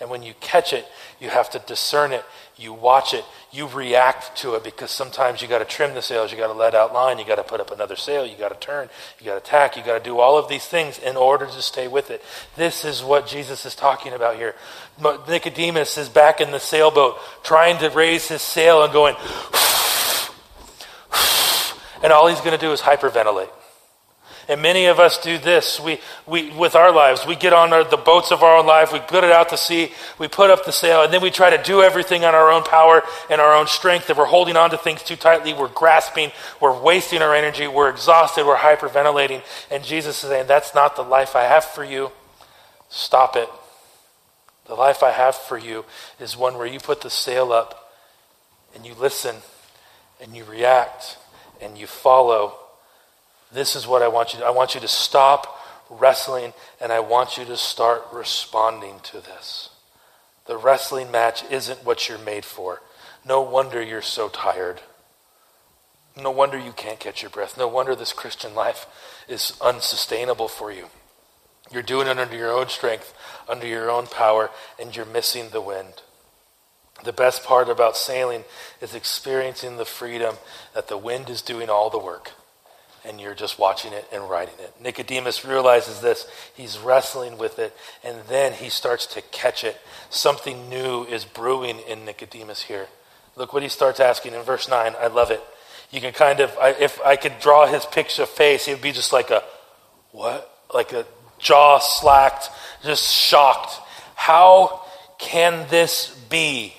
And 0.00 0.10
when 0.10 0.22
you 0.22 0.34
catch 0.40 0.72
it, 0.72 0.86
you 1.20 1.28
have 1.28 1.50
to 1.50 1.60
discern 1.60 2.12
it. 2.12 2.24
You 2.56 2.72
watch 2.72 3.14
it. 3.14 3.24
You 3.52 3.68
react 3.68 4.36
to 4.38 4.54
it 4.54 4.64
because 4.64 4.90
sometimes 4.90 5.40
you 5.42 5.48
got 5.48 5.60
to 5.60 5.64
trim 5.64 5.94
the 5.94 6.02
sails. 6.02 6.32
You 6.32 6.38
got 6.38 6.48
to 6.48 6.52
let 6.52 6.74
out 6.74 6.92
line. 6.92 7.18
You 7.18 7.24
got 7.24 7.36
to 7.36 7.44
put 7.44 7.60
up 7.60 7.70
another 7.70 7.94
sail. 7.94 8.26
You 8.26 8.36
got 8.36 8.48
to 8.48 8.66
turn. 8.66 8.88
You 9.20 9.26
got 9.26 9.42
to 9.42 9.50
tack. 9.50 9.76
You 9.76 9.84
got 9.84 9.98
to 9.98 10.04
do 10.04 10.18
all 10.18 10.36
of 10.38 10.48
these 10.48 10.66
things 10.66 10.98
in 10.98 11.16
order 11.16 11.46
to 11.46 11.62
stay 11.62 11.86
with 11.86 12.10
it. 12.10 12.22
This 12.56 12.84
is 12.84 13.02
what 13.02 13.26
Jesus 13.26 13.64
is 13.64 13.74
talking 13.74 14.12
about 14.12 14.36
here. 14.36 14.54
Nicodemus 15.28 15.96
is 15.98 16.08
back 16.08 16.40
in 16.40 16.50
the 16.50 16.60
sailboat 16.60 17.16
trying 17.44 17.78
to 17.78 17.90
raise 17.90 18.28
his 18.28 18.42
sail 18.42 18.82
and 18.82 18.92
going, 18.92 19.14
and 22.02 22.12
all 22.12 22.26
he's 22.26 22.40
going 22.40 22.58
to 22.58 22.58
do 22.58 22.72
is 22.72 22.80
hyperventilate. 22.80 23.50
And 24.48 24.60
many 24.60 24.86
of 24.86 24.98
us 24.98 25.18
do 25.18 25.38
this. 25.38 25.78
We, 25.78 26.00
we, 26.26 26.50
with 26.50 26.74
our 26.74 26.92
lives, 26.92 27.24
we 27.26 27.36
get 27.36 27.52
on 27.52 27.72
our, 27.72 27.84
the 27.84 27.96
boats 27.96 28.32
of 28.32 28.42
our 28.42 28.58
own 28.58 28.66
life, 28.66 28.92
we 28.92 28.98
put 28.98 29.24
it 29.24 29.30
out 29.30 29.50
to 29.50 29.56
sea, 29.56 29.92
we 30.18 30.28
put 30.28 30.50
up 30.50 30.64
the 30.64 30.72
sail, 30.72 31.02
and 31.02 31.12
then 31.12 31.22
we 31.22 31.30
try 31.30 31.50
to 31.50 31.62
do 31.62 31.82
everything 31.82 32.24
on 32.24 32.34
our 32.34 32.50
own 32.50 32.64
power 32.64 33.02
and 33.30 33.40
our 33.40 33.54
own 33.54 33.66
strength. 33.66 34.10
If 34.10 34.18
we're 34.18 34.24
holding 34.24 34.56
on 34.56 34.70
to 34.70 34.76
things 34.78 35.02
too 35.02 35.16
tightly, 35.16 35.52
we're 35.52 35.68
grasping, 35.68 36.32
we're 36.60 36.78
wasting 36.80 37.22
our 37.22 37.34
energy, 37.34 37.68
we're 37.68 37.90
exhausted, 37.90 38.44
we're 38.44 38.56
hyperventilating. 38.56 39.42
And 39.70 39.84
Jesus 39.84 40.22
is 40.22 40.30
saying, 40.30 40.46
That's 40.48 40.74
not 40.74 40.96
the 40.96 41.02
life 41.02 41.36
I 41.36 41.44
have 41.44 41.64
for 41.64 41.84
you. 41.84 42.10
Stop 42.88 43.36
it. 43.36 43.48
The 44.66 44.74
life 44.74 45.02
I 45.02 45.10
have 45.10 45.34
for 45.34 45.58
you 45.58 45.84
is 46.20 46.36
one 46.36 46.56
where 46.56 46.66
you 46.66 46.78
put 46.78 47.00
the 47.00 47.10
sail 47.10 47.52
up 47.52 47.92
and 48.74 48.86
you 48.86 48.94
listen 48.94 49.36
and 50.20 50.36
you 50.36 50.44
react 50.44 51.18
and 51.60 51.76
you 51.76 51.86
follow 51.86 52.58
this 53.52 53.76
is 53.76 53.86
what 53.86 54.02
I 54.02 54.08
want 54.08 54.32
you 54.32 54.40
to 54.40 54.46
I 54.46 54.50
want 54.50 54.74
you 54.74 54.80
to 54.80 54.88
stop 54.88 55.58
wrestling 55.90 56.52
and 56.80 56.90
I 56.90 57.00
want 57.00 57.36
you 57.36 57.44
to 57.44 57.56
start 57.56 58.04
responding 58.12 59.00
to 59.04 59.20
this. 59.20 59.70
The 60.46 60.56
wrestling 60.56 61.10
match 61.10 61.44
isn't 61.50 61.84
what 61.84 62.08
you're 62.08 62.18
made 62.18 62.44
for. 62.44 62.80
No 63.24 63.42
wonder 63.42 63.80
you're 63.82 64.02
so 64.02 64.28
tired. 64.28 64.80
No 66.20 66.30
wonder 66.30 66.58
you 66.58 66.72
can't 66.72 66.98
catch 66.98 67.22
your 67.22 67.30
breath. 67.30 67.56
No 67.56 67.68
wonder 67.68 67.94
this 67.94 68.12
Christian 68.12 68.54
life 68.54 68.86
is 69.28 69.56
unsustainable 69.60 70.48
for 70.48 70.72
you. 70.72 70.86
You're 71.70 71.82
doing 71.82 72.08
it 72.08 72.18
under 72.18 72.36
your 72.36 72.52
own 72.52 72.68
strength, 72.68 73.14
under 73.48 73.66
your 73.66 73.90
own 73.90 74.06
power, 74.06 74.50
and 74.80 74.94
you're 74.94 75.06
missing 75.06 75.50
the 75.50 75.60
wind. 75.60 76.02
The 77.04 77.12
best 77.12 77.44
part 77.44 77.68
about 77.68 77.96
sailing 77.96 78.44
is 78.80 78.94
experiencing 78.94 79.76
the 79.76 79.84
freedom 79.84 80.36
that 80.74 80.88
the 80.88 80.98
wind 80.98 81.30
is 81.30 81.40
doing 81.40 81.70
all 81.70 81.88
the 81.88 81.98
work 81.98 82.32
and 83.04 83.20
you're 83.20 83.34
just 83.34 83.58
watching 83.58 83.92
it 83.92 84.06
and 84.12 84.28
writing 84.28 84.54
it. 84.60 84.74
Nicodemus 84.80 85.44
realizes 85.44 86.00
this. 86.00 86.26
He's 86.54 86.78
wrestling 86.78 87.38
with 87.38 87.58
it, 87.58 87.76
and 88.04 88.18
then 88.28 88.52
he 88.52 88.68
starts 88.68 89.06
to 89.06 89.22
catch 89.22 89.64
it. 89.64 89.76
Something 90.10 90.68
new 90.68 91.04
is 91.04 91.24
brewing 91.24 91.80
in 91.88 92.04
Nicodemus 92.04 92.62
here. 92.62 92.86
Look 93.36 93.52
what 93.52 93.62
he 93.62 93.68
starts 93.68 94.00
asking 94.00 94.34
in 94.34 94.42
verse 94.42 94.68
9. 94.68 94.94
I 95.00 95.06
love 95.08 95.30
it. 95.30 95.42
You 95.90 96.00
can 96.00 96.12
kind 96.12 96.40
of, 96.40 96.56
I, 96.58 96.70
if 96.70 97.00
I 97.02 97.16
could 97.16 97.38
draw 97.40 97.66
his 97.66 97.84
picture 97.84 98.26
face, 98.26 98.66
he 98.66 98.72
would 98.72 98.82
be 98.82 98.92
just 98.92 99.12
like 99.12 99.30
a, 99.30 99.42
what? 100.12 100.48
Like 100.72 100.92
a 100.92 101.06
jaw 101.38 101.78
slacked, 101.78 102.50
just 102.82 103.12
shocked. 103.12 103.74
How 104.14 104.82
can 105.18 105.66
this 105.68 106.14
be? 106.30 106.74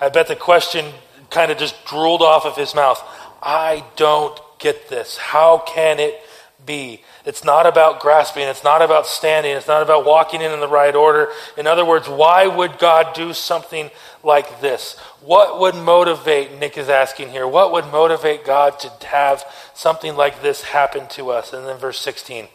I 0.00 0.08
bet 0.08 0.28
the 0.28 0.36
question 0.36 0.86
kind 1.30 1.50
of 1.50 1.58
just 1.58 1.84
drooled 1.86 2.22
off 2.22 2.44
of 2.44 2.56
his 2.56 2.74
mouth. 2.74 3.02
I 3.42 3.84
don't 3.96 4.38
get 4.62 4.88
this. 4.88 5.16
How 5.16 5.58
can 5.58 5.98
it 5.98 6.20
be? 6.64 7.02
It's 7.24 7.44
not 7.44 7.66
about 7.66 8.00
grasping. 8.00 8.44
It's 8.44 8.64
not 8.64 8.82
about 8.82 9.06
standing. 9.06 9.52
It's 9.52 9.68
not 9.68 9.82
about 9.82 10.06
walking 10.06 10.40
in 10.40 10.52
in 10.52 10.60
the 10.60 10.68
right 10.68 10.94
order. 10.94 11.28
In 11.58 11.66
other 11.66 11.84
words, 11.84 12.08
why 12.08 12.46
would 12.46 12.78
God 12.78 13.14
do 13.14 13.32
something 13.32 13.90
like 14.22 14.60
this? 14.60 14.96
What 15.20 15.60
would 15.60 15.74
motivate, 15.74 16.58
Nick 16.58 16.78
is 16.78 16.88
asking 16.88 17.30
here, 17.30 17.46
what 17.46 17.72
would 17.72 17.86
motivate 17.86 18.44
God 18.44 18.78
to 18.80 19.06
have 19.06 19.44
something 19.74 20.16
like 20.16 20.40
this 20.40 20.62
happen 20.62 21.08
to 21.10 21.30
us? 21.30 21.52
And 21.52 21.66
then 21.66 21.78
verse 21.78 22.00
16. 22.00 22.48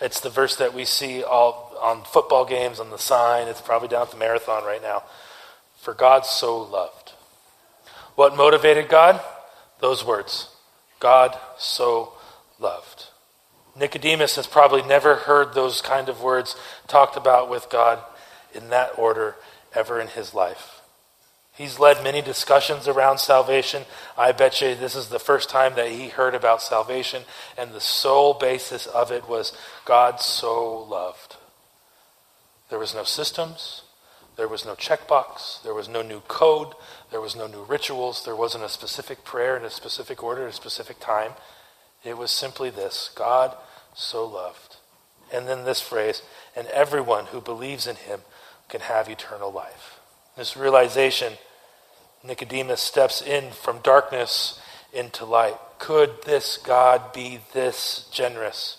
It's 0.00 0.20
the 0.20 0.30
verse 0.30 0.56
that 0.56 0.74
we 0.74 0.84
see 0.84 1.22
all 1.22 1.76
on 1.80 2.02
football 2.04 2.44
games 2.44 2.80
on 2.80 2.90
the 2.90 2.98
sign. 2.98 3.48
It's 3.48 3.60
probably 3.60 3.88
down 3.88 4.02
at 4.02 4.10
the 4.10 4.16
marathon 4.16 4.64
right 4.64 4.82
now. 4.82 5.02
For 5.80 5.92
God 5.94 6.24
so 6.24 6.58
loved. 6.58 7.12
What 8.14 8.36
motivated 8.36 8.88
God? 8.88 9.20
those 9.84 10.02
words 10.02 10.48
God 11.04 11.38
so 11.58 12.14
loved. 12.58 13.08
Nicodemus 13.78 14.36
has 14.36 14.46
probably 14.46 14.80
never 14.80 15.16
heard 15.16 15.52
those 15.52 15.82
kind 15.82 16.08
of 16.08 16.22
words 16.22 16.56
talked 16.88 17.14
about 17.14 17.50
with 17.50 17.68
God 17.68 17.98
in 18.54 18.70
that 18.70 18.98
order 18.98 19.36
ever 19.74 20.00
in 20.00 20.06
his 20.06 20.32
life. 20.32 20.80
He's 21.52 21.78
led 21.78 22.02
many 22.02 22.22
discussions 22.22 22.88
around 22.88 23.18
salvation. 23.18 23.82
I 24.16 24.32
bet 24.32 24.62
you 24.62 24.74
this 24.74 24.94
is 24.94 25.10
the 25.10 25.18
first 25.18 25.50
time 25.50 25.74
that 25.74 25.90
he 25.90 26.08
heard 26.08 26.34
about 26.34 26.62
salvation, 26.62 27.24
and 27.58 27.72
the 27.72 27.82
sole 27.82 28.32
basis 28.32 28.86
of 28.86 29.12
it 29.12 29.28
was 29.28 29.54
God 29.84 30.22
so 30.22 30.84
loved. 30.84 31.36
There 32.70 32.78
was 32.78 32.94
no 32.94 33.04
systems, 33.04 33.82
there 34.36 34.48
was 34.48 34.64
no 34.64 34.74
checkbox, 34.74 35.62
there 35.62 35.74
was 35.74 35.86
no 35.86 36.00
new 36.00 36.20
code, 36.20 36.72
there 37.14 37.20
was 37.20 37.36
no 37.36 37.46
new 37.46 37.62
rituals, 37.62 38.24
there 38.24 38.34
wasn't 38.34 38.64
a 38.64 38.68
specific 38.68 39.22
prayer 39.22 39.56
in 39.56 39.64
a 39.64 39.70
specific 39.70 40.20
order 40.20 40.42
at 40.42 40.50
a 40.50 40.52
specific 40.52 40.98
time. 40.98 41.30
It 42.02 42.18
was 42.18 42.32
simply 42.32 42.70
this 42.70 43.08
God 43.14 43.56
so 43.94 44.26
loved. 44.26 44.78
And 45.32 45.46
then 45.46 45.64
this 45.64 45.80
phrase, 45.80 46.22
and 46.56 46.66
everyone 46.66 47.26
who 47.26 47.40
believes 47.40 47.86
in 47.86 47.94
him 47.94 48.22
can 48.68 48.80
have 48.80 49.08
eternal 49.08 49.52
life. 49.52 50.00
This 50.36 50.56
realization, 50.56 51.34
Nicodemus 52.24 52.80
steps 52.80 53.22
in 53.22 53.52
from 53.52 53.78
darkness 53.78 54.60
into 54.92 55.24
light. 55.24 55.54
Could 55.78 56.24
this 56.24 56.56
God 56.56 57.12
be 57.12 57.38
this 57.52 58.08
generous? 58.10 58.78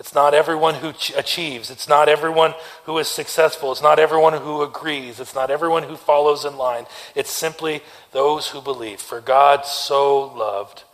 It's 0.00 0.14
not 0.14 0.32
everyone 0.32 0.76
who 0.76 0.94
ch- 0.94 1.12
achieves. 1.14 1.70
It's 1.70 1.86
not 1.86 2.08
everyone 2.08 2.54
who 2.84 2.96
is 2.96 3.06
successful. 3.06 3.70
It's 3.70 3.82
not 3.82 3.98
everyone 3.98 4.32
who 4.32 4.62
agrees. 4.62 5.20
It's 5.20 5.34
not 5.34 5.50
everyone 5.50 5.82
who 5.82 5.94
follows 5.94 6.46
in 6.46 6.56
line. 6.56 6.86
It's 7.14 7.30
simply 7.30 7.82
those 8.12 8.48
who 8.48 8.62
believe. 8.62 8.98
For 8.98 9.20
God 9.20 9.66
so 9.66 10.32
loved 10.32 10.84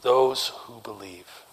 those 0.00 0.48
who 0.62 0.80
believe. 0.80 1.43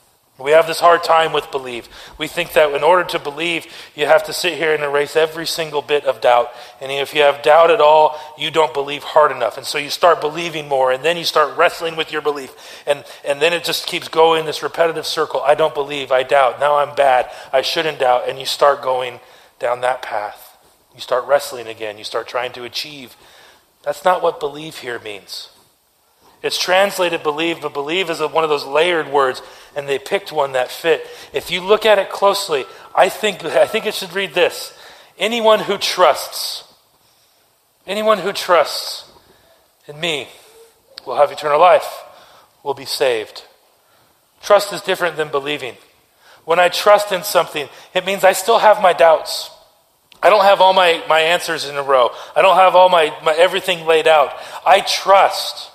We 0.41 0.51
have 0.51 0.67
this 0.67 0.79
hard 0.79 1.03
time 1.03 1.33
with 1.33 1.51
believe. 1.51 1.87
We 2.17 2.27
think 2.27 2.53
that 2.53 2.73
in 2.73 2.83
order 2.83 3.03
to 3.09 3.19
believe, 3.19 3.67
you 3.95 4.05
have 4.05 4.23
to 4.25 4.33
sit 4.33 4.53
here 4.53 4.73
and 4.73 4.83
erase 4.83 5.15
every 5.15 5.45
single 5.45 5.81
bit 5.81 6.05
of 6.05 6.21
doubt. 6.21 6.51
And 6.81 6.91
if 6.91 7.13
you 7.13 7.21
have 7.21 7.43
doubt 7.43 7.71
at 7.71 7.81
all, 7.81 8.19
you 8.37 8.51
don't 8.51 8.73
believe 8.73 9.03
hard 9.03 9.31
enough. 9.31 9.57
And 9.57 9.65
so 9.65 9.77
you 9.77 9.89
start 9.89 10.19
believing 10.19 10.67
more, 10.67 10.91
and 10.91 11.03
then 11.03 11.17
you 11.17 11.23
start 11.23 11.55
wrestling 11.55 11.95
with 11.95 12.11
your 12.11 12.21
belief. 12.21 12.83
And, 12.87 13.05
and 13.23 13.41
then 13.41 13.53
it 13.53 13.63
just 13.63 13.85
keeps 13.85 14.07
going 14.07 14.45
this 14.45 14.63
repetitive 14.63 15.05
circle. 15.05 15.41
I 15.41 15.55
don't 15.55 15.73
believe, 15.73 16.11
I 16.11 16.23
doubt, 16.23 16.59
now 16.59 16.77
I'm 16.77 16.95
bad, 16.95 17.29
I 17.53 17.61
shouldn't 17.61 17.99
doubt. 17.99 18.27
And 18.27 18.39
you 18.39 18.45
start 18.45 18.81
going 18.81 19.19
down 19.59 19.81
that 19.81 20.01
path. 20.01 20.57
You 20.95 20.99
start 20.99 21.25
wrestling 21.25 21.67
again, 21.67 21.97
you 21.97 22.03
start 22.03 22.27
trying 22.27 22.51
to 22.53 22.63
achieve. 22.63 23.15
That's 23.83 24.03
not 24.03 24.21
what 24.21 24.39
believe 24.39 24.79
here 24.79 24.99
means. 24.99 25.50
It's 26.41 26.57
translated 26.57 27.21
believe, 27.21 27.61
but 27.61 27.73
believe 27.73 28.09
is 28.09 28.19
a, 28.19 28.27
one 28.27 28.43
of 28.43 28.49
those 28.49 28.65
layered 28.65 29.09
words, 29.09 29.41
and 29.75 29.87
they 29.87 29.99
picked 29.99 30.31
one 30.31 30.53
that 30.53 30.71
fit. 30.71 31.05
If 31.33 31.51
you 31.51 31.61
look 31.61 31.85
at 31.85 31.99
it 31.99 32.09
closely, 32.09 32.65
I 32.95 33.09
think, 33.09 33.43
I 33.45 33.67
think 33.67 33.85
it 33.85 33.93
should 33.93 34.13
read 34.13 34.33
this 34.33 34.77
Anyone 35.19 35.59
who 35.59 35.77
trusts, 35.77 36.63
anyone 37.85 38.17
who 38.17 38.33
trusts 38.33 39.11
in 39.87 39.99
me 39.99 40.27
will 41.05 41.15
have 41.15 41.31
eternal 41.31 41.59
life, 41.59 42.03
will 42.63 42.73
be 42.73 42.85
saved. 42.85 43.43
Trust 44.41 44.73
is 44.73 44.81
different 44.81 45.17
than 45.17 45.29
believing. 45.29 45.75
When 46.45 46.59
I 46.59 46.69
trust 46.69 47.11
in 47.11 47.23
something, 47.23 47.69
it 47.93 48.05
means 48.05 48.23
I 48.23 48.33
still 48.33 48.57
have 48.57 48.81
my 48.81 48.93
doubts. 48.93 49.51
I 50.23 50.29
don't 50.29 50.43
have 50.43 50.61
all 50.61 50.73
my, 50.73 51.03
my 51.07 51.19
answers 51.19 51.65
in 51.65 51.75
a 51.75 51.83
row. 51.83 52.09
I 52.35 52.41
don't 52.41 52.55
have 52.55 52.75
all 52.75 52.89
my, 52.89 53.15
my 53.23 53.33
everything 53.33 53.85
laid 53.85 54.07
out. 54.07 54.33
I 54.65 54.81
trust 54.81 55.70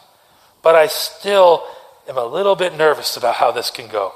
but 0.66 0.74
I 0.74 0.88
still 0.88 1.62
am 2.09 2.18
a 2.18 2.24
little 2.24 2.57
bit 2.57 2.76
nervous 2.76 3.16
about 3.16 3.37
how 3.37 3.52
this 3.52 3.70
can 3.70 3.87
go. 3.87 4.11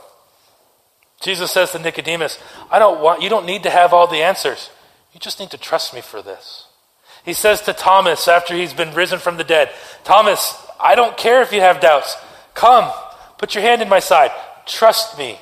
Jesus 1.20 1.52
says 1.52 1.70
to 1.70 1.78
Nicodemus, 1.78 2.40
I 2.72 2.80
don't 2.80 3.00
want, 3.00 3.22
you 3.22 3.28
don't 3.28 3.46
need 3.46 3.62
to 3.62 3.70
have 3.70 3.92
all 3.92 4.08
the 4.08 4.16
answers. 4.16 4.68
You 5.14 5.20
just 5.20 5.38
need 5.38 5.52
to 5.52 5.58
trust 5.58 5.94
me 5.94 6.00
for 6.00 6.22
this. 6.22 6.66
He 7.24 7.34
says 7.34 7.60
to 7.60 7.72
Thomas 7.72 8.26
after 8.26 8.52
he's 8.52 8.74
been 8.74 8.92
risen 8.94 9.20
from 9.20 9.36
the 9.36 9.44
dead, 9.44 9.70
Thomas, 10.02 10.60
I 10.80 10.96
don't 10.96 11.16
care 11.16 11.40
if 11.40 11.52
you 11.52 11.60
have 11.60 11.78
doubts. 11.78 12.16
Come, 12.54 12.90
put 13.38 13.54
your 13.54 13.62
hand 13.62 13.80
in 13.80 13.88
my 13.88 14.00
side. 14.00 14.32
Trust 14.66 15.16
me. 15.16 15.38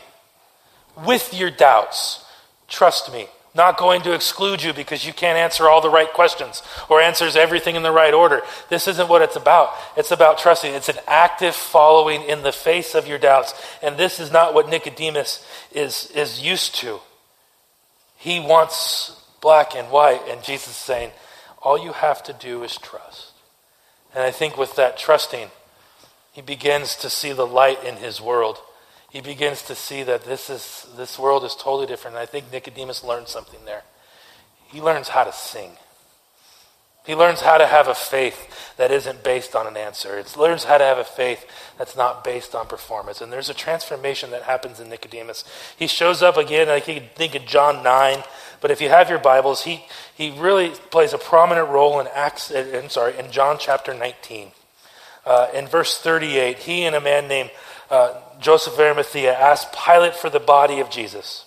With 1.06 1.32
your 1.32 1.50
doubts, 1.50 2.22
trust 2.68 3.10
me 3.14 3.28
not 3.58 3.76
going 3.76 4.00
to 4.02 4.14
exclude 4.14 4.62
you 4.62 4.72
because 4.72 5.04
you 5.04 5.12
can't 5.12 5.36
answer 5.36 5.68
all 5.68 5.82
the 5.82 5.90
right 5.90 6.10
questions 6.10 6.62
or 6.88 7.02
answers 7.02 7.36
everything 7.36 7.76
in 7.76 7.82
the 7.82 7.92
right 7.92 8.14
order. 8.14 8.40
This 8.70 8.88
isn't 8.88 9.08
what 9.10 9.20
it's 9.20 9.36
about. 9.36 9.74
It's 9.98 10.10
about 10.10 10.38
trusting. 10.38 10.72
It's 10.72 10.88
an 10.88 10.96
active 11.06 11.54
following 11.54 12.22
in 12.22 12.42
the 12.42 12.52
face 12.52 12.94
of 12.94 13.06
your 13.06 13.18
doubts. 13.18 13.52
And 13.82 13.98
this 13.98 14.18
is 14.18 14.32
not 14.32 14.54
what 14.54 14.70
Nicodemus 14.70 15.44
is, 15.72 16.10
is 16.12 16.40
used 16.40 16.74
to. 16.76 17.00
He 18.16 18.40
wants 18.40 19.20
black 19.42 19.76
and 19.76 19.90
white, 19.90 20.22
and 20.28 20.42
Jesus 20.42 20.70
is 20.70 20.76
saying, 20.76 21.10
all 21.62 21.78
you 21.78 21.92
have 21.92 22.22
to 22.24 22.32
do 22.32 22.62
is 22.62 22.76
trust. 22.76 23.32
And 24.14 24.24
I 24.24 24.30
think 24.30 24.56
with 24.56 24.76
that 24.76 24.96
trusting, 24.96 25.48
he 26.32 26.40
begins 26.40 26.94
to 26.96 27.10
see 27.10 27.32
the 27.32 27.46
light 27.46 27.84
in 27.84 27.96
his 27.96 28.20
world 28.20 28.58
he 29.10 29.20
begins 29.20 29.62
to 29.62 29.74
see 29.74 30.02
that 30.02 30.24
this, 30.24 30.50
is, 30.50 30.86
this 30.96 31.18
world 31.18 31.44
is 31.44 31.54
totally 31.54 31.86
different. 31.86 32.16
And 32.16 32.22
I 32.22 32.26
think 32.26 32.52
Nicodemus 32.52 33.02
learned 33.02 33.28
something 33.28 33.60
there. 33.64 33.82
He 34.66 34.80
learns 34.80 35.08
how 35.08 35.24
to 35.24 35.32
sing. 35.32 35.72
He 37.06 37.14
learns 37.14 37.40
how 37.40 37.56
to 37.56 37.66
have 37.66 37.88
a 37.88 37.94
faith 37.94 38.74
that 38.76 38.90
isn't 38.90 39.24
based 39.24 39.56
on 39.56 39.66
an 39.66 39.78
answer. 39.78 40.22
He 40.22 40.38
learns 40.38 40.64
how 40.64 40.76
to 40.76 40.84
have 40.84 40.98
a 40.98 41.04
faith 41.04 41.46
that's 41.78 41.96
not 41.96 42.22
based 42.22 42.54
on 42.54 42.66
performance. 42.66 43.22
And 43.22 43.32
there's 43.32 43.48
a 43.48 43.54
transformation 43.54 44.30
that 44.32 44.42
happens 44.42 44.78
in 44.78 44.90
Nicodemus. 44.90 45.42
He 45.78 45.86
shows 45.86 46.22
up 46.22 46.36
again, 46.36 46.68
I 46.68 46.80
think 46.80 47.34
in 47.34 47.46
John 47.46 47.82
9, 47.82 48.22
but 48.60 48.70
if 48.70 48.82
you 48.82 48.90
have 48.90 49.08
your 49.08 49.20
Bibles, 49.20 49.62
he, 49.62 49.86
he 50.14 50.38
really 50.38 50.70
plays 50.90 51.14
a 51.14 51.18
prominent 51.18 51.70
role 51.70 51.98
in 51.98 52.08
Acts, 52.08 52.50
I'm 52.50 52.90
sorry, 52.90 53.18
in 53.18 53.30
John 53.30 53.56
chapter 53.58 53.94
19. 53.94 54.50
Uh, 55.24 55.48
in 55.54 55.66
verse 55.66 55.98
38, 55.98 56.58
he 56.58 56.84
and 56.84 56.94
a 56.94 57.00
man 57.00 57.26
named 57.26 57.50
uh, 57.90 58.20
Joseph 58.40 58.74
of 58.74 58.80
Arimathea 58.80 59.32
asked 59.32 59.74
Pilate 59.74 60.14
for 60.14 60.30
the 60.30 60.40
body 60.40 60.80
of 60.80 60.90
Jesus. 60.90 61.44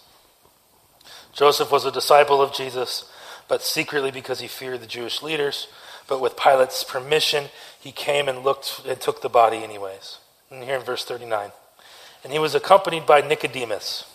Joseph 1.33 1.71
was 1.71 1.85
a 1.85 1.91
disciple 1.91 2.41
of 2.41 2.53
Jesus, 2.53 3.09
but 3.47 3.61
secretly 3.61 4.11
because 4.11 4.39
he 4.39 4.47
feared 4.47 4.81
the 4.81 4.87
Jewish 4.87 5.21
leaders. 5.21 5.67
But 6.07 6.19
with 6.19 6.35
Pilate's 6.35 6.83
permission, 6.83 7.45
he 7.79 7.91
came 7.91 8.27
and 8.27 8.43
looked 8.43 8.81
and 8.85 8.99
took 8.99 9.21
the 9.21 9.29
body 9.29 9.63
anyways. 9.63 10.17
And 10.49 10.63
here 10.63 10.75
in 10.75 10.83
verse 10.83 11.05
39. 11.05 11.51
And 12.23 12.33
he 12.33 12.39
was 12.39 12.53
accompanied 12.53 13.05
by 13.05 13.21
Nicodemus, 13.21 14.05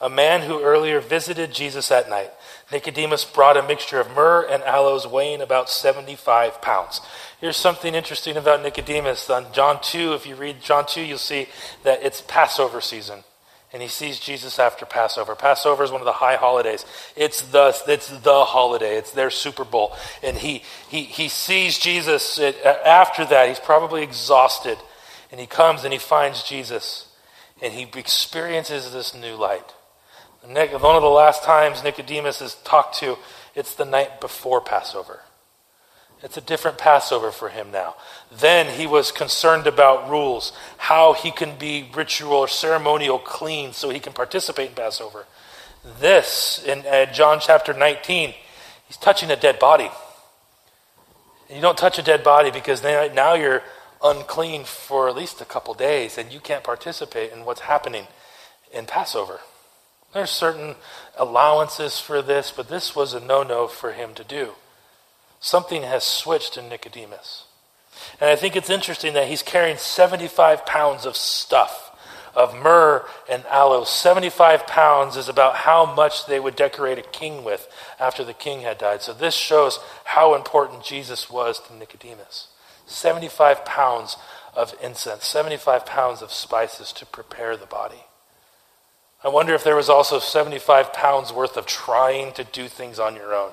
a 0.00 0.08
man 0.08 0.42
who 0.42 0.62
earlier 0.62 1.00
visited 1.00 1.52
Jesus 1.52 1.90
at 1.90 2.10
night. 2.10 2.30
Nicodemus 2.70 3.24
brought 3.24 3.56
a 3.56 3.62
mixture 3.62 3.98
of 3.98 4.14
myrrh 4.14 4.46
and 4.46 4.62
aloes 4.62 5.06
weighing 5.06 5.40
about 5.40 5.70
75 5.70 6.60
pounds. 6.60 7.00
Here's 7.40 7.56
something 7.56 7.94
interesting 7.94 8.36
about 8.36 8.62
Nicodemus. 8.62 9.30
On 9.30 9.46
John 9.52 9.80
2, 9.80 10.12
if 10.12 10.26
you 10.26 10.36
read 10.36 10.60
John 10.60 10.84
2, 10.86 11.00
you'll 11.00 11.18
see 11.18 11.48
that 11.84 12.02
it's 12.02 12.20
Passover 12.20 12.80
season. 12.80 13.24
And 13.72 13.82
he 13.82 13.88
sees 13.88 14.18
Jesus 14.18 14.58
after 14.58 14.86
Passover. 14.86 15.34
Passover 15.34 15.84
is 15.84 15.90
one 15.90 16.00
of 16.00 16.06
the 16.06 16.12
high 16.12 16.36
holidays. 16.36 16.86
It's 17.16 17.42
the, 17.42 17.76
it's 17.86 18.08
the 18.08 18.44
holiday. 18.44 18.96
It's 18.96 19.12
their 19.12 19.30
Super 19.30 19.64
Bowl. 19.64 19.94
And 20.22 20.38
he, 20.38 20.62
he, 20.88 21.02
he 21.02 21.28
sees 21.28 21.78
Jesus 21.78 22.38
after 22.38 23.26
that. 23.26 23.48
He's 23.48 23.58
probably 23.58 24.02
exhausted. 24.02 24.78
And 25.30 25.38
he 25.38 25.46
comes 25.46 25.84
and 25.84 25.92
he 25.92 25.98
finds 25.98 26.42
Jesus. 26.42 27.08
And 27.60 27.72
he 27.74 27.86
experiences 27.98 28.92
this 28.92 29.14
new 29.14 29.34
light. 29.36 29.74
One 30.42 30.56
of 30.96 31.02
the 31.02 31.08
last 31.08 31.42
times 31.42 31.82
Nicodemus 31.82 32.40
is 32.40 32.54
talked 32.64 32.98
to, 32.98 33.18
it's 33.54 33.74
the 33.74 33.84
night 33.84 34.20
before 34.20 34.60
Passover. 34.60 35.20
It's 36.22 36.36
a 36.36 36.40
different 36.40 36.78
Passover 36.78 37.30
for 37.30 37.48
him 37.48 37.70
now. 37.70 37.94
Then 38.30 38.78
he 38.78 38.86
was 38.86 39.12
concerned 39.12 39.66
about 39.66 40.10
rules, 40.10 40.52
how 40.76 41.12
he 41.12 41.30
can 41.30 41.56
be 41.56 41.88
ritual 41.94 42.32
or 42.32 42.48
ceremonial 42.48 43.18
clean 43.18 43.72
so 43.72 43.90
he 43.90 44.00
can 44.00 44.12
participate 44.12 44.70
in 44.70 44.74
Passover. 44.74 45.26
This, 46.00 46.62
in 46.66 46.84
uh, 46.86 47.06
John 47.06 47.38
chapter 47.40 47.72
19, 47.72 48.34
he's 48.86 48.96
touching 48.96 49.30
a 49.30 49.36
dead 49.36 49.58
body. 49.58 49.90
you 51.48 51.60
don't 51.60 51.78
touch 51.78 51.98
a 51.98 52.02
dead 52.02 52.24
body 52.24 52.50
because 52.50 52.82
now 52.82 53.34
you're 53.34 53.62
unclean 54.02 54.64
for 54.64 55.08
at 55.08 55.16
least 55.16 55.40
a 55.40 55.44
couple 55.44 55.74
days 55.74 56.18
and 56.18 56.32
you 56.32 56.40
can't 56.40 56.64
participate 56.64 57.32
in 57.32 57.44
what's 57.44 57.60
happening 57.62 58.06
in 58.72 58.86
Passover. 58.86 59.40
There's 60.12 60.30
certain 60.30 60.76
allowances 61.16 62.00
for 62.00 62.22
this, 62.22 62.50
but 62.50 62.68
this 62.68 62.96
was 62.96 63.12
a 63.12 63.20
no 63.20 63.42
no 63.42 63.66
for 63.66 63.92
him 63.92 64.14
to 64.14 64.24
do. 64.24 64.52
Something 65.40 65.82
has 65.82 66.04
switched 66.04 66.56
in 66.56 66.68
Nicodemus. 66.68 67.44
And 68.20 68.30
I 68.30 68.36
think 68.36 68.56
it's 68.56 68.70
interesting 68.70 69.14
that 69.14 69.28
he's 69.28 69.42
carrying 69.42 69.76
75 69.76 70.64
pounds 70.64 71.04
of 71.04 71.16
stuff, 71.16 71.90
of 72.34 72.56
myrrh 72.56 73.04
and 73.28 73.44
aloes. 73.46 73.90
75 73.90 74.66
pounds 74.66 75.16
is 75.16 75.28
about 75.28 75.56
how 75.56 75.84
much 75.84 76.26
they 76.26 76.40
would 76.40 76.56
decorate 76.56 76.98
a 76.98 77.02
king 77.02 77.44
with 77.44 77.68
after 78.00 78.24
the 78.24 78.34
king 78.34 78.62
had 78.62 78.78
died. 78.78 79.02
So 79.02 79.12
this 79.12 79.34
shows 79.34 79.78
how 80.04 80.34
important 80.34 80.84
Jesus 80.84 81.28
was 81.28 81.60
to 81.60 81.74
Nicodemus. 81.74 82.48
75 82.86 83.64
pounds 83.64 84.16
of 84.54 84.74
incense, 84.82 85.26
75 85.26 85.84
pounds 85.84 86.22
of 86.22 86.32
spices 86.32 86.92
to 86.92 87.06
prepare 87.06 87.56
the 87.56 87.66
body. 87.66 88.07
I 89.22 89.28
wonder 89.28 89.54
if 89.54 89.64
there 89.64 89.76
was 89.76 89.88
also 89.88 90.18
75 90.20 90.92
pounds 90.92 91.32
worth 91.32 91.56
of 91.56 91.66
trying 91.66 92.32
to 92.34 92.44
do 92.44 92.68
things 92.68 92.98
on 92.98 93.16
your 93.16 93.34
own. 93.34 93.52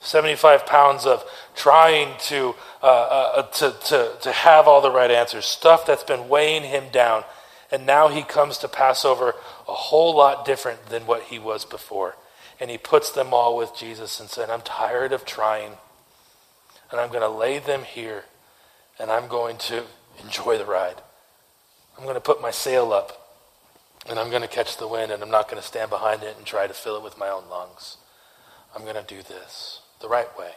75 0.00 0.66
pounds 0.66 1.06
of 1.06 1.24
trying 1.54 2.16
to, 2.18 2.54
uh, 2.82 2.86
uh, 2.86 3.42
to, 3.42 3.74
to, 3.86 4.12
to 4.20 4.32
have 4.32 4.66
all 4.66 4.80
the 4.80 4.90
right 4.90 5.10
answers, 5.10 5.46
stuff 5.46 5.86
that's 5.86 6.02
been 6.02 6.28
weighing 6.28 6.64
him 6.64 6.84
down. 6.92 7.24
And 7.70 7.86
now 7.86 8.08
he 8.08 8.22
comes 8.22 8.58
to 8.58 8.68
Passover 8.68 9.34
a 9.68 9.72
whole 9.72 10.14
lot 10.14 10.44
different 10.44 10.86
than 10.86 11.06
what 11.06 11.22
he 11.24 11.38
was 11.38 11.64
before. 11.64 12.16
And 12.60 12.70
he 12.70 12.78
puts 12.78 13.10
them 13.10 13.32
all 13.32 13.56
with 13.56 13.76
Jesus 13.76 14.20
and 14.20 14.28
said, 14.28 14.50
I'm 14.50 14.60
tired 14.60 15.12
of 15.12 15.24
trying. 15.24 15.72
And 16.90 17.00
I'm 17.00 17.08
going 17.08 17.22
to 17.22 17.28
lay 17.28 17.58
them 17.58 17.82
here. 17.82 18.24
And 18.98 19.10
I'm 19.10 19.26
going 19.26 19.56
to 19.58 19.84
enjoy 20.22 20.58
the 20.58 20.66
ride. 20.66 21.00
I'm 21.96 22.04
going 22.04 22.14
to 22.14 22.20
put 22.20 22.42
my 22.42 22.50
sail 22.50 22.92
up. 22.92 23.21
And 24.08 24.18
I'm 24.18 24.30
going 24.30 24.42
to 24.42 24.48
catch 24.48 24.76
the 24.76 24.88
wind. 24.88 25.12
And 25.12 25.22
I'm 25.22 25.30
not 25.30 25.48
going 25.48 25.60
to 25.60 25.66
stand 25.66 25.90
behind 25.90 26.22
it 26.22 26.36
and 26.36 26.44
try 26.44 26.66
to 26.66 26.74
fill 26.74 26.96
it 26.96 27.02
with 27.02 27.18
my 27.18 27.28
own 27.28 27.48
lungs. 27.48 27.98
I'm 28.74 28.82
going 28.82 28.96
to 28.96 29.02
do 29.02 29.22
this 29.22 29.80
the 30.00 30.08
right 30.08 30.36
way. 30.38 30.52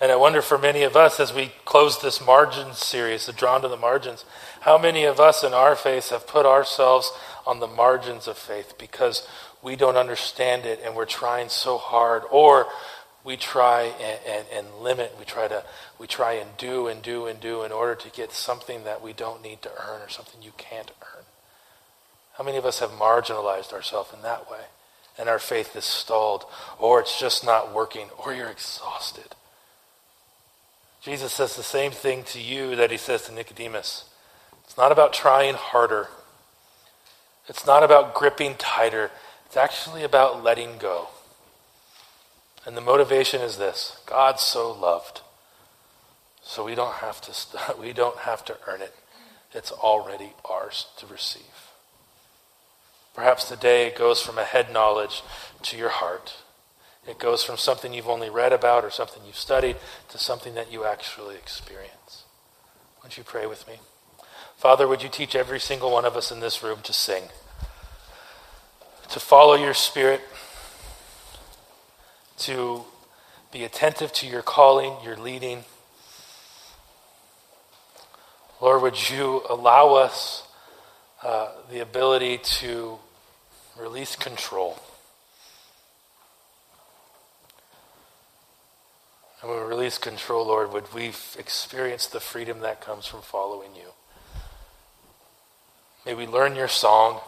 And 0.00 0.12
I 0.12 0.16
wonder 0.16 0.42
for 0.42 0.58
many 0.58 0.82
of 0.82 0.94
us 0.94 1.18
as 1.18 1.32
we 1.32 1.52
close 1.64 2.00
this 2.00 2.20
margins 2.20 2.78
series, 2.78 3.26
the 3.26 3.32
Drawn 3.32 3.62
to 3.62 3.68
the 3.68 3.78
Margins, 3.78 4.26
how 4.60 4.76
many 4.76 5.04
of 5.04 5.18
us 5.18 5.42
in 5.42 5.54
our 5.54 5.74
faith 5.74 6.10
have 6.10 6.26
put 6.26 6.44
ourselves 6.44 7.10
on 7.46 7.60
the 7.60 7.66
margins 7.66 8.28
of 8.28 8.36
faith 8.36 8.74
because 8.78 9.26
we 9.62 9.74
don't 9.74 9.96
understand 9.96 10.66
it 10.66 10.80
and 10.84 10.94
we're 10.94 11.06
trying 11.06 11.48
so 11.48 11.78
hard, 11.78 12.24
or 12.30 12.66
we 13.24 13.36
try 13.36 13.82
and, 13.82 14.20
and, 14.26 14.46
and 14.52 14.74
limit, 14.82 15.14
we 15.18 15.24
try 15.24 15.48
to 15.48 15.64
we 15.98 16.06
try 16.06 16.34
and 16.34 16.50
do 16.58 16.88
and 16.88 17.02
do 17.02 17.26
and 17.26 17.40
do 17.40 17.62
in 17.62 17.72
order 17.72 17.94
to 17.94 18.10
get 18.10 18.32
something 18.32 18.84
that 18.84 19.02
we 19.02 19.14
don't 19.14 19.42
need 19.42 19.62
to 19.62 19.70
earn 19.80 20.02
or 20.02 20.08
something 20.10 20.42
you 20.42 20.52
can't 20.58 20.90
earn. 21.02 21.15
How 22.38 22.44
many 22.44 22.56
of 22.56 22.66
us 22.66 22.80
have 22.80 22.90
marginalized 22.90 23.72
ourselves 23.72 24.12
in 24.12 24.22
that 24.22 24.50
way? 24.50 24.66
and 25.18 25.28
our 25.28 25.38
faith 25.38 25.74
is 25.76 25.84
stalled, 25.84 26.44
or 26.78 27.00
it's 27.00 27.18
just 27.18 27.44
not 27.44 27.72
working, 27.72 28.08
or 28.18 28.34
you're 28.34 28.50
exhausted. 28.50 29.34
Jesus 31.02 31.32
says 31.32 31.56
the 31.56 31.62
same 31.62 31.92
thing 31.92 32.24
to 32.24 32.40
you 32.40 32.76
that 32.76 32.90
he 32.90 32.96
says 32.96 33.22
to 33.26 33.32
Nicodemus. 33.32 34.08
It's 34.64 34.76
not 34.76 34.92
about 34.92 35.12
trying 35.12 35.54
harder. 35.54 36.08
It's 37.48 37.66
not 37.66 37.82
about 37.82 38.14
gripping 38.14 38.56
tighter. 38.56 39.10
It's 39.46 39.56
actually 39.56 40.02
about 40.02 40.42
letting 40.42 40.78
go. 40.78 41.08
And 42.66 42.76
the 42.76 42.80
motivation 42.80 43.40
is 43.40 43.56
this 43.56 44.00
God 44.06 44.40
so 44.40 44.72
loved. 44.72 45.20
So 46.42 46.64
we 46.64 46.74
don't 46.74 46.94
have 46.94 47.20
to 47.22 47.32
st- 47.32 47.78
we 47.80 47.92
don't 47.92 48.18
have 48.18 48.44
to 48.46 48.56
earn 48.66 48.82
it. 48.82 48.94
It's 49.52 49.70
already 49.70 50.32
ours 50.44 50.86
to 50.98 51.06
receive. 51.06 51.65
Perhaps 53.16 53.48
today 53.48 53.86
it 53.86 53.96
goes 53.96 54.20
from 54.20 54.38
a 54.38 54.44
head 54.44 54.72
knowledge 54.72 55.22
to 55.62 55.76
your 55.76 55.88
heart. 55.88 56.36
It 57.08 57.18
goes 57.18 57.42
from 57.42 57.56
something 57.56 57.94
you've 57.94 58.08
only 58.08 58.28
read 58.28 58.52
about 58.52 58.84
or 58.84 58.90
something 58.90 59.22
you've 59.26 59.38
studied 59.38 59.76
to 60.10 60.18
something 60.18 60.54
that 60.54 60.70
you 60.70 60.84
actually 60.84 61.34
experience. 61.34 62.24
Would 63.02 63.16
you 63.16 63.24
pray 63.24 63.46
with 63.46 63.66
me? 63.66 63.76
Father, 64.56 64.86
would 64.86 65.02
you 65.02 65.08
teach 65.08 65.34
every 65.34 65.58
single 65.58 65.90
one 65.90 66.04
of 66.04 66.14
us 66.14 66.30
in 66.30 66.40
this 66.40 66.62
room 66.62 66.80
to 66.82 66.92
sing, 66.92 67.24
to 69.08 69.18
follow 69.18 69.54
your 69.54 69.74
spirit, 69.74 70.20
to 72.38 72.84
be 73.50 73.64
attentive 73.64 74.12
to 74.12 74.26
your 74.26 74.42
calling, 74.42 74.94
your 75.02 75.16
leading. 75.16 75.64
Lord, 78.60 78.82
would 78.82 79.08
you 79.08 79.42
allow 79.48 79.94
us 79.94 80.46
uh, 81.22 81.52
the 81.70 81.80
ability 81.80 82.38
to 82.38 82.98
Release 83.78 84.16
control. 84.16 84.78
And 89.40 89.50
when 89.50 89.60
we 89.60 89.66
release 89.66 89.98
control, 89.98 90.46
Lord, 90.46 90.72
would 90.72 90.92
we 90.94 91.12
experience 91.38 92.06
the 92.06 92.20
freedom 92.20 92.60
that 92.60 92.80
comes 92.80 93.06
from 93.06 93.20
following 93.20 93.74
you? 93.76 93.92
May 96.06 96.14
we 96.14 96.26
learn 96.26 96.54
your 96.54 96.68
song. 96.68 97.20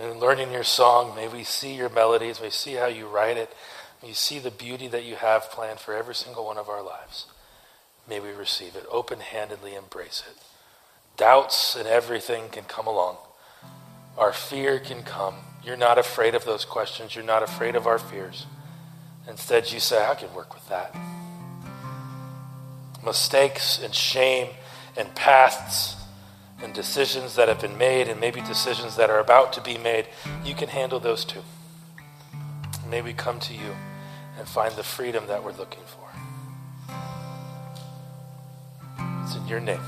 And 0.00 0.18
learning 0.18 0.52
your 0.52 0.64
song, 0.64 1.14
may 1.14 1.28
we 1.28 1.44
see 1.44 1.74
your 1.74 1.90
melodies, 1.90 2.40
may 2.40 2.46
we 2.46 2.50
see 2.50 2.74
how 2.74 2.86
you 2.86 3.06
write 3.06 3.36
it, 3.36 3.54
may 4.02 4.08
we 4.08 4.14
see 4.14 4.38
the 4.38 4.50
beauty 4.50 4.88
that 4.88 5.04
you 5.04 5.16
have 5.16 5.50
planned 5.50 5.80
for 5.80 5.94
every 5.94 6.14
single 6.14 6.46
one 6.46 6.56
of 6.56 6.70
our 6.70 6.82
lives. 6.82 7.26
May 8.08 8.18
we 8.18 8.30
receive 8.30 8.74
it, 8.74 8.86
open 8.90 9.20
handedly 9.20 9.74
embrace 9.74 10.22
it. 10.28 10.42
Doubts 11.18 11.76
and 11.76 11.86
everything 11.86 12.48
can 12.48 12.64
come 12.64 12.86
along. 12.86 13.18
Our 14.18 14.32
fear 14.32 14.78
can 14.78 15.02
come. 15.02 15.36
You're 15.64 15.76
not 15.76 15.98
afraid 15.98 16.34
of 16.34 16.44
those 16.44 16.64
questions. 16.64 17.14
You're 17.14 17.24
not 17.24 17.42
afraid 17.42 17.76
of 17.76 17.86
our 17.86 17.98
fears. 17.98 18.46
Instead, 19.28 19.70
you 19.70 19.80
say, 19.80 20.04
I 20.04 20.14
can 20.14 20.34
work 20.34 20.54
with 20.54 20.68
that. 20.68 20.94
Mistakes 23.04 23.80
and 23.82 23.94
shame 23.94 24.48
and 24.96 25.14
pasts 25.14 25.96
and 26.62 26.72
decisions 26.72 27.34
that 27.34 27.48
have 27.48 27.60
been 27.60 27.76
made 27.78 28.08
and 28.08 28.20
maybe 28.20 28.40
decisions 28.40 28.96
that 28.96 29.10
are 29.10 29.18
about 29.18 29.52
to 29.54 29.60
be 29.60 29.78
made, 29.78 30.06
you 30.44 30.54
can 30.54 30.68
handle 30.68 31.00
those 31.00 31.24
too. 31.24 31.42
May 32.88 33.02
we 33.02 33.12
come 33.12 33.40
to 33.40 33.54
you 33.54 33.74
and 34.38 34.46
find 34.46 34.74
the 34.76 34.82
freedom 34.82 35.26
that 35.26 35.42
we're 35.42 35.52
looking 35.52 35.82
for. 35.86 36.08
It's 39.24 39.36
in 39.36 39.46
your 39.48 39.60
name. 39.60 39.80